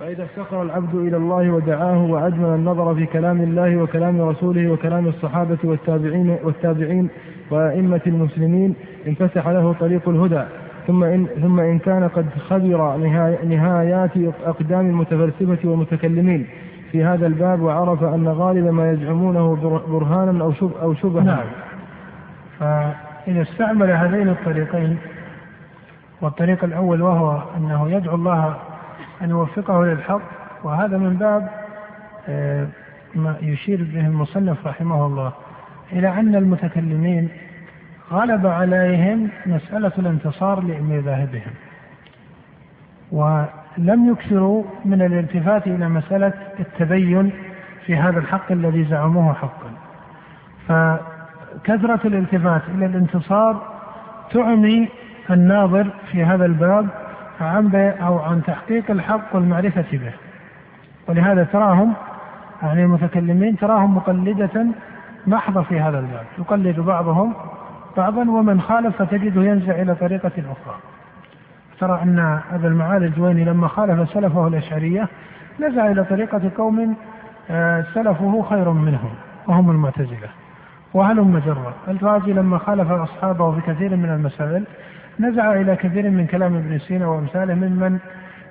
فإذا 0.00 0.24
افتقر 0.24 0.62
العبد 0.62 0.94
إلى 0.94 1.16
الله 1.16 1.50
ودعاه 1.50 2.02
وأجمل 2.04 2.54
النظر 2.54 2.94
في 2.94 3.06
كلام 3.06 3.40
الله 3.40 3.76
وكلام 3.76 4.20
رسوله 4.20 4.70
وكلام 4.72 5.06
الصحابة 5.06 5.58
والتابعين 5.64 6.36
والتابعين 6.44 7.08
وأئمة 7.50 8.00
المسلمين 8.06 8.74
انفتح 9.08 9.48
له 9.48 9.72
طريق 9.80 10.08
الهدى 10.08 10.44
ثم 10.88 11.04
إن, 11.04 11.26
ثم 11.26 11.60
إن 11.60 11.78
كان 11.78 12.08
قد 12.08 12.26
خبر 12.50 12.96
نهايات 13.46 14.10
أقدام 14.46 14.86
المتفلسفة 14.86 15.68
والمتكلمين 15.68 16.46
في 16.92 17.04
هذا 17.04 17.26
الباب 17.26 17.60
وعرف 17.60 18.02
أن 18.02 18.28
غالب 18.28 18.66
ما 18.66 18.90
يزعمونه 18.92 19.56
برهانا 19.88 20.44
أو 20.44 20.52
شبه 20.52 20.80
أو 20.82 20.94
شبهة 20.94 21.22
نعم 21.22 21.46
فإذا 22.60 23.42
استعمل 23.42 23.90
هذين 23.90 24.28
الطريقين 24.28 24.96
والطريق 26.20 26.64
الأول 26.64 27.02
وهو 27.02 27.42
أنه 27.56 27.90
يدعو 27.90 28.14
الله 28.14 28.56
أن 29.22 29.30
يوفقه 29.30 29.84
للحق 29.84 30.20
وهذا 30.64 30.98
من 30.98 31.14
باب 31.16 31.48
آه، 32.28 32.66
ما 33.14 33.36
يشير 33.42 33.84
به 33.94 34.06
المصنف 34.06 34.66
رحمه 34.66 35.06
الله 35.06 35.32
إلى 35.92 36.08
أن 36.08 36.34
المتكلمين 36.34 37.28
غلب 38.12 38.46
عليهم 38.46 39.28
مسألة 39.46 39.92
الانتصار 39.98 40.60
لمذاهبهم 40.62 41.52
ولم 43.12 44.12
يكثروا 44.12 44.64
من 44.84 45.02
الالتفات 45.02 45.66
إلى 45.66 45.88
مسألة 45.88 46.32
التبين 46.60 47.32
في 47.86 47.96
هذا 47.96 48.18
الحق 48.18 48.52
الذي 48.52 48.84
زعموه 48.84 49.34
حقا 49.34 49.70
فكثرة 50.68 52.00
الالتفات 52.04 52.62
إلى 52.74 52.86
الانتصار 52.86 53.62
تعمي 54.30 54.88
الناظر 55.30 55.86
في 56.12 56.24
هذا 56.24 56.44
الباب 56.44 56.88
عن 57.40 57.74
أو 58.02 58.18
عن 58.18 58.42
تحقيق 58.46 58.90
الحق 58.90 59.34
والمعرفة 59.36 59.84
به 59.92 60.12
ولهذا 61.08 61.44
تراهم 61.44 61.92
يعني 62.62 62.82
المتكلمين 62.82 63.56
تراهم 63.56 63.96
مقلدة 63.96 64.66
محضة 65.26 65.62
في 65.62 65.80
هذا 65.80 65.98
الباب 65.98 66.24
يقلد 66.38 66.80
بعضهم 66.80 67.32
بعضا 67.96 68.30
ومن 68.30 68.60
خالف 68.60 69.02
فتجده 69.02 69.42
ينزع 69.44 69.72
إلى 69.82 69.94
طريقة 69.94 70.32
أخرى 70.38 70.74
ترى 71.80 72.02
أن 72.02 72.40
أبا 72.52 72.68
المعالي 72.68 73.06
الجويني 73.06 73.44
لما 73.44 73.68
خالف 73.68 74.10
سلفه 74.10 74.48
الأشعرية 74.48 75.08
نزع 75.60 75.86
إلى 75.90 76.04
طريقة 76.04 76.40
قوم 76.56 76.96
آه، 77.50 77.84
سلفه 77.94 78.46
خير 78.48 78.70
منهم 78.72 79.10
وهم 79.48 79.70
المعتزلة 79.70 80.28
وهلم 80.94 81.32
مجرة 81.32 81.74
الرازي 81.88 82.32
لما 82.32 82.58
خالف 82.58 82.90
أصحابه 82.90 83.52
في 83.52 83.60
كثير 83.60 83.96
من 83.96 84.10
المسائل 84.10 84.64
نزع 85.20 85.52
إلى 85.52 85.76
كثير 85.76 86.10
من 86.10 86.26
كلام 86.26 86.56
ابن 86.56 86.78
سينا 86.78 87.06
وأمثاله 87.06 87.54
ممن 87.54 87.98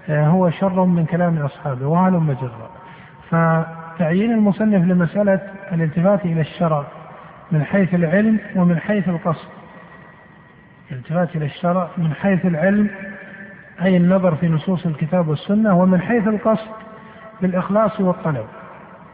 آه، 0.09 0.27
هو 0.27 0.49
شر 0.49 0.85
من 0.85 1.05
كلام 1.05 1.37
أصحابه 1.37 1.87
وهلم 1.87 2.27
مجرة 2.27 2.69
فتعيين 3.29 4.31
المصنف 4.31 4.85
لمسألة 4.87 5.39
الالتفات 5.73 6.25
إلى 6.25 6.41
الشرع 6.41 6.83
من 7.51 7.63
حيث 7.65 7.93
العلم 7.95 8.39
ومن 8.55 8.79
حيث 8.79 9.09
القصد 9.09 9.47
الالتفات 10.91 11.35
إلى 11.35 11.45
الشرع 11.45 11.87
من 11.97 12.13
حيث 12.13 12.45
العلم 12.45 12.89
أي 13.81 13.97
النظر 13.97 14.35
في 14.35 14.47
نصوص 14.49 14.85
الكتاب 14.85 15.27
والسنة 15.27 15.77
ومن 15.77 16.01
حيث 16.01 16.27
القصد 16.27 16.67
بالإخلاص 17.41 17.99
والطلب 17.99 18.45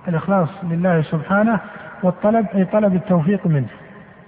الإخلاص 0.07 0.49
لله 0.63 1.01
سبحانه 1.01 1.59
والطلب 2.03 2.45
أي 2.55 2.65
طلب 2.65 2.95
التوفيق 2.95 3.47
منه 3.47 3.67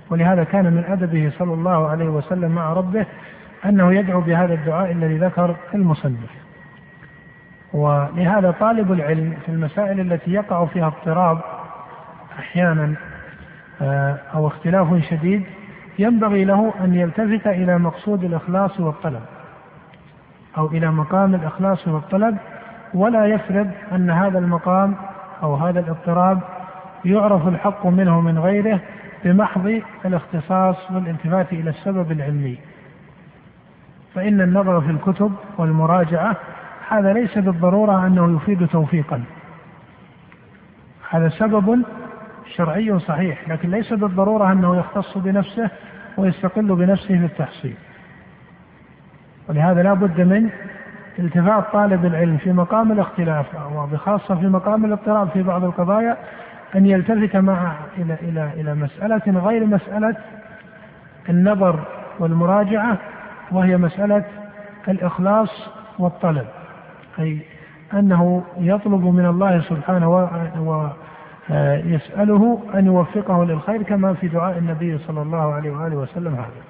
ولهذا 0.10 0.43
كان 0.43 0.66
من 0.74 0.84
أدبه 0.88 1.32
صلى 1.39 1.53
الله 1.53 1.89
عليه 1.89 2.06
وسلم 2.06 2.51
مع 2.51 2.74
ربه 2.74 3.06
أنه 3.66 3.93
يدعو 3.93 4.22
بهذا 4.22 4.53
الدعاء 4.53 4.91
الذي 4.91 5.18
ذكر 5.18 5.56
المصنف 5.74 6.30
ولهذا 7.74 8.51
طالب 8.51 8.91
العلم 8.91 9.34
في 9.45 9.51
المسائل 9.51 9.99
التي 10.14 10.32
يقع 10.32 10.66
فيها 10.66 10.88
اضطراب 10.88 11.38
أحيانا 12.39 12.93
آه، 13.82 14.18
أو 14.34 14.48
اختلاف 14.48 14.96
شديد 15.10 15.44
ينبغي 16.00 16.44
له 16.46 16.74
أن 16.84 16.94
يلتفت 16.96 17.48
إلى 17.48 17.78
مقصود 17.80 18.24
الإخلاص 18.24 18.80
والطلب 18.80 19.22
أو 20.58 20.68
إلى 20.68 20.92
مقام 20.92 21.36
الإخلاص 21.36 21.88
والطلب 21.88 22.38
ولا 22.94 23.26
يفرض 23.26 23.72
أن 23.92 24.10
هذا 24.10 24.40
المقام 24.40 24.96
أو 25.44 25.56
هذا 25.56 25.80
الاضطراب 25.80 26.40
يعرف 27.06 27.48
الحق 27.48 27.86
منه 27.86 28.22
من 28.22 28.40
غيره 28.40 28.80
بمحض 29.26 29.82
الاختصاص 30.06 30.92
والالتفات 30.92 31.54
إلى 31.54 31.70
السبب 31.70 32.12
العلمي 32.12 32.58
فإن 34.16 34.42
النظر 34.42 34.82
في 34.82 34.92
الكتب 34.92 35.32
والمراجعة 35.58 36.36
هذا 36.90 37.14
ليس 37.14 37.38
بالضرورة 37.38 38.08
أنه 38.08 38.36
يفيد 38.36 38.68
توفيقا 38.68 39.24
هذا 41.10 41.30
سبب 41.30 41.82
شرعي 42.54 43.00
صحيح 43.00 43.50
لكن 43.50 43.72
ليس 43.72 43.93
بالضرورة 43.93 44.52
أنه 44.52 44.76
يختص 44.78 45.18
بنفسه 45.18 45.70
ويستقل 46.18 46.76
بنفسه 46.76 47.08
في 47.08 47.26
التحصيل 47.26 47.76
ولهذا 49.50 49.84
لا 49.84 49.93
بد 49.93 50.22
من 50.22 50.50
التفات 51.20 51.64
طالب 51.74 52.06
العلم 52.06 52.38
في 52.38 52.52
مقام 52.52 52.91
الاختلاف 52.91 53.46
وبخاصة 53.76 54.36
في 54.36 54.46
مقام 54.48 54.86
الاضطراب 54.86 55.30
في 55.30 55.43
بعض 55.43 55.64
القضايا 55.64 56.18
أن 56.76 56.86
يلتفت 56.86 57.36
مع 57.36 57.74
إلى 57.98 58.14
إلى 58.22 58.50
إلى 58.56 58.74
مسألة 58.74 59.39
غير 59.39 59.66
مسألة 59.66 60.16
النظر 61.30 61.80
والمراجعة 62.20 62.98
وهي 63.52 63.78
مسألة 63.78 64.24
الإخلاص 64.88 65.70
والطلب 66.00 66.46
أي 67.20 67.39
أنه 67.93 68.43
يطلب 68.58 69.04
من 69.06 69.26
الله 69.26 69.62
سبحانه 69.62 70.30
آه، 71.52 71.76
يسأله 71.78 72.62
أن 72.76 72.86
يوفقه 72.86 73.46
للخير 73.46 73.84
كما 73.84 74.14
في 74.14 74.28
دعاء 74.28 74.58
النبي 74.58 74.98
صلى 74.98 75.22
الله 75.22 75.54
عليه 75.54 75.72
وآله 75.72 75.96
وسلم 75.96 76.34
هذا 76.36 76.62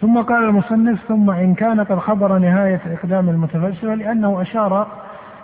ثم 0.00 0.18
قال 0.22 0.44
المصنف 0.44 0.98
ثم 1.08 1.30
إن 1.30 1.54
كان 1.54 1.80
قد 1.80 1.98
خبر 1.98 2.38
نهاية 2.38 2.80
إقدام 2.86 3.28
المتفلسفة 3.28 3.94
لأنه 3.94 4.42
أشار 4.42 4.86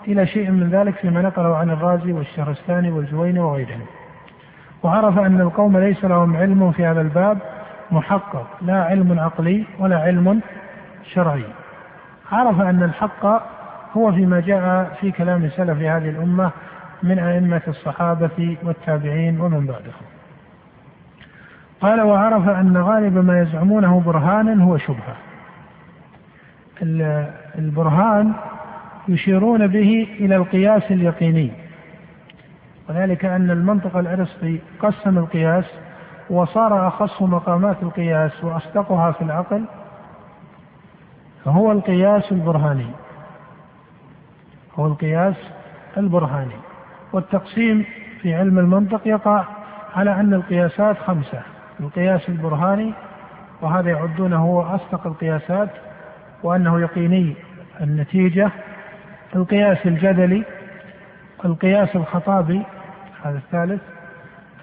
إلى 0.08 0.26
شيء 0.26 0.50
من 0.50 0.70
ذلك 0.70 0.94
فيما 0.94 1.22
نقله 1.22 1.56
عن 1.56 1.70
الرازي 1.70 2.12
والشهرستاني 2.12 2.90
والجوين 2.90 3.38
وغيرهم 3.38 3.80
وعرف 4.82 5.18
أن 5.18 5.40
القوم 5.40 5.78
ليس 5.78 6.04
لهم 6.04 6.36
علم 6.36 6.72
في 6.72 6.86
هذا 6.86 7.00
الباب 7.00 7.38
محقق 7.90 8.46
لا 8.62 8.84
علم 8.84 9.20
عقلي 9.20 9.64
ولا 9.78 9.98
علم 9.98 10.40
شرعي 11.04 11.44
عرف 12.32 12.60
أن 12.60 12.82
الحق 12.82 13.26
هو 13.96 14.12
فيما 14.12 14.40
جاء 14.40 14.96
في 15.00 15.10
كلام 15.10 15.48
سلف 15.56 15.78
هذه 15.82 16.08
الأمة 16.08 16.50
من 17.02 17.18
أئمة 17.18 17.62
الصحابة 17.68 18.56
والتابعين 18.62 19.40
ومن 19.40 19.66
بعدهم. 19.66 20.04
قال 21.80 22.00
وعرف 22.00 22.48
أن 22.48 22.76
غالب 22.76 23.18
ما 23.18 23.42
يزعمونه 23.42 24.00
برهانا 24.06 24.64
هو 24.64 24.78
شبهة. 24.78 25.16
البرهان 27.58 28.32
يشيرون 29.08 29.66
به 29.66 30.08
إلى 30.20 30.36
القياس 30.36 30.82
اليقيني. 30.90 31.52
وذلك 32.88 33.24
أن 33.24 33.50
المنطق 33.50 33.96
الأرسطي 33.96 34.58
قسم 34.80 35.18
القياس 35.18 35.64
وصار 36.30 36.88
أخص 36.88 37.22
مقامات 37.22 37.76
القياس 37.82 38.44
وأصدقها 38.44 39.12
في 39.12 39.22
العقل 39.22 39.64
هو 41.46 41.72
القياس 41.72 42.32
البرهاني. 42.32 42.86
هو 44.78 44.86
القياس 44.86 45.34
البرهاني. 45.96 46.56
والتقسيم 47.12 47.84
في 48.22 48.34
علم 48.34 48.58
المنطق 48.58 49.06
يقع 49.06 49.44
على 49.94 50.14
أن 50.14 50.34
القياسات 50.34 50.98
خمسة 50.98 51.40
القياس 51.80 52.28
البرهاني 52.28 52.92
وهذا 53.60 53.90
يعدونه 53.90 54.36
هو 54.42 54.62
أصدق 54.62 55.06
القياسات 55.06 55.68
وأنه 56.42 56.80
يقيني 56.80 57.34
النتيجة 57.80 58.50
القياس 59.36 59.86
الجدلي 59.86 60.44
القياس 61.44 61.96
الخطابي 61.96 62.62
هذا 63.24 63.36
الثالث 63.38 63.82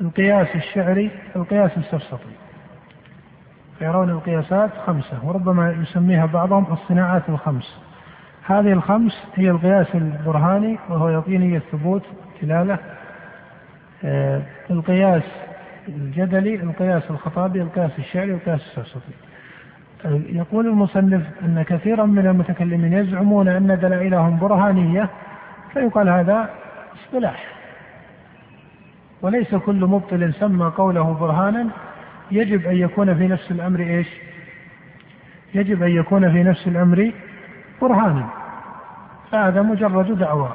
القياس 0.02 0.48
الشعري 0.56 1.12
القياس 1.36 1.72
السفسطي 1.78 2.36
فيرون 3.80 4.10
القياسات 4.10 4.70
خمسة 4.88 5.18
وربما 5.24 5.72
يسميها 5.72 6.26
بعضهم 6.26 6.66
الصناعات 6.74 7.24
الخمس 7.30 7.82
هذه 8.43 8.72
الخمس 8.72 9.26
هي 9.36 9.50
القياس 9.52 9.95
البرهاني 9.95 10.78
وهو 10.89 11.10
يقيني 11.10 11.58
الثبوت 11.58 12.04
التلاوة 12.44 12.80
آه، 14.06 14.42
القياس 14.72 15.24
الجدلي 15.88 16.56
القياس 16.56 17.04
الخطابي 17.10 17.62
القياس 17.62 17.92
الشعري 18.00 18.32
القياس 18.32 18.60
السرسطي 18.62 19.12
يقول 20.30 20.68
المصنف 20.68 21.22
أن 21.42 21.66
كثيرا 21.68 22.06
من 22.06 22.28
المتكلمين 22.28 22.94
يزعمون 22.94 23.48
أن 23.48 23.80
دلائلهم 23.82 24.40
برهانية 24.40 25.10
فيقال 25.74 26.10
هذا 26.10 26.50
اصطلاح 26.96 27.46
وليس 29.22 29.56
كل 29.56 29.76
مبطل 29.86 30.34
سمى 30.34 30.66
قوله 30.78 31.14
برهانا 31.14 31.68
يجب 32.32 32.66
أن 32.68 32.76
يكون 32.76 33.16
في 33.18 33.28
نفس 33.28 33.52
الأمر 33.52 33.80
إيش 33.80 34.08
يجب 35.56 35.84
أن 35.84 35.92
يكون 35.92 36.32
في 36.32 36.44
نفس 36.44 36.68
الأمر 36.68 37.12
برهانا 37.82 38.28
فهذا 39.32 39.62
مجرد 39.62 40.18
دعوى 40.20 40.52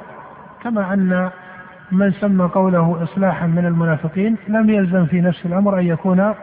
كما 0.63 0.93
أن 0.93 1.29
من 1.91 2.11
سمى 2.11 2.45
قوله 2.45 3.03
إصلاحا 3.03 3.47
من 3.47 3.65
المنافقين 3.65 4.35
لم 4.47 4.69
يلزم 4.69 5.05
في 5.05 5.21
نفس 5.21 5.45
الأمر 5.45 5.79
أن 5.79 5.85
يكون 5.87 6.33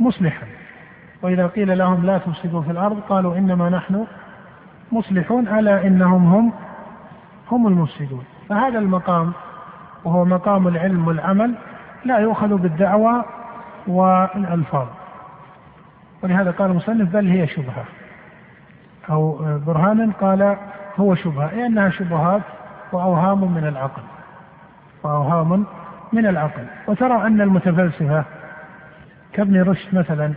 مصلحا 0.00 0.46
وإذا 1.22 1.46
قيل 1.46 1.78
لهم 1.78 2.06
لا 2.06 2.18
تفسدوا 2.18 2.62
في 2.62 2.70
الأرض 2.70 3.00
قالوا 3.08 3.36
إنما 3.36 3.70
نحن 3.70 4.06
مصلحون 4.92 5.48
ألا 5.48 5.86
إنهم 5.86 6.34
هم 6.34 6.52
هم 7.52 7.66
المفسدون 7.66 8.24
فهذا 8.48 8.78
المقام 8.78 9.32
وهو 10.04 10.24
مقام 10.24 10.68
العلم 10.68 11.06
والعمل 11.08 11.54
لا 12.04 12.18
يؤخذ 12.18 12.54
بالدعوى 12.54 13.24
والألفاظ 13.88 14.86
ولهذا 16.22 16.50
قال 16.50 16.70
المصنف 16.70 17.08
بل 17.08 17.28
هي 17.28 17.46
شبهة 17.46 17.84
أو 19.10 19.40
برهان 19.66 20.12
قال 20.20 20.56
هو 21.00 21.14
شبهة 21.14 21.50
أي 21.50 21.66
أنها 21.66 21.88
شبهات 21.90 22.42
وأوهام 22.92 23.52
من 23.54 23.64
العقل 23.68 24.02
وأوهام 25.02 25.64
من 26.12 26.26
العقل 26.26 26.66
وترى 26.86 27.26
أن 27.26 27.40
المتفلسفة 27.40 28.24
كابن 29.32 29.62
رشد 29.62 29.94
مثلا 29.94 30.32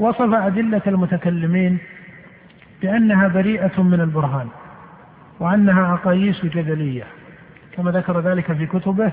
وصف 0.00 0.34
أدلة 0.34 0.82
المتكلمين 0.86 1.78
بأنها 2.82 3.28
بريئة 3.28 3.82
من 3.82 4.00
البرهان 4.00 4.48
وأنها 5.40 5.94
أقاييس 5.94 6.44
جدلية 6.44 7.04
كما 7.76 7.90
ذكر 7.90 8.20
ذلك 8.20 8.52
في 8.52 8.66
كتبه 8.66 9.12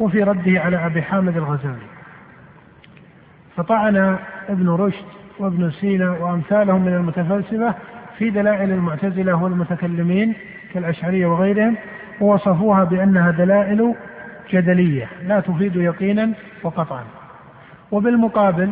وفي 0.00 0.22
رده 0.22 0.60
على 0.60 0.86
أبي 0.86 1.02
حامد 1.02 1.36
الغزالي 1.36 1.86
فطعن 3.56 4.16
ابن 4.48 4.68
رشد 4.68 5.04
وابن 5.38 5.70
سينا 5.70 6.10
وأمثالهم 6.10 6.82
من 6.84 6.94
المتفلسفة 6.94 7.74
في 8.18 8.30
دلائل 8.30 8.70
المعتزلة 8.70 9.34
والمتكلمين 9.42 10.34
كالأشعرية 10.74 11.26
وغيرهم 11.26 11.76
ووصفوها 12.20 12.84
بأنها 12.84 13.30
دلائل 13.30 13.94
جدلية 14.52 15.08
لا 15.26 15.40
تفيد 15.40 15.76
يقينا 15.76 16.30
وقطعا 16.62 17.04
وبالمقابل 17.92 18.70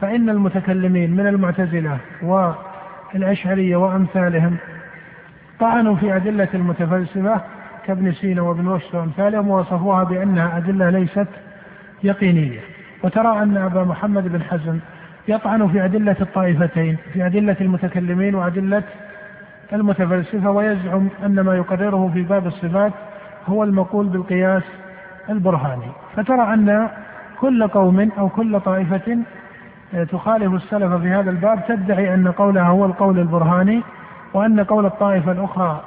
فإن 0.00 0.28
المتكلمين 0.28 1.16
من 1.16 1.26
المعتزلة 1.26 1.98
والأشعرية 2.22 3.76
وأمثالهم 3.76 4.56
طعنوا 5.60 5.96
في 5.96 6.16
أدلة 6.16 6.48
المتفلسفة 6.54 7.40
كابن 7.86 8.12
سينا 8.12 8.42
وابن 8.42 8.68
رشد 8.68 8.94
وأمثالهم 8.94 9.48
ووصفوها 9.48 10.04
بأنها 10.04 10.56
أدلة 10.58 10.90
ليست 10.90 11.26
يقينية 12.02 12.60
وترى 13.02 13.42
أن 13.42 13.56
أبا 13.56 13.84
محمد 13.84 14.28
بن 14.32 14.42
حزم 14.42 14.78
يطعن 15.28 15.68
في 15.68 15.84
أدلة 15.84 16.16
الطائفتين 16.20 16.96
في 17.12 17.26
أدلة 17.26 17.56
المتكلمين 17.60 18.34
وأدلة 18.34 18.82
المتفلسفة 19.72 20.50
ويزعم 20.50 21.08
أن 21.26 21.40
ما 21.40 21.56
يقرره 21.56 22.10
في 22.14 22.22
باب 22.22 22.46
الصفات 22.46 22.92
هو 23.48 23.64
المقول 23.64 24.06
بالقياس 24.06 24.62
البرهاني 25.30 25.86
فترى 26.16 26.54
أن 26.54 26.88
كل 27.40 27.68
قوم 27.68 28.10
أو 28.18 28.28
كل 28.28 28.60
طائفة 28.60 29.18
آه، 29.94 30.04
تخالف 30.04 30.54
السلف 30.54 30.92
في 30.92 31.08
هذا 31.08 31.30
الباب 31.30 31.60
تدعي 31.68 32.14
أن 32.14 32.28
قولها 32.28 32.62
هو 32.68 32.84
القول 32.84 33.18
البرهاني 33.18 33.82
وأن 34.34 34.60
قول 34.64 34.86
الطائفة 34.86 35.32
الأخرى 35.32 35.80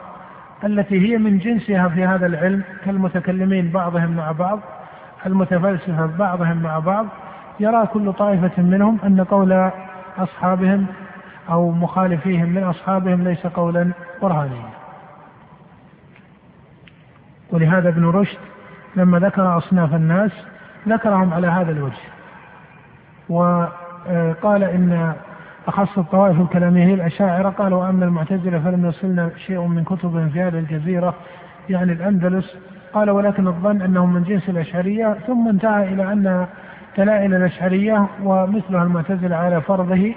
التي 0.63 1.09
هي 1.09 1.17
من 1.17 1.37
جنسها 1.37 1.87
في 1.87 2.05
هذا 2.05 2.25
العلم 2.25 2.63
كالمتكلمين 2.85 3.69
بعضهم 3.69 4.11
مع 4.11 4.31
بعض 4.31 4.59
المتفلسفة 5.25 6.05
بعضهم 6.19 6.57
مع 6.63 6.79
بعض 6.79 7.05
يرى 7.59 7.87
كل 7.93 8.13
طائفة 8.13 8.61
منهم 8.61 8.97
أن 9.03 9.23
قول 9.23 9.69
أصحابهم 10.17 10.85
أو 11.49 11.71
مخالفيهم 11.71 12.49
من 12.49 12.63
أصحابهم 12.63 13.23
ليس 13.23 13.47
قولا 13.47 13.91
برهانيا 14.21 14.65
ولهذا 17.51 17.89
ابن 17.89 18.05
رشد 18.05 18.37
لما 18.95 19.19
ذكر 19.19 19.57
أصناف 19.57 19.95
الناس 19.95 20.31
ذكرهم 20.89 21.33
على 21.33 21.47
هذا 21.47 21.71
الوجه 21.71 22.01
وقال 23.29 24.63
آه، 24.63 24.75
إن 24.75 25.13
أخص 25.67 25.97
الطوائف 25.97 26.39
الكلامية 26.41 26.93
الأشاعرة 26.93 27.49
قالوا 27.49 27.89
أما 27.89 28.05
المعتزلة 28.05 28.59
فلم 28.59 28.85
يصلنا 28.85 29.29
شيء 29.45 29.61
من 29.67 29.83
كتبهم 29.83 30.29
في 30.29 30.41
هذه 30.41 30.59
الجزيرة 30.59 31.13
يعني 31.69 31.91
الأندلس 31.93 32.55
قال 32.93 33.09
ولكن 33.09 33.47
الظن 33.47 33.81
أنهم 33.81 34.13
من 34.13 34.23
جنس 34.23 34.49
الأشعرية 34.49 35.13
ثم 35.27 35.47
انتهى 35.47 35.93
إلى 35.93 36.13
أنها 36.13 36.47
دلائل 36.97 37.33
الأشعرية 37.33 38.05
ومثلها 38.23 38.83
المعتزلة 38.83 39.35
على 39.35 39.61
فرضه 39.61 40.11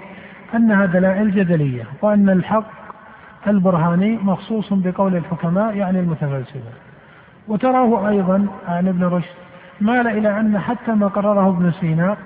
أنها 0.54 0.86
دلائل 0.86 1.30
جدلية 1.32 1.84
وأن 2.02 2.30
الحق 2.30 2.64
البرهاني 3.46 4.18
مخصوص 4.22 4.72
بقول 4.72 5.16
الحكماء 5.16 5.74
يعني 5.76 6.00
المتفلسفة 6.00 6.70
وتراه 7.48 8.08
أيضا 8.08 8.46
عن 8.68 8.88
ابن 8.88 9.04
رشد 9.04 9.34
مال 9.80 10.06
إلى 10.06 10.40
أن 10.40 10.58
حتى 10.58 10.92
ما 10.92 11.06
قرره 11.06 11.48
ابن 11.48 11.70
سينا 11.72 12.16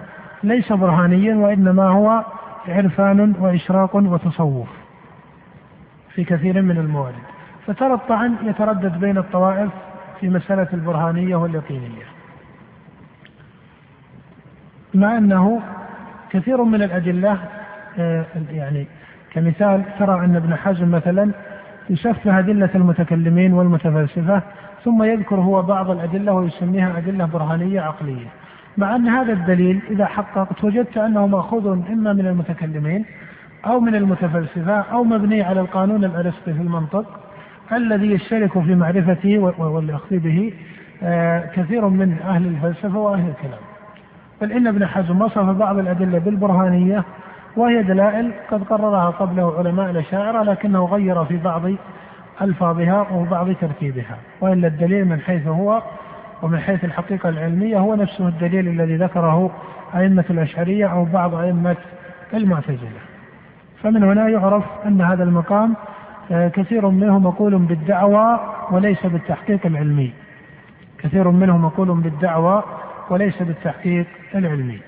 ليس 0.43 0.73
برهانيا 0.73 1.35
وإنما 1.35 1.85
هو 1.89 2.25
عرفان 2.68 3.35
وإشراق 3.39 3.97
وتصوف 3.97 4.68
في 6.14 6.25
كثير 6.25 6.62
من 6.62 6.79
الموارد 6.79 7.14
فترى 7.66 7.95
الطعن 7.95 8.35
يتردد 8.43 9.01
بين 9.01 9.18
الطوائف 9.18 9.70
في 10.20 10.29
مسألة 10.29 10.68
البرهانية 10.73 11.37
واليقينية 11.37 12.05
مع 14.95 15.18
أنه 15.18 15.62
كثير 16.31 16.62
من 16.64 16.83
الأدلة 16.83 17.39
آه، 17.99 18.25
يعني 18.53 18.87
كمثال 19.33 19.83
ترى 19.99 20.25
أن 20.25 20.37
ابن 20.37 20.57
حزم 20.57 20.91
مثلا 20.91 21.31
يشفه 21.91 22.39
أدلة 22.39 22.70
المتكلمين 22.75 23.53
والمتفلسفة 23.53 24.43
ثم 24.85 25.03
يذكر 25.03 25.37
هو 25.37 25.62
بعض 25.62 25.91
الأدلة 25.91 26.33
ويسميها 26.33 26.99
أدلة 26.99 27.24
برهانية 27.24 27.80
عقلية 27.80 28.26
مع 28.78 28.97
أن 28.97 29.09
هذا 29.09 29.33
الدليل 29.33 29.80
إذا 29.91 30.07
حققت 30.07 30.64
وجدت 30.64 30.97
أنه 30.99 31.26
مأخوذ 31.26 31.66
إما 31.93 32.12
من 32.12 32.26
المتكلمين 32.26 33.05
أو 33.66 33.80
من 33.80 33.95
المتفلسفة 33.95 34.72
أو 34.80 35.05
مبني 35.05 35.43
على 35.43 35.61
القانون 35.61 36.05
الأرسطي 36.05 36.53
في 36.55 36.61
المنطق 36.62 37.05
الذي 37.72 38.11
يشترك 38.12 38.59
في 38.61 38.74
معرفته 38.74 39.39
والأخذ 39.59 40.16
به 40.16 40.53
آه، 41.03 41.47
كثير 41.47 41.89
من 41.89 42.16
أهل 42.24 42.47
الفلسفة 42.47 42.99
وأهل 42.99 43.28
الكلام 43.28 43.61
بل 44.43 44.53
إن 44.53 44.66
ابن 44.66 44.87
حزم 44.87 45.22
وصف 45.22 45.39
بعض 45.45 45.78
الأدلة 45.78 46.18
بالبرهانية 46.18 47.05
وهي 47.57 47.83
دلائل 47.83 48.33
قد 48.51 48.62
قررها 48.62 49.11
قبله 49.11 49.59
علماء 49.59 49.91
الأشاعرة 49.91 50.43
لكنه 50.43 50.85
غير 50.85 51.24
في 51.24 51.37
بعض 51.37 51.62
ألفاظها 52.41 53.07
وبعض 53.12 53.53
ترتيبها 53.61 54.18
وإلا 54.41 54.66
الدليل 54.68 55.05
من 55.05 55.20
حيث 55.20 55.47
هو 55.47 55.83
ومن 56.43 56.59
حيث 56.59 56.85
الحقيقة 56.85 57.28
العلمية 57.28 57.78
هو 57.78 57.95
نفسه 57.95 58.28
الدليل 58.28 58.68
الذي 58.68 58.97
ذكره 58.97 59.51
أئمة 59.95 60.24
الأشعرية 60.30 60.87
أو 60.87 61.05
بعض 61.05 61.35
أئمة 61.35 61.76
المعتزلة 62.35 63.01
فمن 63.83 64.05
هنا 64.05 64.28
يعرف 64.28 64.64
أن 64.87 65.01
هذا 65.01 65.24
المقام 65.24 65.74
آه، 66.30 66.49
كثير 66.49 66.89
منه 66.89 67.18
مقول 67.18 67.59
بالدعوى 67.59 68.41
وليس 68.70 69.07
بالتحقيق 69.07 69.61
العلمي 69.66 70.12
كثير 70.99 71.30
منه 71.30 71.57
مقول 71.59 71.89
بالدعوى 72.01 72.62
وليس 73.11 73.43
بالتحقيق 73.43 74.07
العلمي 74.35 74.78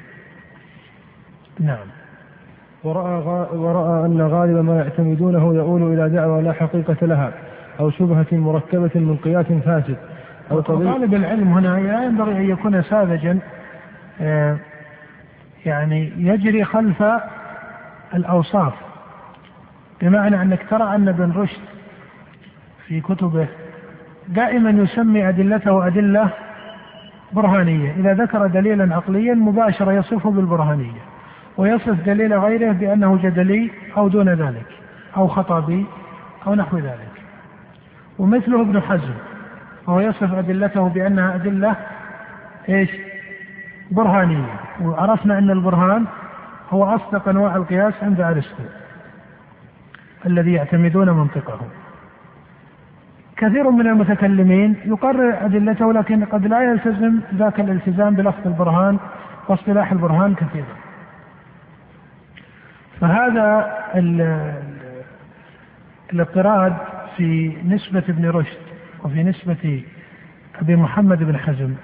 نعم 1.61 1.87
ورأى, 2.85 3.21
غا... 3.21 3.51
ورأى 3.51 4.07
أن 4.07 4.21
غالب 4.23 4.57
ما 4.57 4.77
يعتمدونه 4.77 5.55
يؤول 5.55 5.93
إلى 5.99 6.11
دعوى 6.11 6.43
لا 6.43 6.53
حقيقة 6.53 6.97
لها 7.03 7.33
أو 7.81 7.91
شبهة 7.91 8.27
مركبة 8.33 8.91
من 8.95 9.17
قياس 9.25 9.47
فاسد 9.65 9.97
أو 10.51 10.61
طالب 10.61 11.15
العلم 11.15 11.53
هنا 11.53 11.81
لا 11.89 12.05
ينبغي 12.05 12.37
أن 12.39 12.51
يكون 12.51 12.83
ساذجا 12.83 13.39
آه، 14.21 14.57
يعني 15.67 16.13
يجري 16.19 16.65
خلف 16.65 17.03
الأوصاف 18.15 18.73
بمعنى 20.01 20.43
أنك 20.43 20.67
ترى 20.71 20.95
أن 20.95 21.09
ابن 21.09 21.33
رشد 21.33 21.61
في 22.87 23.01
كتبه 23.01 23.47
دائما 24.29 24.71
يسمي 24.71 25.29
أدلته 25.29 25.87
أدلة 25.87 26.31
برهانية 27.33 27.95
إذا 27.97 28.15
ذكر 28.15 28.47
دليلا 28.47 28.97
عقليا 28.97 29.35
مباشرة 29.35 29.93
يصفه 29.93 30.31
بالبرهانية 30.31 31.01
ويصف 31.57 32.05
دليل 32.07 32.35
غيره 32.35 32.73
بأنه 32.73 33.17
جدلي 33.23 33.71
أو 33.97 34.09
دون 34.09 34.29
ذلك 34.29 34.67
أو 35.17 35.29
خطابي 35.29 35.87
أو 36.47 36.55
نحو 36.55 36.79
ذلك 36.79 37.11
ومثله 38.19 38.61
ابن 38.61 38.81
حزم 38.83 39.15
وهو 39.87 40.01
يصف 40.01 40.33
أدلته 40.35 40.89
بأنها 40.89 41.35
أدلة 41.35 41.77
إيش 42.69 42.91
برهانية 43.91 44.47
وعرفنا 44.83 45.39
أن 45.39 45.51
البرهان 45.51 46.05
هو 46.73 46.85
أصدق 46.85 47.29
أنواع 47.29 47.57
القياس 47.57 47.95
عند 48.03 48.21
أرسطو 48.21 48.63
الذي 50.27 50.53
يعتمدون 50.53 51.11
منطقه 51.11 51.61
كثير 53.37 53.71
من 53.71 53.87
المتكلمين 53.87 54.77
يقرر 54.85 55.39
أدلته 55.45 55.93
لكن 55.93 56.25
قد 56.25 56.47
لا 56.47 56.63
يلتزم 56.71 57.21
ذاك 57.35 57.61
الالتزام 57.61 58.15
بلفظ 58.15 58.47
البرهان 58.47 58.99
واصطلاح 59.49 59.93
البرهان 59.93 60.35
كثيرا 60.35 60.75
فهذا 63.01 63.75
الاضطراد 66.13 66.75
في 67.17 67.57
نسبة 67.65 68.03
ابن 68.09 68.29
رشد 68.31 68.59
وفي 69.05 69.23
نسبة 69.23 69.85
أبي 70.63 70.77
محمد 70.77 71.19
بن 71.23 71.39
حزم 71.39 71.75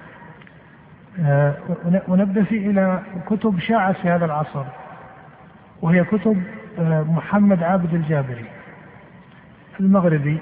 أنبه 2.09 2.41
آه، 2.51 2.51
إلى 2.51 2.99
كتب 3.25 3.59
شاعت 3.59 3.95
في 3.97 4.09
هذا 4.09 4.25
العصر 4.25 4.63
وهي 5.81 6.03
كتب 6.03 6.43
آه، 6.79 7.01
محمد 7.01 7.63
عابد 7.63 7.93
الجابري 7.93 8.45
المغربي 9.79 10.37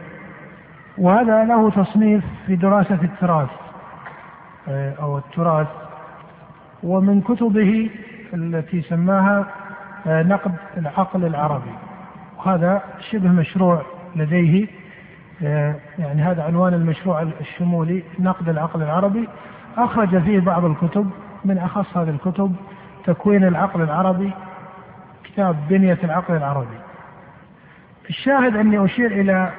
وهذا 0.97 1.43
له 1.45 1.69
تصنيف 1.71 2.23
في 2.47 2.55
دراسة 2.55 2.99
التراث 3.03 3.49
آه، 4.67 4.93
أو 5.01 5.17
التراث 5.17 5.67
ومن 6.83 7.21
كتبه 7.21 7.89
التي 8.33 8.81
سماها 8.81 9.47
نقد 10.07 10.51
العقل 10.77 11.25
العربي 11.25 11.71
وهذا 12.37 12.81
شبه 13.11 13.29
مشروع 13.29 13.81
لديه 14.15 14.67
يعني 15.99 16.21
هذا 16.21 16.43
عنوان 16.43 16.73
المشروع 16.73 17.25
الشمولي 17.41 18.03
نقد 18.19 18.49
العقل 18.49 18.81
العربي 18.81 19.27
أخرج 19.77 20.17
فيه 20.21 20.39
بعض 20.39 20.65
الكتب 20.65 21.09
من 21.45 21.57
أخص 21.57 21.97
هذه 21.97 22.09
الكتب 22.09 22.55
تكوين 23.05 23.43
العقل 23.43 23.81
العربي 23.81 24.31
كتاب 25.23 25.55
بنية 25.69 25.97
العقل 26.03 26.35
العربي 26.35 26.77
الشاهد 28.09 28.55
أني 28.55 28.85
أشير 28.85 29.11
إلى 29.11 29.51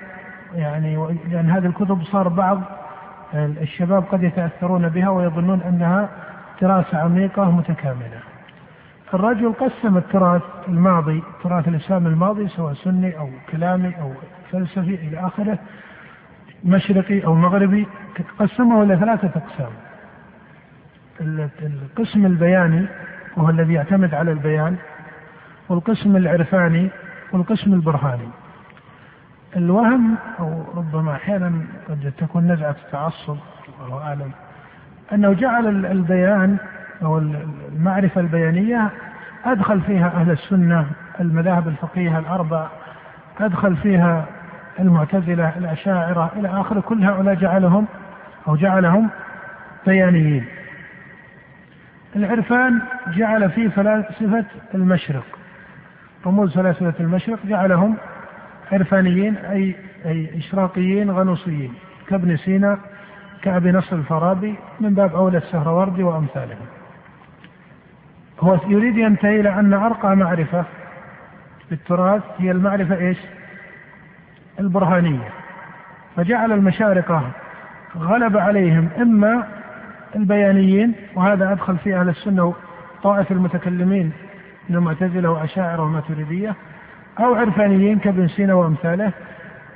يعني 0.54 0.96
لأن 1.30 1.50
هذه 1.50 1.66
الكتب 1.66 2.02
صار 2.02 2.28
بعض 2.28 2.60
الشباب 3.34 4.02
قد 4.12 4.22
يتأثرون 4.22 4.88
بها 4.88 5.08
ويظنون 5.10 5.60
أنها 5.62 6.08
دراسة 6.62 6.98
عميقة 6.98 7.50
متكاملة 7.50 8.20
الرجل 9.14 9.52
قسم 9.52 9.96
التراث 9.96 10.42
الماضي 10.68 11.22
تراث 11.42 11.68
الإسلام 11.68 12.06
الماضي 12.06 12.48
سواء 12.48 12.74
سني 12.74 13.18
أو 13.18 13.30
كلامي 13.52 13.92
أو 14.00 14.12
فلسفي 14.52 14.94
إلى 14.94 15.26
آخره 15.26 15.58
مشرقي 16.64 17.24
أو 17.24 17.34
مغربي 17.34 17.86
قسمه 18.38 18.82
إلى 18.82 18.96
ثلاثة 18.96 19.40
أقسام 19.40 19.72
القسم 21.60 22.26
البياني 22.26 22.86
وهو 23.36 23.50
الذي 23.50 23.72
يعتمد 23.72 24.14
على 24.14 24.32
البيان 24.32 24.76
والقسم 25.68 26.16
العرفاني 26.16 26.90
والقسم 27.32 27.72
البرهاني 27.74 28.28
الوهم 29.56 30.16
او 30.40 30.64
ربما 30.74 31.12
احيانا 31.12 31.52
قد 31.88 32.12
تكون 32.18 32.52
نزعه 32.52 32.70
التعصب 32.86 33.36
والله 33.82 34.02
اعلم 34.06 34.30
انه 35.12 35.32
جعل 35.32 35.86
البيان 35.86 36.58
أو 37.02 37.18
المعرفة 37.72 38.20
البيانية 38.20 38.90
أدخل 39.44 39.80
فيها 39.80 40.06
أهل 40.20 40.30
السنة 40.30 40.86
المذاهب 41.20 41.68
الفقهية 41.68 42.18
الأربع 42.18 42.66
أدخل 43.40 43.76
فيها 43.76 44.24
المعتزلة 44.80 45.52
الأشاعرة 45.56 46.32
إلى 46.36 46.48
آخره 46.48 46.80
كل 46.80 47.04
هؤلاء 47.04 47.34
جعلهم 47.34 47.86
أو 48.48 48.56
جعلهم 48.56 49.08
بيانيين 49.86 50.44
العرفان 52.16 52.80
جعل 53.08 53.50
فيه 53.50 53.68
فلاسفة 53.68 54.44
المشرق 54.74 55.24
رموز 56.26 56.54
فلاسفة 56.54 56.94
المشرق 57.00 57.38
جعلهم 57.46 57.96
عرفانيين 58.72 59.36
أي 59.36 59.74
أي 60.06 60.38
إشراقيين 60.38 61.10
غنوصيين 61.10 61.74
كابن 62.08 62.36
سينا 62.36 62.78
كأبي 63.42 63.72
نصر 63.72 63.96
الفارابي 63.96 64.54
من 64.80 64.94
باب 64.94 65.14
أولى 65.14 65.38
السهروردي 65.38 66.02
وأمثالهم 66.02 66.66
هو 68.40 68.58
يريد 68.66 68.98
ينتهي 68.98 69.40
إلى 69.40 69.48
أن 69.48 69.74
أرقى 69.74 70.16
معرفة 70.16 70.64
بالتراث 71.70 72.22
هي 72.38 72.50
المعرفة 72.50 72.96
إيش 72.96 73.18
البرهانية 74.60 75.28
فجعل 76.16 76.52
المشارقة 76.52 77.30
غلب 77.98 78.36
عليهم 78.36 78.88
إما 79.02 79.46
البيانيين 80.16 80.94
وهذا 81.14 81.52
أدخل 81.52 81.76
في 81.78 81.96
أهل 81.96 82.08
السنة 82.08 82.54
طائف 83.02 83.32
المتكلمين 83.32 84.12
من 84.68 84.76
المعتزلة 84.76 85.30
وأشاعرة 85.30 85.82
وماتريديه 85.82 86.54
أو 87.20 87.34
عرفانيين 87.34 87.98
كابن 87.98 88.28
سينا 88.28 88.54
وأمثاله 88.54 89.12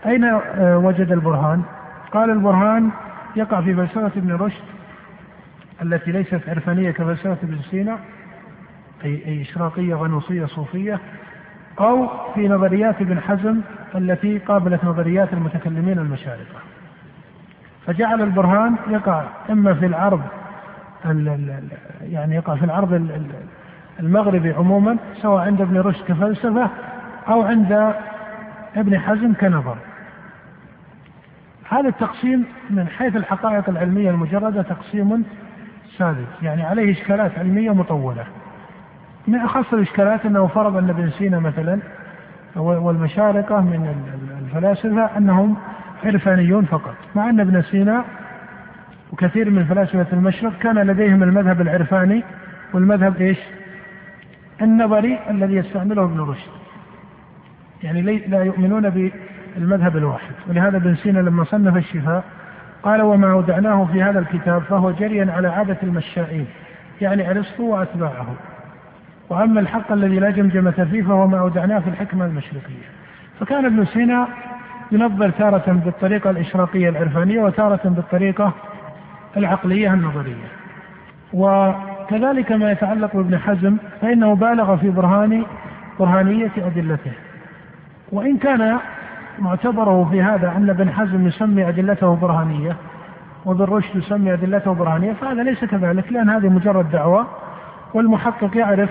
أين 0.07 0.25
وجد 0.61 1.13
البرهان؟ 1.13 1.63
قال 2.13 2.31
البرهان 2.31 2.91
يقع 3.37 3.61
في 3.61 3.75
فلسفة 3.75 4.11
ابن 4.17 4.33
رشد 4.33 4.65
التي 5.83 6.13
ليست 6.13 6.41
عرفانية 6.49 6.91
كفلسفة 6.91 7.37
ابن 7.43 7.59
سينا 7.71 7.99
أي 9.05 9.43
إشراقية 9.43 9.95
ونوصية 9.95 10.47
صوفية 10.47 11.01
أو 11.81 12.09
في 12.35 12.49
نظريات 12.49 13.01
ابن 13.01 13.21
حزم 13.21 13.61
التي 13.95 14.39
قابلت 14.39 14.85
نظريات 14.85 15.33
المتكلمين 15.33 15.99
المشارقة 15.99 16.61
فجعل 17.87 18.23
البرهان 18.23 18.77
يقع 18.91 19.23
إما 19.51 19.75
في 19.75 19.87
العرض 19.87 20.23
يعني 22.03 22.35
يقع 22.35 22.55
في 22.57 22.65
العرض 22.65 23.09
المغربي 24.01 24.53
عموما 24.53 24.97
سواء 25.15 25.45
عند 25.45 25.61
ابن 25.61 25.79
رشد 25.81 26.05
كفلسفة 26.05 26.71
أو 27.29 27.43
عند 27.43 27.95
ابن 28.77 28.99
حزم 28.99 29.35
كنظر 29.35 29.77
هذا 31.69 31.89
التقسيم 31.89 32.45
من 32.71 32.89
حيث 32.89 33.17
الحقائق 33.17 33.69
العلمية 33.69 34.11
المجردة 34.11 34.63
تقسيم 34.63 35.25
ساذج 35.99 36.25
يعني 36.43 36.63
عليه 36.63 36.93
إشكالات 36.93 37.39
علمية 37.39 37.71
مطولة 37.75 38.25
من 39.29 39.39
أخص 39.39 39.73
الإشكالات 39.75 40.27
أنه 40.27 40.47
فرض 40.47 40.77
أن 40.77 40.91
ابن 40.91 41.11
سينا 41.11 41.39
مثلا 41.39 41.79
والمشارقة 42.57 43.61
من 43.61 43.95
الفلاسفة 44.45 45.17
أنهم 45.19 45.57
عرفانيون 46.05 46.65
فقط 46.65 46.95
مع 47.17 47.31
أن 47.31 47.41
ابن 47.41 47.63
سينا 47.63 48.05
وكثير 49.13 49.51
من 49.51 49.65
فلاسفة 49.65 50.07
المشرق 50.13 50.59
كان 50.59 50.75
لديهم 50.79 51.23
المذهب 51.23 51.61
العرفاني 51.61 52.25
والمذهب 52.73 53.21
إيش 53.21 53.39
النظري 54.63 55.19
الذي 55.31 55.55
يستعمله 55.55 56.05
ابن 56.05 56.21
رشد 56.21 56.51
يعني 57.83 58.03
لا 58.27 58.43
يؤمنون 58.45 59.11
بالمذهب 59.57 59.97
الواحد 59.97 60.33
ولهذا 60.49 60.77
ابن 60.77 60.95
سينا 60.95 61.19
لما 61.19 61.45
صنف 61.45 61.77
الشفاء 61.77 62.25
قال 62.83 63.03
وما 63.03 63.31
أودعناه 63.33 63.85
في 63.93 64.03
هذا 64.03 64.19
الكتاب 64.19 64.63
فهو 64.63 64.91
جريا 64.91 65.33
على 65.33 65.49
عادة 65.49 65.77
المشائين 65.83 66.47
يعني 67.01 67.31
أرسطو 67.31 67.63
وأتباعه 67.65 68.27
واما 69.35 69.61
الحق 69.61 69.93
الذي 69.93 70.19
لا 70.19 70.31
جمجمه 70.31 70.87
فيه 70.91 71.03
فهو 71.03 71.27
ما 71.27 71.39
اودعناه 71.39 71.79
في 71.79 71.89
الحكمه 71.91 72.25
المشرقيه. 72.27 72.83
فكان 73.41 73.65
ابن 73.65 73.85
سينا 73.85 74.29
ينظر 74.93 75.31
تارة 75.31 75.73
بالطريقة 75.85 76.31
الإشراقية 76.31 76.89
العرفانية 76.89 77.41
وتارة 77.41 77.81
بالطريقة 77.85 78.53
العقلية 79.37 79.95
النظرية 79.95 80.47
وكذلك 81.33 82.53
ما 82.53 82.71
يتعلق 82.73 83.17
بابن 83.17 83.39
حزم 83.39 83.77
فإنه 84.03 84.35
بالغ 84.35 84.77
في 84.77 84.91
برهان 84.91 85.45
برهانية 86.01 86.51
أدلته 86.59 87.11
وإن 88.13 88.37
كان 88.37 88.77
معتبره 89.39 90.09
في 90.11 90.23
هذا 90.23 90.53
أن 90.57 90.71
ابن 90.71 90.91
حزم 90.91 91.27
يسمي 91.27 91.69
أدلته 91.69 92.17
برهانية 92.17 92.77
وابن 93.45 93.65
رشد 93.65 93.97
يسمي 93.97 94.33
أدلته 94.33 94.75
برهانية 94.75 95.13
فهذا 95.13 95.43
ليس 95.43 95.65
كذلك 95.65 96.13
لأن 96.13 96.31
هذه 96.31 96.49
مجرد 96.49 96.91
دعوة 96.91 97.27
والمحقق 97.95 98.57
يعرف 98.57 98.91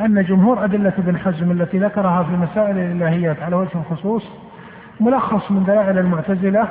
أن 0.00 0.24
جمهور 0.24 0.64
أدلة 0.64 0.92
ابن 0.98 1.18
حزم 1.18 1.50
التي 1.50 1.78
ذكرها 1.78 2.22
في 2.22 2.30
مسائل 2.32 2.78
الإلهيات 2.78 3.42
على 3.42 3.56
وجه 3.56 3.68
الخصوص 3.74 4.24
ملخص 5.00 5.50
من 5.50 5.64
دلائل 5.64 5.98
المعتزلة 5.98 6.68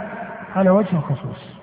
على 0.56 0.70
وجه 0.70 0.94
الخصوص 0.94 1.54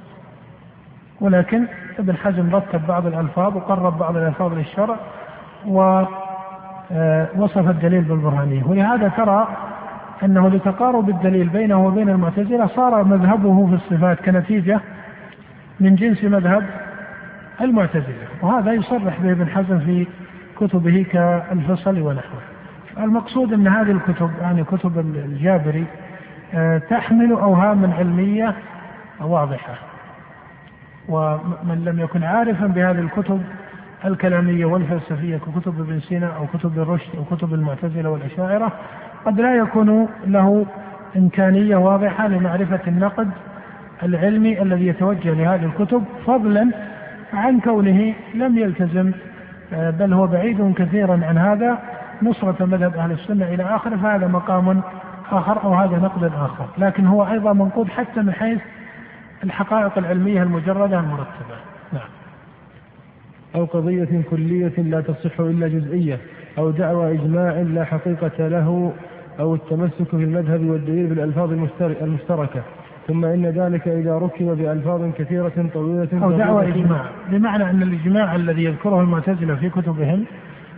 ولكن 1.21 1.67
ابن 1.99 2.17
حزم 2.17 2.55
رتب 2.55 2.87
بعض 2.87 3.07
الألفاظ 3.07 3.57
وقرب 3.57 3.99
بعض 3.99 4.17
الألفاظ 4.17 4.53
للشرع 4.53 4.97
ووصف 5.67 6.13
آه، 7.59 7.71
الدليل 7.71 8.01
بالبرهانية 8.03 8.65
ولهذا 8.65 9.09
ترى 9.09 9.49
أنه 10.25 10.49
لتقارب 10.49 11.09
الدليل 11.09 11.49
بينه 11.49 11.87
وبين 11.87 12.09
المعتزلة 12.09 12.67
صار 12.67 13.05
مذهبه 13.05 13.67
في 13.67 13.75
الصفات 13.75 14.21
كنتيجة 14.25 14.81
من 15.81 15.95
جنس 15.97 16.25
مذهب 16.25 16.63
المعتزلة 17.61 18.27
وهذا 18.43 18.73
يصرح 18.73 19.21
به 19.21 19.31
ابن 19.33 19.49
حزم 19.49 19.79
في 19.79 20.07
كتبه 20.61 21.07
كالفصل 21.13 22.01
ونحوه 22.01 22.39
المقصود 22.99 23.53
أن 23.53 23.69
هذه 23.69 23.91
الكتب 23.91 24.31
يعني 24.41 24.65
كتب 24.65 24.99
الجابري 24.99 25.85
آه، 26.55 26.79
تحمل 26.79 27.31
أوهاما 27.33 27.95
علمية 27.99 28.55
واضحة 29.21 29.75
ومن 31.09 31.83
لم 31.87 32.01
يكن 32.01 32.25
عارفا 32.25 32.67
بهذه 32.67 32.99
الكتب 32.99 33.43
الكلامية 34.05 34.65
والفلسفية 34.65 35.37
ككتب 35.37 35.81
ابن 35.81 36.01
سينا 36.01 36.27
أو 36.27 36.59
كتب 36.59 36.79
الرشد 36.79 37.11
أو 37.17 37.37
كتب 37.37 37.55
المعتزلة 37.55 38.11
والأشاعرة 38.11 38.73
قد 39.27 39.41
لا 39.41 39.57
يكون 39.57 40.09
له 40.27 40.67
إمكانية 41.17 41.77
واضحة 41.77 42.29
لمعرفة 42.29 42.81
النقد 42.87 43.31
العلمي 44.03 44.63
الذي 44.63 44.87
يتوجه 44.87 45.31
لهذه 45.35 45.65
الكتب 45.77 46.05
فضلا 46.27 46.71
عن 47.33 47.61
كونه 47.61 48.15
لم 48.35 48.59
يلتزم 48.59 49.13
آه، 49.75 49.91
بل 49.91 50.13
هو 50.13 50.27
بعيد 50.27 50.75
كثيرا 50.75 51.13
عن 51.23 51.39
هذا 51.39 51.79
نصرة 52.23 52.65
مذهب 52.65 52.97
أهل 52.97 53.13
السنة 53.13 53.47
إلى 53.49 53.63
آخره 53.63 53.97
فهذا 53.97 54.27
مقام 54.27 54.81
آخر 55.33 55.65
أو 55.65 55.75
هذا 55.75 55.97
نقد 55.99 56.25
آخر 56.25 56.67
لكن 56.79 57.07
هو 57.07 57.27
أيضا 57.27 57.53
منقود 57.53 57.89
حتى 57.89 58.21
من 58.23 58.33
حيث 58.33 58.59
الحقائق 59.45 59.99
العلمية 59.99 60.43
المجردة 60.43 60.99
المرتبة 61.01 61.57
نعم 61.93 62.09
أو 63.55 63.65
قضية 63.65 64.23
كلية 64.31 64.73
لا 64.79 65.01
تصح 65.01 65.41
إلا 65.41 65.69
جزئية 65.69 66.19
أو 66.59 66.71
دعوى 66.71 67.13
إجماع 67.15 67.51
لا 67.53 67.85
حقيقة 67.85 68.49
له 68.49 68.93
أو 69.41 69.55
التمسك 69.55 70.05
في 70.11 70.15
المذهب 70.17 70.61
والدليل 70.67 71.07
بالألفاظ 71.07 71.53
المشتركة 71.93 72.61
ثم 73.07 73.25
إن 73.25 73.47
ذلك 73.47 73.89
إذا 73.89 74.19
ركب 74.19 74.45
بألفاظ 74.47 75.11
كثيرة 75.19 75.71
طويلة 75.75 76.09
أو 76.25 76.31
دعوة 76.33 76.63
إجماع 76.69 77.05
بمعنى 77.31 77.71
أن 77.71 77.83
الإجماع 77.83 78.35
الذي 78.35 78.65
يذكره 78.65 79.01
المعتزلة 79.01 79.55
في 79.55 79.71
كتبهم 79.71 80.25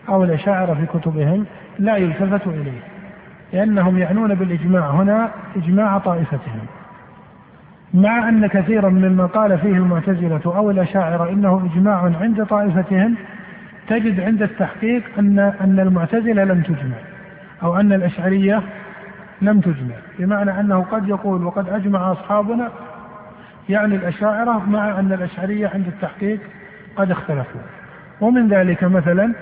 أو 0.08 0.24
الأشاعرة 0.24 0.74
في 0.74 0.98
كتبهم 0.98 1.46
لا 1.78 1.96
يلتفت 1.96 2.46
إليه 2.46 2.80
لأنهم 3.52 3.98
يعنون 3.98 4.34
بالإجماع 4.34 4.90
هنا 4.90 5.30
إجماع 5.56 5.98
طائفتهم 5.98 6.60
مع 7.94 8.28
أن 8.28 8.46
كثيرا 8.46 8.88
مما 8.88 9.26
قال 9.26 9.58
فيه 9.58 9.72
المعتزلة 9.72 10.40
أو 10.56 10.70
الأشاعرة 10.70 11.30
إنه 11.30 11.70
إجماع 11.74 12.12
عند 12.20 12.44
طائفتهم 12.46 13.14
تجد 13.88 14.20
عند 14.20 14.42
التحقيق 14.42 15.02
أن 15.18 15.38
أن 15.38 15.80
المعتزلة 15.80 16.44
لم 16.44 16.62
تجمع 16.62 16.96
أو 17.62 17.76
أن 17.80 17.92
الأشعرية 17.92 18.62
لم 19.42 19.60
تجمع 19.60 19.94
بمعنى 20.18 20.60
أنه 20.60 20.84
قد 20.92 21.08
يقول 21.08 21.44
وقد 21.44 21.68
أجمع 21.68 22.12
أصحابنا 22.12 22.68
يعني 23.68 23.94
الأشاعرة 23.96 24.62
مع 24.70 24.98
أن 24.98 25.12
الأشعرية 25.12 25.70
عند 25.74 25.86
التحقيق 25.86 26.40
قد 26.96 27.10
اختلفوا 27.10 27.60
ومن 28.20 28.48
ذلك 28.48 28.84
مثلا 28.84 29.32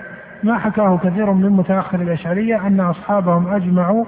ما 0.43 0.57
حكاه 0.57 0.97
كثير 1.03 1.31
من 1.33 1.49
متأخر 1.49 2.01
الأشعرية 2.01 2.67
أن 2.67 2.79
أصحابهم 2.79 3.53
أجمعوا 3.53 4.05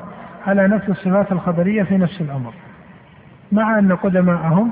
على 0.48 0.68
نفس 0.68 0.90
الصفات 0.90 1.32
الخبرية 1.32 1.84
في 1.84 1.98
نفس 1.98 2.22
الأمر 2.22 2.54
مع 3.52 3.80
أن 3.80 3.96
قدماءهم 3.96 4.72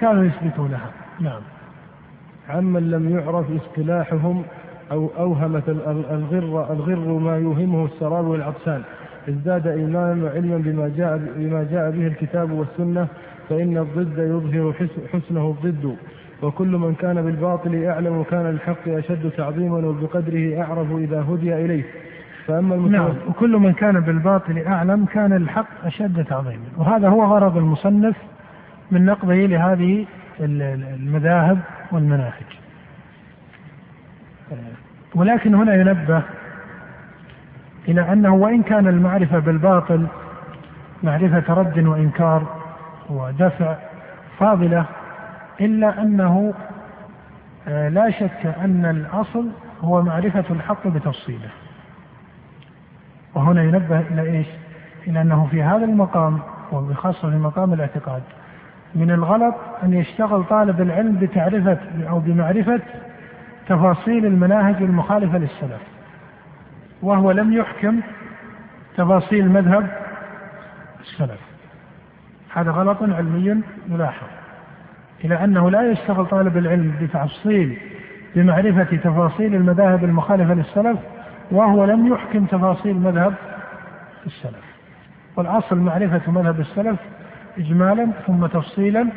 كانوا 0.00 0.24
يثبتونها 0.24 0.90
نعم 1.20 1.40
عمن 2.48 2.90
لم 2.90 3.18
يعرف 3.18 3.46
اصطلاحهم 3.50 4.42
أو 4.92 5.10
أوهمت 5.18 5.68
الغر 5.68 6.66
الغر 6.72 7.18
ما 7.22 7.38
يوهمه 7.38 7.84
السراب 7.84 8.24
والعطسان 8.24 8.82
ازداد 9.28 9.66
إيمانا 9.66 10.24
وعلما 10.24 10.56
بما 10.56 10.90
جاء 10.96 11.16
بما 11.36 11.66
جاء 11.70 11.90
به 11.90 12.06
الكتاب 12.06 12.50
والسنة 12.50 13.06
فإن 13.48 13.78
الضد 13.78 14.18
يظهر 14.18 14.72
حسنه 15.12 15.56
الضد 15.64 15.96
وكل 16.42 16.68
من 16.68 16.94
كان 16.94 17.22
بالباطل 17.22 17.84
أعلم 17.84 18.22
كان 18.30 18.46
الحق 18.46 18.88
أشد 18.88 19.30
تعظيما 19.36 19.76
وبقدره 19.76 20.62
أعرف 20.62 20.96
إذا 20.96 21.22
هدي 21.28 21.54
إليه 21.64 21.82
فأما 22.46 22.76
نعم 22.76 23.14
وكل 23.28 23.56
من 23.56 23.72
كان 23.72 24.00
بالباطل 24.00 24.58
أعلم 24.58 25.04
كان 25.04 25.32
الحق 25.32 25.84
أشد 25.86 26.24
تعظيما 26.24 26.64
وهذا 26.76 27.08
هو 27.08 27.24
غرض 27.24 27.56
المصنف 27.56 28.16
من 28.90 29.04
نقضه 29.04 29.34
لهذه 29.34 30.04
المذاهب 30.40 31.58
والمناهج 31.92 32.46
أه، 34.52 34.56
ولكن 35.14 35.54
هنا 35.54 35.74
ينبه 35.74 36.22
إلى 37.88 38.12
أنه 38.12 38.34
وإن 38.34 38.62
كان 38.62 38.86
المعرفة 38.88 39.38
بالباطل 39.38 40.06
معرفة 41.02 41.54
رد 41.54 41.78
وإنكار 41.78 42.46
ودفع 43.08 43.76
فاضلة 44.38 44.84
إلا 45.60 46.02
أنه 46.02 46.54
آه، 47.68 47.88
لا 47.88 48.10
شك 48.10 48.46
أن 48.46 48.84
الأصل 48.84 49.46
هو 49.84 50.02
معرفة 50.02 50.44
الحق 50.50 50.86
بتفصيله 50.88 51.48
وهنا 53.34 53.62
ينبه 53.62 54.00
إلى 54.00 54.22
إيش 54.22 54.46
إلى 55.06 55.20
أنه 55.20 55.48
في 55.50 55.62
هذا 55.62 55.84
المقام 55.84 56.38
وبخاصة 56.72 57.30
في 57.30 57.36
مقام 57.36 57.72
الاعتقاد 57.72 58.22
من 58.94 59.10
الغلط 59.10 59.54
أن 59.82 59.92
يشتغل 59.94 60.44
طالب 60.44 60.80
العلم 60.80 61.16
بتعرفة 61.20 61.78
أو 62.08 62.18
بمعرفة 62.18 62.80
تفاصيل 63.68 64.26
المناهج 64.26 64.82
المخالفة 64.82 65.38
للسلف 65.38 65.80
وهو 67.02 67.30
لم 67.30 67.52
يحكم 67.52 68.00
تفاصيل 68.96 69.48
مذهب 69.48 69.88
السلف 71.00 71.40
هذا 72.54 72.70
غلط 72.70 73.02
علمي 73.02 73.62
ملاحظ 73.88 74.26
إلى 75.24 75.44
أنه 75.44 75.70
لا 75.70 75.90
يشتغل 75.90 76.26
طالب 76.26 76.56
العلم 76.56 76.92
بتفصيل 77.02 77.78
بمعرفة 78.36 78.96
تفاصيل 78.96 79.54
المذاهب 79.54 80.04
المخالفة 80.04 80.54
للسلف 80.54 80.98
وهو 81.50 81.84
لم 81.84 82.06
يحكم 82.06 82.44
تفاصيل 82.46 82.94
مذهب 82.96 83.34
السلف 84.26 84.64
والأصل 85.36 85.78
معرفة 85.78 86.30
مذهب 86.32 86.60
السلف 86.60 86.96
إجمالا 87.58 88.08
ثم 88.26 88.46
تفصيلا 88.46 89.08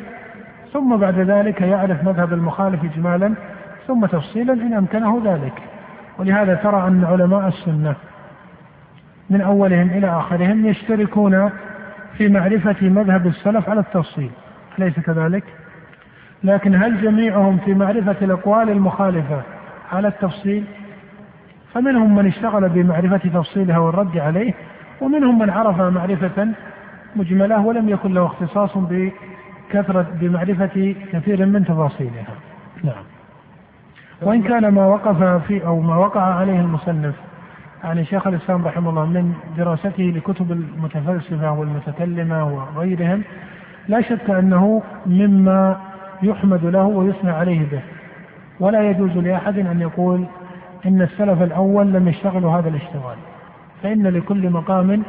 ثم 0.72 0.96
بعد 0.96 1.18
ذلك 1.18 1.60
يعرف 1.60 2.04
مذهب 2.04 2.32
المخالف 2.32 2.84
إجمالا 2.84 3.34
ثم 3.86 4.06
تفصيلا 4.06 4.52
إن 4.52 4.72
أمكنه 4.72 5.22
ذلك 5.24 5.62
ولهذا 6.18 6.54
ترى 6.54 6.88
أن 6.88 7.04
علماء 7.04 7.48
السنة 7.48 7.94
من 9.30 9.40
أولهم 9.40 9.90
إلى 9.90 10.06
آخرهم 10.06 10.66
يشتركون 10.66 11.50
في 12.18 12.28
معرفة 12.28 12.88
مذهب 12.88 13.26
السلف 13.26 13.68
على 13.70 13.80
التفصيل 13.80 14.30
أليس 14.78 15.00
كذلك؟ 15.00 15.44
لكن 16.44 16.74
هل 16.82 17.02
جميعهم 17.02 17.58
في 17.58 17.74
معرفة 17.74 18.16
الأقوال 18.22 18.70
المخالفة 18.70 19.40
على 19.92 20.08
التفصيل؟ 20.08 20.64
فمنهم 21.74 22.16
من 22.16 22.26
اشتغل 22.26 22.68
بمعرفة 22.68 23.16
تفصيلها 23.16 23.78
والرد 23.78 24.18
عليه 24.18 24.54
ومنهم 25.00 25.38
من 25.38 25.50
عرف 25.50 25.80
معرفة 25.80 26.48
مجملة 27.16 27.60
ولم 27.60 27.88
يكن 27.88 28.14
له 28.14 28.26
اختصاص 28.26 28.70
بكثرة 28.78 30.06
بمعرفة 30.20 30.94
كثير 31.12 31.46
من 31.46 31.64
تفاصيلها 31.64 32.26
نعم 32.84 33.04
وإن 34.22 34.42
كان 34.42 34.68
ما 34.68 34.86
وقف 34.86 35.22
في 35.48 35.66
أو 35.66 35.80
ما 35.80 35.96
وقع 35.96 36.20
عليه 36.20 36.60
المصنف 36.60 37.14
يعني 37.84 38.04
شيخ 38.04 38.26
الإسلام 38.26 38.64
رحمه 38.66 38.90
الله 38.90 39.06
من 39.06 39.32
دراسته 39.56 40.02
لكتب 40.02 40.52
المتفلسفة 40.52 41.52
والمتكلمة 41.52 42.46
وغيرهم 42.54 43.22
لا 43.88 44.00
شك 44.00 44.30
أنه 44.30 44.82
مما 45.06 45.80
يحمد 46.22 46.64
له 46.64 46.82
ويثنى 46.82 47.30
عليه 47.30 47.58
به 47.72 47.80
ولا 48.60 48.90
يجوز 48.90 49.10
لأحد 49.16 49.58
أن 49.58 49.80
يقول 49.80 50.24
إن 50.86 51.02
السلف 51.02 51.42
الأول 51.42 51.92
لم 51.92 52.08
يشتغلوا 52.08 52.58
هذا 52.58 52.68
الاشتغال 52.68 53.16
فإن 53.82 54.06
لكل 54.06 54.50
مقام 54.50 55.02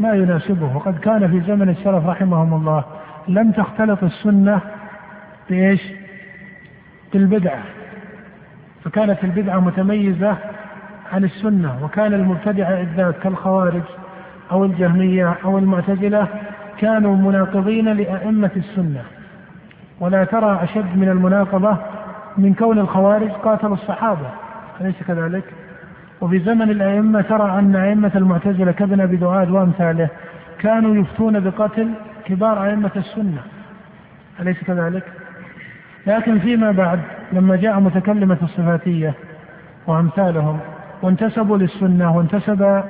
ما 0.00 0.12
يناسبه 0.12 0.76
وقد 0.76 0.98
كان 0.98 1.28
في 1.30 1.40
زمن 1.40 1.68
السلف 1.68 2.06
رحمهم 2.06 2.54
الله 2.54 2.84
لم 3.28 3.52
تختلط 3.52 4.02
السنة 4.04 4.60
بإيش 5.50 5.82
بالبدعة 7.12 7.62
فكانت 8.88 9.24
البدعة 9.24 9.60
متميزة 9.60 10.36
عن 11.12 11.24
السنة 11.24 11.78
وكان 11.84 12.14
المبتدع 12.14 12.68
الذات 12.80 13.14
كالخوارج 13.22 13.82
أو 14.50 14.64
الجهمية 14.64 15.34
أو 15.44 15.58
المعتزلة 15.58 16.26
كانوا 16.80 17.16
مناقضين 17.16 17.84
لأئمة 17.88 18.50
السنة 18.56 19.02
ولا 20.00 20.24
ترى 20.24 20.60
أشد 20.62 20.96
من 20.96 21.08
المناقضة 21.08 21.76
من 22.38 22.54
كون 22.54 22.78
الخوارج 22.78 23.30
قاتلوا 23.30 23.74
الصحابة 23.74 24.26
أليس 24.80 25.02
كذلك؟ 25.08 25.44
وفي 26.20 26.38
زمن 26.38 26.70
الأئمة 26.70 27.20
ترى 27.20 27.58
أن 27.58 27.76
أئمة 27.76 28.12
المعتزلة 28.14 28.72
كابن 28.72 29.00
أبي 29.00 29.16
دعاد 29.16 29.50
وأمثاله 29.50 30.08
كانوا 30.58 30.96
يفتون 30.96 31.40
بقتل 31.40 31.88
كبار 32.24 32.66
أئمة 32.66 32.90
السنة 32.96 33.42
أليس 34.40 34.64
كذلك؟ 34.64 35.02
لكن 36.08 36.38
فيما 36.38 36.70
بعد 36.70 37.00
لما 37.32 37.56
جاء 37.56 37.80
متكلمة 37.80 38.38
الصفاتية 38.42 39.14
وأمثالهم 39.86 40.58
وانتسبوا 41.02 41.56
للسنة 41.56 42.16
وانتسب 42.16 42.82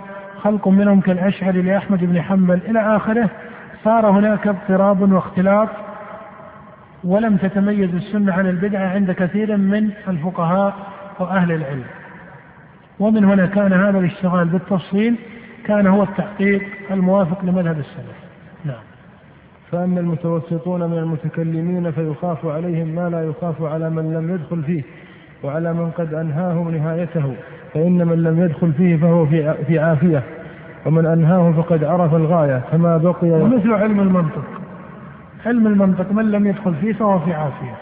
خلق 0.43 0.69
منهم 0.69 1.01
كالأشعري 1.01 1.63
لأحمد 1.63 2.05
بن 2.05 2.23
حنبل 2.23 2.61
إلى 2.69 2.97
آخره 2.97 3.31
صار 3.85 4.07
هناك 4.11 4.47
اضطراب 4.47 5.13
واختلاط 5.13 5.69
ولم 7.05 7.37
تتميز 7.37 7.95
السنة 7.95 8.33
عن 8.33 8.47
البدعة 8.47 8.89
عند 8.89 9.11
كثير 9.13 9.57
من 9.57 9.91
الفقهاء 10.09 10.75
وأهل 11.19 11.53
العلم 11.53 11.83
ومن 12.99 13.25
هنا 13.25 13.47
كان 13.47 13.73
هذا 13.73 13.99
الاشتغال 13.99 14.49
بالتفصيل 14.49 15.15
كان 15.65 15.87
هو 15.87 16.03
التحقيق 16.03 16.63
الموافق 16.91 17.45
لمذهب 17.45 17.79
السلف 17.79 18.17
نعم 18.65 18.77
فأما 19.73 20.01
المتوسطون 20.01 20.81
من 20.91 20.99
المتكلمين 20.99 21.91
فيخاف 21.91 22.47
عليهم 22.47 22.89
ما 22.89 23.09
لا 23.09 23.25
يخاف 23.29 23.63
على 23.63 23.91
من 23.91 24.15
لم 24.15 24.35
يدخل 24.35 24.63
فيه 24.63 24.83
وعلى 25.45 25.73
من 25.73 25.91
قد 25.91 26.15
أنهاهم 26.15 26.71
نهايته 26.71 27.35
فإن 27.75 28.07
من 28.07 28.23
لم 28.23 28.41
يدخل 28.43 28.73
فيه 28.73 28.97
فهو 28.97 29.27
في 29.67 29.79
عافية 29.79 30.23
ومن 30.87 31.07
أنهاه 31.07 31.53
فقد 31.53 31.85
عرف 31.85 32.15
الغاية 32.15 32.63
فما 32.73 32.97
بقي 32.97 33.31
ومثل 33.31 33.73
علم 33.73 34.01
المنطق 34.01 34.43
علم 35.47 35.67
المنطق 35.67 36.13
من 36.13 36.31
لم 36.31 36.47
يدخل 36.47 36.75
فيه 36.75 36.93
فهو 36.93 37.19
في 37.19 37.35
عافية 37.35 37.75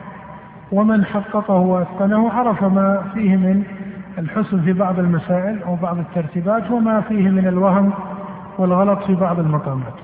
ومن 0.72 1.04
حققه 1.04 1.54
واتقنه 1.58 2.30
عرف 2.32 2.64
ما 2.64 3.02
فيه 3.14 3.36
من 3.36 3.62
الحسن 4.18 4.60
في 4.60 4.72
بعض 4.72 4.98
المسائل 4.98 5.58
أو 5.66 5.76
بعض 5.76 5.98
الترتيبات 5.98 6.70
وما 6.70 7.00
فيه 7.00 7.30
من 7.30 7.46
الوهم 7.48 7.90
والغلط 8.58 9.02
في 9.04 9.14
بعض 9.14 9.40
المقامات 9.40 9.94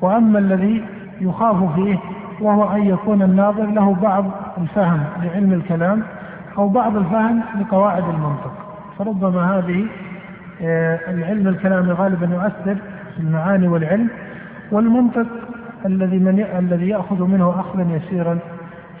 وأما 0.00 0.38
الذي 0.38 0.82
يخاف 1.20 1.74
فيه 1.74 1.98
وهو 2.40 2.76
أن 2.76 2.86
يكون 2.86 3.22
الناظر 3.22 3.66
له 3.66 3.94
بعض 3.94 4.24
الفهم 4.58 5.04
لعلم 5.22 5.52
الكلام 5.52 6.02
أو 6.58 6.68
بعض 6.68 6.96
الفهم 6.96 7.40
لقواعد 7.60 8.04
المنطق 8.08 8.52
فربما 8.98 9.58
هذه 9.58 9.86
آه، 10.62 11.00
العلم 11.10 11.48
الكلام 11.48 11.90
غالبا 11.90 12.26
يؤثر 12.26 12.74
في 13.14 13.20
المعاني 13.20 13.68
والعلم 13.68 14.08
والمنطق 14.72 15.26
الذي 15.86 16.18
من 16.18 16.46
الذي 16.58 16.88
ياخذ 16.88 17.22
منه 17.28 17.50
اخذا 17.60 17.86
يسيرا 17.96 18.38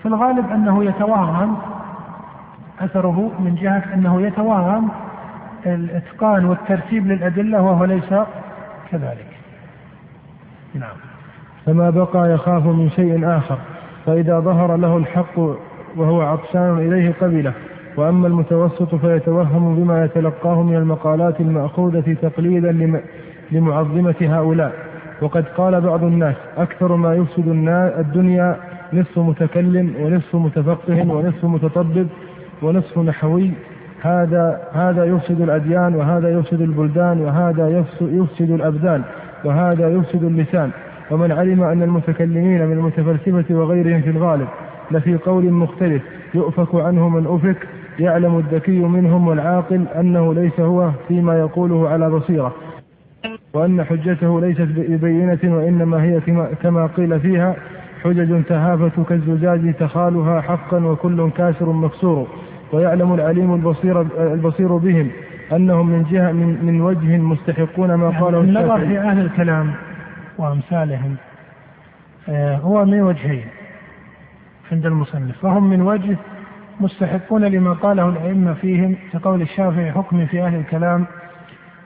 في 0.02 0.08
الغالب 0.08 0.50
انه 0.50 0.84
يتوهم 0.84 1.56
اثره 2.80 3.30
من 3.38 3.54
جهه 3.54 3.94
انه 3.94 4.22
يتوهم 4.22 4.88
الاتقان 5.66 6.44
والترتيب 6.44 7.06
للادله 7.06 7.62
وهو 7.62 7.84
ليس 7.84 8.14
كذلك. 8.90 9.28
نعم. 10.74 10.96
فما 11.66 11.90
بقى 11.90 12.34
يخاف 12.34 12.66
من 12.66 12.90
شيء 12.90 13.28
آخر 13.36 13.58
فإذا 14.06 14.40
ظهر 14.40 14.76
له 14.76 14.96
الحق 14.96 15.38
وهو 15.96 16.20
عطشان 16.22 16.78
إليه 16.78 17.14
قبله 17.20 17.52
وأما 17.96 18.26
المتوسط 18.26 18.94
فيتوهم 18.94 19.76
بما 19.76 20.04
يتلقاه 20.04 20.62
من 20.62 20.76
المقالات 20.76 21.40
المأخوذة 21.40 22.16
تقليدا 22.22 22.98
لمعظمة 23.52 24.14
هؤلاء 24.20 24.72
وقد 25.22 25.44
قال 25.56 25.80
بعض 25.80 26.04
الناس 26.04 26.34
أكثر 26.56 26.96
ما 26.96 27.14
يفسد 27.14 27.48
الدنيا 27.98 28.56
نصف 28.92 29.18
متكلم 29.18 29.94
ونصف 30.02 30.34
متفقه 30.36 31.02
ونصف 31.10 31.44
متطبب 31.44 32.06
ونصف 32.62 32.98
نحوي 32.98 33.50
هذا 34.02 34.60
هذا 34.72 35.04
يفسد 35.04 35.40
الأديان 35.40 35.94
وهذا 35.94 36.38
يفسد 36.38 36.60
البلدان 36.60 37.20
وهذا 37.20 37.84
يفسد 38.12 38.50
الأبدان 38.50 39.02
وهذا 39.44 39.88
يفسد 39.92 40.24
اللسان 40.24 40.70
ومن 41.10 41.32
علم 41.32 41.62
أن 41.62 41.82
المتكلمين 41.82 42.66
من 42.66 42.72
المتفلسفة 42.72 43.54
وغيرهم 43.54 44.00
في 44.00 44.10
الغالب 44.10 44.46
لفي 44.90 45.16
قول 45.16 45.50
مختلف 45.52 46.02
يؤفك 46.34 46.74
عنه 46.74 47.08
من 47.08 47.26
أفك 47.26 47.68
يعلم 48.00 48.38
الذكي 48.38 48.78
منهم 48.80 49.28
والعاقل 49.28 49.84
أنه 50.00 50.34
ليس 50.34 50.60
هو 50.60 50.90
فيما 51.08 51.38
يقوله 51.38 51.88
على 51.88 52.10
بصيرة 52.10 52.54
وأن 53.54 53.84
حجته 53.84 54.40
ليست 54.40 54.68
ببينة 54.76 55.38
وإنما 55.44 56.02
هي 56.02 56.20
كما 56.62 56.86
قيل 56.96 57.20
فيها 57.20 57.56
حجج 58.04 58.42
تهافت 58.44 58.92
كالزجاج 59.08 59.74
تخالها 59.74 60.40
حقا 60.40 60.78
وكل 60.84 61.30
كاسر 61.30 61.72
مكسور 61.72 62.26
ويعلم 62.72 63.14
العليم 63.14 63.54
البصير 63.54 64.00
البصير 64.32 64.76
بهم 64.76 65.08
انهم 65.52 65.86
من 65.90 66.04
جهه 66.10 66.32
من, 66.32 66.58
من 66.62 66.80
وجه 66.80 67.18
مستحقون 67.18 67.94
ما 67.94 68.08
قاله 68.20 68.38
يعني 68.38 68.48
النظر 68.60 68.86
في 68.86 68.98
اهل 68.98 69.20
الكلام 69.20 69.70
وأمثالهم 70.38 71.16
آه، 72.28 72.56
هو 72.56 72.84
من 72.84 73.00
وجهين 73.00 73.46
عند 74.72 74.86
المصنف 74.86 75.38
فهم 75.42 75.70
من 75.70 75.82
وجه 75.82 76.16
مستحقون 76.80 77.44
لما 77.44 77.72
قاله 77.72 78.08
الأئمة 78.08 78.54
فيهم 78.54 78.96
كقول 79.12 79.42
الشافعي 79.42 79.92
حكم 79.92 80.26
في 80.26 80.42
أهل 80.42 80.54
الكلام 80.54 81.04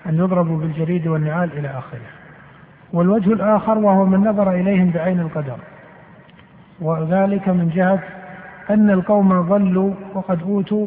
أن 0.07 0.15
يضربوا 0.19 0.59
بالجريد 0.59 1.07
والنعال 1.07 1.59
إلى 1.59 1.69
آخره 1.69 2.01
والوجه 2.93 3.33
الآخر 3.33 3.79
وهو 3.79 4.05
من 4.05 4.19
نظر 4.19 4.51
إليهم 4.53 4.91
بعين 4.91 5.21
القدر 5.21 5.57
وذلك 6.81 7.49
من 7.49 7.69
جهة 7.75 8.03
أن 8.71 8.91
القوم 8.91 9.43
ظلوا 9.49 9.95
وقد 10.15 10.43
أوتوا 10.43 10.87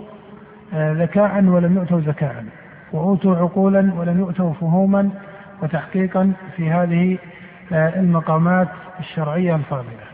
آه، 0.73 0.93
ذكاء 0.93 1.43
ولم 1.43 1.75
يؤتوا 1.75 1.99
ذكاء 1.99 2.45
وأوتوا 2.91 3.37
عقولا 3.37 3.93
ولم 3.97 4.19
يؤتوا 4.19 4.53
فهوما 4.53 5.09
وتحقيقا 5.63 6.33
في 6.55 6.69
هذه 6.69 7.17
المقامات 7.73 8.67
الشرعية 8.99 9.55
الفاضلة 9.55 10.05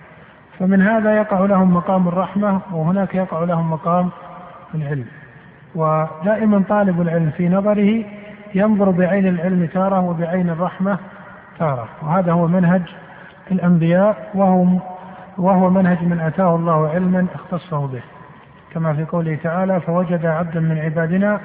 فمن 0.59 0.81
هذا 0.81 1.15
يقع 1.17 1.39
لهم 1.39 1.73
مقام 1.73 2.07
الرحمة 2.07 2.59
وهناك 2.71 3.15
يقع 3.15 3.43
لهم 3.43 3.71
مقام 3.71 4.09
العلم 4.75 5.05
ودائما 5.75 6.63
طالب 6.69 7.01
العلم 7.01 7.29
في 7.37 7.49
نظره 7.49 8.03
ينظر 8.55 8.89
بعين 8.89 9.27
العلم 9.27 9.65
تارة 9.65 9.99
وبعين 9.99 10.49
الرحمة 10.49 10.97
تارة 11.59 11.87
وهذا 12.01 12.31
هو 12.31 12.47
منهج 12.47 12.81
الأنبياء 13.51 14.29
وهم 14.35 14.79
وهو 15.37 15.69
منهج 15.69 16.03
من 16.03 16.19
أتاه 16.19 16.55
الله 16.55 16.89
علما 16.89 17.25
اختصه 17.35 17.87
به 17.87 18.01
كما 18.73 18.93
في 18.93 19.03
قوله 19.03 19.37
تعالى 19.43 19.79
فوجد 19.81 20.25
عبدا 20.25 20.59
من 20.59 20.77
عبادنا 20.77 21.39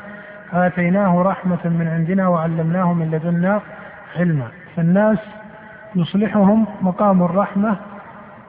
آتيناه 0.53 1.23
رحمة 1.23 1.59
من 1.65 1.89
عندنا 1.89 2.29
وعلمناه 2.29 2.93
من 2.93 3.11
لدنا 3.11 3.61
علما 4.17 4.49
فالناس 4.77 5.19
يصلحهم 5.97 6.66
مقام 6.82 7.22
الرحمة 7.22 7.76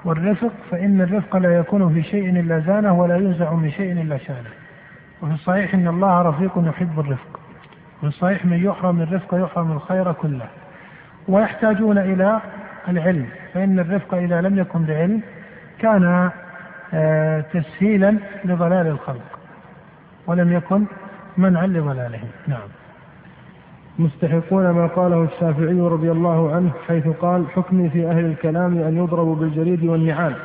والرفق 0.06 0.52
فإن 0.72 1.02
الرفق 1.02 1.38
لا 1.38 1.58
يكون 1.60 1.94
في 1.94 2.04
شيء 2.04 2.30
إلا 2.30 2.60
زانه 2.60 2.94
ولا 3.00 3.16
ينزع 3.18 3.54
من 3.54 3.72
شيء 3.72 3.92
إلا 4.02 4.18
شانه 4.18 4.50
وفي 5.22 5.34
الصحيح 5.34 5.74
إن 5.74 5.88
الله 5.88 6.22
رفيق 6.22 6.52
يحب 6.58 7.00
الرفق 7.00 7.40
وفي 7.98 8.08
الصحيح 8.08 8.46
من 8.46 8.64
يحرم 8.66 9.02
الرفق 9.02 9.36
يحرم 9.44 9.72
الخير 9.72 10.12
كله 10.14 10.46
ويحتاجون 11.28 11.98
إلى 11.98 12.40
العلم 12.88 13.28
فإن 13.54 13.80
الرفق 13.80 14.14
إذا 14.14 14.42
لم 14.42 14.58
يكن 14.58 14.84
بعلم 14.86 15.22
كان 15.80 16.30
آه، 16.94 17.42
تسهيلا 17.42 18.18
لضلال 18.46 18.88
الخلق 18.88 19.40
ولم 20.28 20.54
يكن 20.54 20.86
منعا 21.38 21.68
لضلالهم 21.68 22.30
نعم 22.48 22.70
مستحقون 24.00 24.70
ما 24.70 24.86
قاله 24.88 25.24
الشافعي 25.24 25.80
رضي 25.82 26.12
الله 26.12 26.56
عنه 26.56 26.72
حيث 26.88 27.08
قال 27.08 27.46
حكمي 27.56 27.90
في 27.90 28.08
أهل 28.08 28.26
الكلام 28.26 28.78
أن 28.78 28.98
يضربوا 28.98 29.36
بالجريد 29.36 29.84
والنعال 29.84 30.36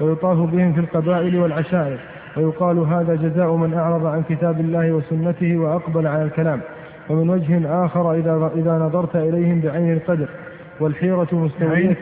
ويطاف 0.00 0.38
بهم 0.38 0.72
في 0.72 0.80
القبائل 0.80 1.36
والعشائر 1.38 1.98
ويقال 2.36 2.78
هذا 2.78 3.14
جزاء 3.14 3.56
من 3.56 3.74
أعرض 3.74 4.06
عن 4.06 4.22
كتاب 4.28 4.60
الله 4.60 4.92
وسنته 4.92 5.56
وأقبل 5.56 6.06
على 6.06 6.22
الكلام 6.22 6.60
ومن 7.10 7.30
وجه 7.30 7.84
آخر 7.84 8.14
إذا, 8.14 8.50
إذا 8.56 8.78
نظرت 8.78 9.16
إليهم 9.16 9.60
بعين 9.60 9.92
القدر 9.92 10.28
والحيرة 10.80 11.28
مستولية 11.32 11.96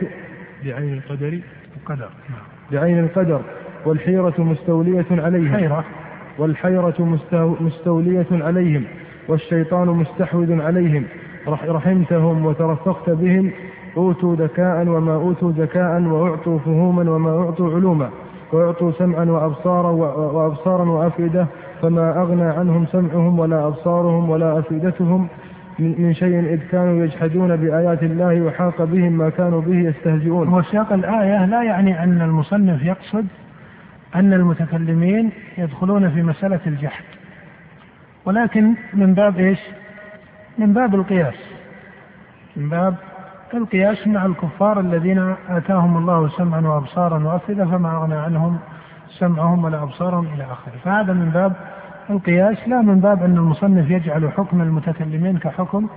بعين 0.65 0.93
القدر 0.93 1.39
القدر 1.81 2.09
نعم. 2.29 2.41
بعين 2.71 2.99
القدر 2.99 3.41
والحيرة 3.85 4.33
مستولية 4.37 5.05
عليهم 5.11 5.81
والحيرة 6.37 7.17
مستولية 7.61 8.25
عليهم 8.31 8.83
والشيطان 9.27 9.87
مستحوذ 9.87 10.61
عليهم 10.61 11.03
رحمتهم 11.47 12.45
وترفقت 12.45 13.09
بهم 13.09 13.51
أوتوا 13.97 14.35
ذكاء 14.35 14.87
وما 14.87 15.13
أوتوا 15.13 15.51
ذكاء 15.51 16.01
وأعطوا 16.01 16.59
فهوما 16.59 17.11
وما 17.11 17.37
أعطوا 17.39 17.73
علوما 17.73 18.09
وأعطوا 18.51 18.91
سمعا 18.91 19.25
وأبصارا 19.25 19.89
وأبصارا 20.31 20.83
وأفئدة 20.89 21.47
فما 21.81 22.21
أغنى 22.21 22.43
عنهم 22.43 22.85
سمعهم 22.91 23.39
ولا 23.39 23.67
أبصارهم 23.67 24.29
ولا 24.29 24.59
أفئدتهم 24.59 25.27
من 25.79 26.13
شيء 26.13 26.39
إذ 26.39 26.59
كانوا 26.71 27.03
يجحدون 27.05 27.55
بآيات 27.55 28.03
الله 28.03 28.41
وحاق 28.41 28.83
بهم 28.83 29.13
ما 29.13 29.29
كانوا 29.29 29.61
به 29.61 29.77
يستهزئون 29.79 30.53
وسياق 30.53 30.93
الآية 30.93 31.45
لا 31.45 31.63
يعني 31.63 32.03
أن 32.03 32.21
المصنف 32.21 32.83
يقصد 32.85 33.25
أن 34.15 34.33
المتكلمين 34.33 35.29
يدخلون 35.57 36.09
في 36.09 36.23
مسألة 36.23 36.59
الجحد 36.67 37.03
ولكن 38.25 38.73
من 38.93 39.13
باب 39.13 39.39
ايش؟ 39.39 39.59
من 40.57 40.73
باب 40.73 40.95
القياس 40.95 41.33
من 42.55 42.69
باب 42.69 42.95
القياس 43.53 44.07
مع 44.07 44.25
الكفار 44.25 44.79
الذين 44.79 45.35
اتاهم 45.49 45.97
الله 45.97 46.29
سمعا 46.29 46.61
وابصارا 46.61 47.23
وافئده 47.23 47.65
فما 47.65 47.95
اغنى 47.97 48.13
عنهم 48.17 48.59
سمعهم 49.09 49.63
ولا 49.63 49.83
ابصارهم 49.83 50.27
الى 50.33 50.43
اخره، 50.43 50.73
فهذا 50.83 51.13
من 51.13 51.29
باب 51.29 51.53
القياس 52.09 52.67
لا 52.67 52.81
من 52.81 52.99
باب 52.99 53.23
ان 53.23 53.37
المصنف 53.37 53.89
يجعل 53.89 54.31
حكم 54.31 54.61
المتكلمين 54.61 55.37
كحكم 55.37 55.89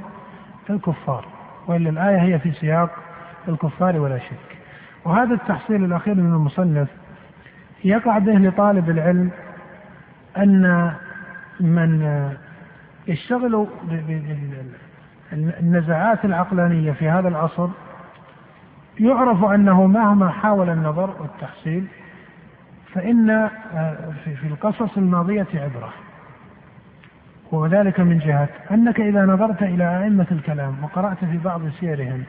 الكفار، 0.70 1.24
والا 1.66 1.90
الايه 1.90 2.16
هي 2.22 2.38
في 2.38 2.52
سياق 2.52 2.90
الكفار 3.48 3.96
ولا 4.00 4.18
شك. 4.18 4.58
وهذا 5.04 5.34
التحصيل 5.34 5.84
الاخير 5.84 6.14
من 6.14 6.32
المصنف 6.32 6.88
يقع 7.84 8.18
به 8.18 8.32
لطالب 8.34 8.90
العلم 8.90 9.30
ان 10.36 10.92
من 11.60 12.02
اشتغلوا 13.08 13.66
آه، 13.92 13.98
بالنزعات 15.32 16.24
العقلانية 16.24 16.92
في 16.92 17.08
هذا 17.08 17.28
العصر 17.28 17.68
يعرف 19.00 19.44
أنه 19.44 19.86
مهما 19.86 20.28
حاول 20.28 20.70
النظر 20.70 21.14
والتحصيل 21.20 21.86
فإن 22.92 23.30
آه، 23.30 23.96
في 24.24 24.46
القصص 24.46 24.96
الماضية 24.96 25.46
عبرة 25.54 25.88
وذلك 27.52 28.00
من 28.00 28.18
جهة 28.18 28.48
أنك 28.70 29.00
إذا 29.00 29.24
نظرت 29.26 29.62
إلى 29.62 30.04
أئمة 30.04 30.26
الكلام 30.30 30.76
وقرأت 30.82 31.24
في 31.24 31.38
بعض 31.38 31.62
سيرهم 31.80 32.22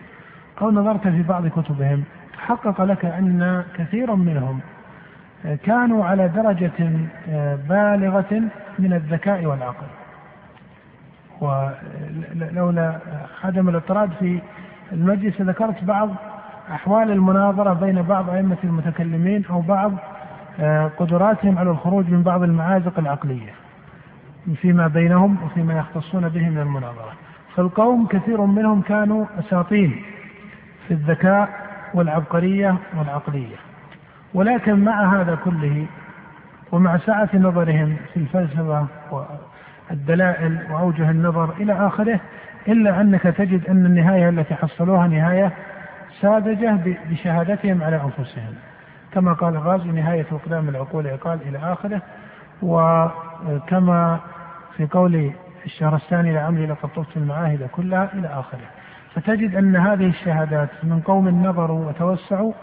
أو 0.62 0.72
نظرت 0.72 1.08
في 1.08 1.24
بعض 1.24 1.48
كتبهم 1.48 2.04
تحقق 2.34 2.82
لك 2.82 3.06
أن 3.06 3.64
كثيرا 3.76 4.16
منهم 4.16 4.60
كانوا 5.64 6.06
على 6.06 6.28
درجة 6.28 6.72
آه، 7.30 7.56
بالغة 7.70 8.42
من 8.80 8.94
الذكاء 8.94 9.46
والعقل 9.46 9.86
ولولا 11.42 13.00
عدم 13.44 13.70
الاطراد 13.70 14.10
في 14.20 14.40
المجلس 14.92 15.42
ذكرت 15.42 15.84
بعض 15.84 16.10
أحوال 16.72 17.12
المناظرة 17.12 17.74
بين 17.74 18.02
بعض 18.02 18.30
أئمة 18.30 18.58
المتكلمين 18.64 19.46
أو 19.50 19.62
بعض 19.62 19.92
آه، 20.60 20.92
قدراتهم 20.98 21.58
على 21.58 21.70
الخروج 21.72 22.10
من 22.10 22.24
بعض 22.24 22.44
المعازق 22.44 23.00
العقلية 23.00 23.52
فيما 24.56 24.88
بينهم 24.88 25.38
وفيما 25.46 25.80
يختصون 25.80 26.30
به 26.30 26.50
من 26.50 26.58
المناظرة 26.58 27.12
فالقوم 27.56 28.08
كثير 28.08 28.42
منهم 28.42 28.82
كانوا 28.82 29.26
أساطين 29.40 30.02
في 30.88 30.94
الذكاء 30.94 31.50
والعبقرية 31.94 32.76
والعقلية 32.98 33.56
ولكن 34.34 34.80
مع 34.86 35.22
هذا 35.22 35.36
كله 35.46 35.86
ومع 36.72 36.98
سعة 36.98 37.30
نظرهم 37.34 37.96
في 38.14 38.20
الفلسفة 38.20 38.88
والدلائل 39.92 40.58
وأوجه 40.72 41.10
النظر 41.12 41.50
إلى 41.60 41.74
آخره 41.88 42.20
إلا 42.68 43.02
أنك 43.02 43.22
تجد 43.24 43.62
أن 43.70 43.86
النهاية 43.86 44.30
التي 44.30 44.56
حصلوها 44.56 45.08
نهاية 45.08 45.52
ساذجة 46.22 46.78
بشهادتهم 47.12 47.84
على 47.84 47.96
أنفسهم 48.02 48.54
كما 49.12 49.34
قال 49.34 49.54
الغازي 49.56 49.90
نهاية 49.92 50.26
أقدام 50.32 50.70
العقول 50.70 51.08
عقال 51.08 51.40
إلى 51.50 51.58
آخره 51.58 52.02
وكما 52.62 54.20
في 54.78 54.86
قول 54.86 55.32
الشهر 55.66 55.96
الثاني 55.96 56.34
لعمري 56.34 56.66
لقد 56.66 56.90
طفت 56.96 57.18
المعاهد 57.18 57.68
كلها 57.72 58.10
إلى 58.14 58.28
آخره 58.28 58.66
فتجد 59.16 59.56
أن 59.56 59.76
هذه 59.76 60.06
الشهادات 60.06 60.70
من 60.84 61.00
قوم 61.06 61.28
نظروا 61.28 61.86
وتوسعوا 61.90 62.54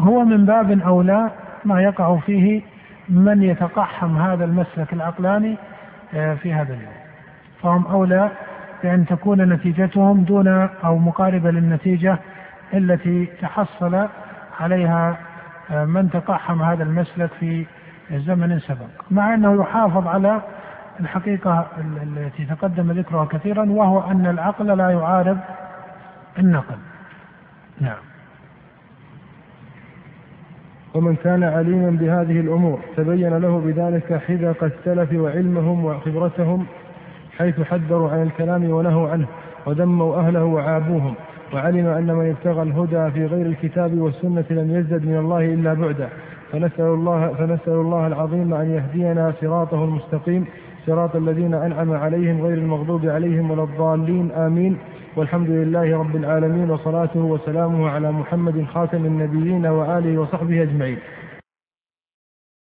هو 0.00 0.24
من 0.24 0.46
باب 0.46 0.70
أولى 0.82 1.30
ما 1.64 1.82
يقع 1.82 2.16
فيه 2.16 2.62
من 3.08 3.42
يتقحم 3.42 4.16
هذا 4.16 4.44
المسلك 4.44 4.92
العقلاني 4.92 5.56
آه، 6.14 6.34
في 6.34 6.52
هذا 6.54 6.74
اليوم 6.74 6.92
فهم 7.62 7.86
أولى 7.86 8.30
بأن 8.82 9.06
تكون 9.06 9.42
نتيجتهم 9.52 10.24
دون 10.24 10.48
أو 10.84 10.98
مقاربة 10.98 11.50
للنتيجة 11.50 12.18
التي 12.74 13.26
تحصل 13.42 14.06
عليها 14.60 15.16
آه، 15.70 15.84
من 15.84 16.10
تقحم 16.10 16.62
هذا 16.62 16.82
المسلك 16.82 17.30
في 17.40 17.66
زمن 18.12 18.58
سبق 18.58 18.86
مع 19.10 19.34
أنه 19.34 19.60
يحافظ 19.60 20.06
على 20.06 20.42
الحقيقة 21.00 21.66
التي 22.06 22.44
تقدم 22.44 22.92
ذكرها 22.92 23.24
كثيرا 23.24 23.70
وهو 23.70 24.10
أن 24.10 24.26
العقل 24.26 24.66
لا 24.66 24.90
يعارض 24.90 25.38
النقل 26.38 26.76
نعم 27.80 27.96
ومن 30.96 31.16
كان 31.24 31.42
عليما 31.42 31.90
بهذه 32.00 32.40
الأمور 32.40 32.78
تبين 32.96 33.34
له 33.38 33.58
بذلك 33.66 34.20
حذق 34.28 34.64
السلف 34.64 35.12
وعلمهم 35.20 35.84
وخبرتهم 35.84 36.64
حيث 37.38 37.60
حذروا 37.60 38.10
عن 38.10 38.22
الكلام 38.22 38.64
ونهوا 38.70 39.08
عنه 39.08 39.26
وذموا 39.66 40.16
أهله 40.16 40.44
وعابوهم 40.44 41.14
وعلم 41.54 41.86
أن 41.86 42.06
من 42.06 42.30
ابتغى 42.38 42.62
الهدى 42.62 43.10
في 43.10 43.26
غير 43.26 43.46
الكتاب 43.46 43.98
والسنة 44.00 44.44
لم 44.50 44.70
يزدد 44.76 45.06
من 45.06 45.18
الله 45.18 45.44
إلا 45.54 45.74
بعدا 45.74 46.08
فنسأل 46.52 46.84
الله, 46.84 47.28
فنسأل 47.28 47.72
الله 47.72 48.06
العظيم 48.06 48.54
أن 48.54 48.70
يهدينا 48.70 49.32
صراطه 49.40 49.84
المستقيم 49.84 50.44
صراط 50.86 51.16
الذين 51.16 51.54
أنعم 51.54 51.92
عليهم 51.92 52.42
غير 52.46 52.58
المغضوب 52.58 53.06
عليهم 53.06 53.50
ولا 53.50 53.62
الضالين 53.62 54.30
آمين 54.32 54.76
والحمد 55.16 55.50
لله 55.50 55.98
رب 55.98 56.16
العالمين 56.16 56.70
وصلاته 56.70 57.20
وسلامه 57.20 57.88
على 57.88 58.10
محمد 58.12 58.64
خاتم 58.74 59.04
النبيين 59.04 59.66
وآله 59.66 60.20
وصحبه 60.20 60.62
أجمعين 60.62 61.15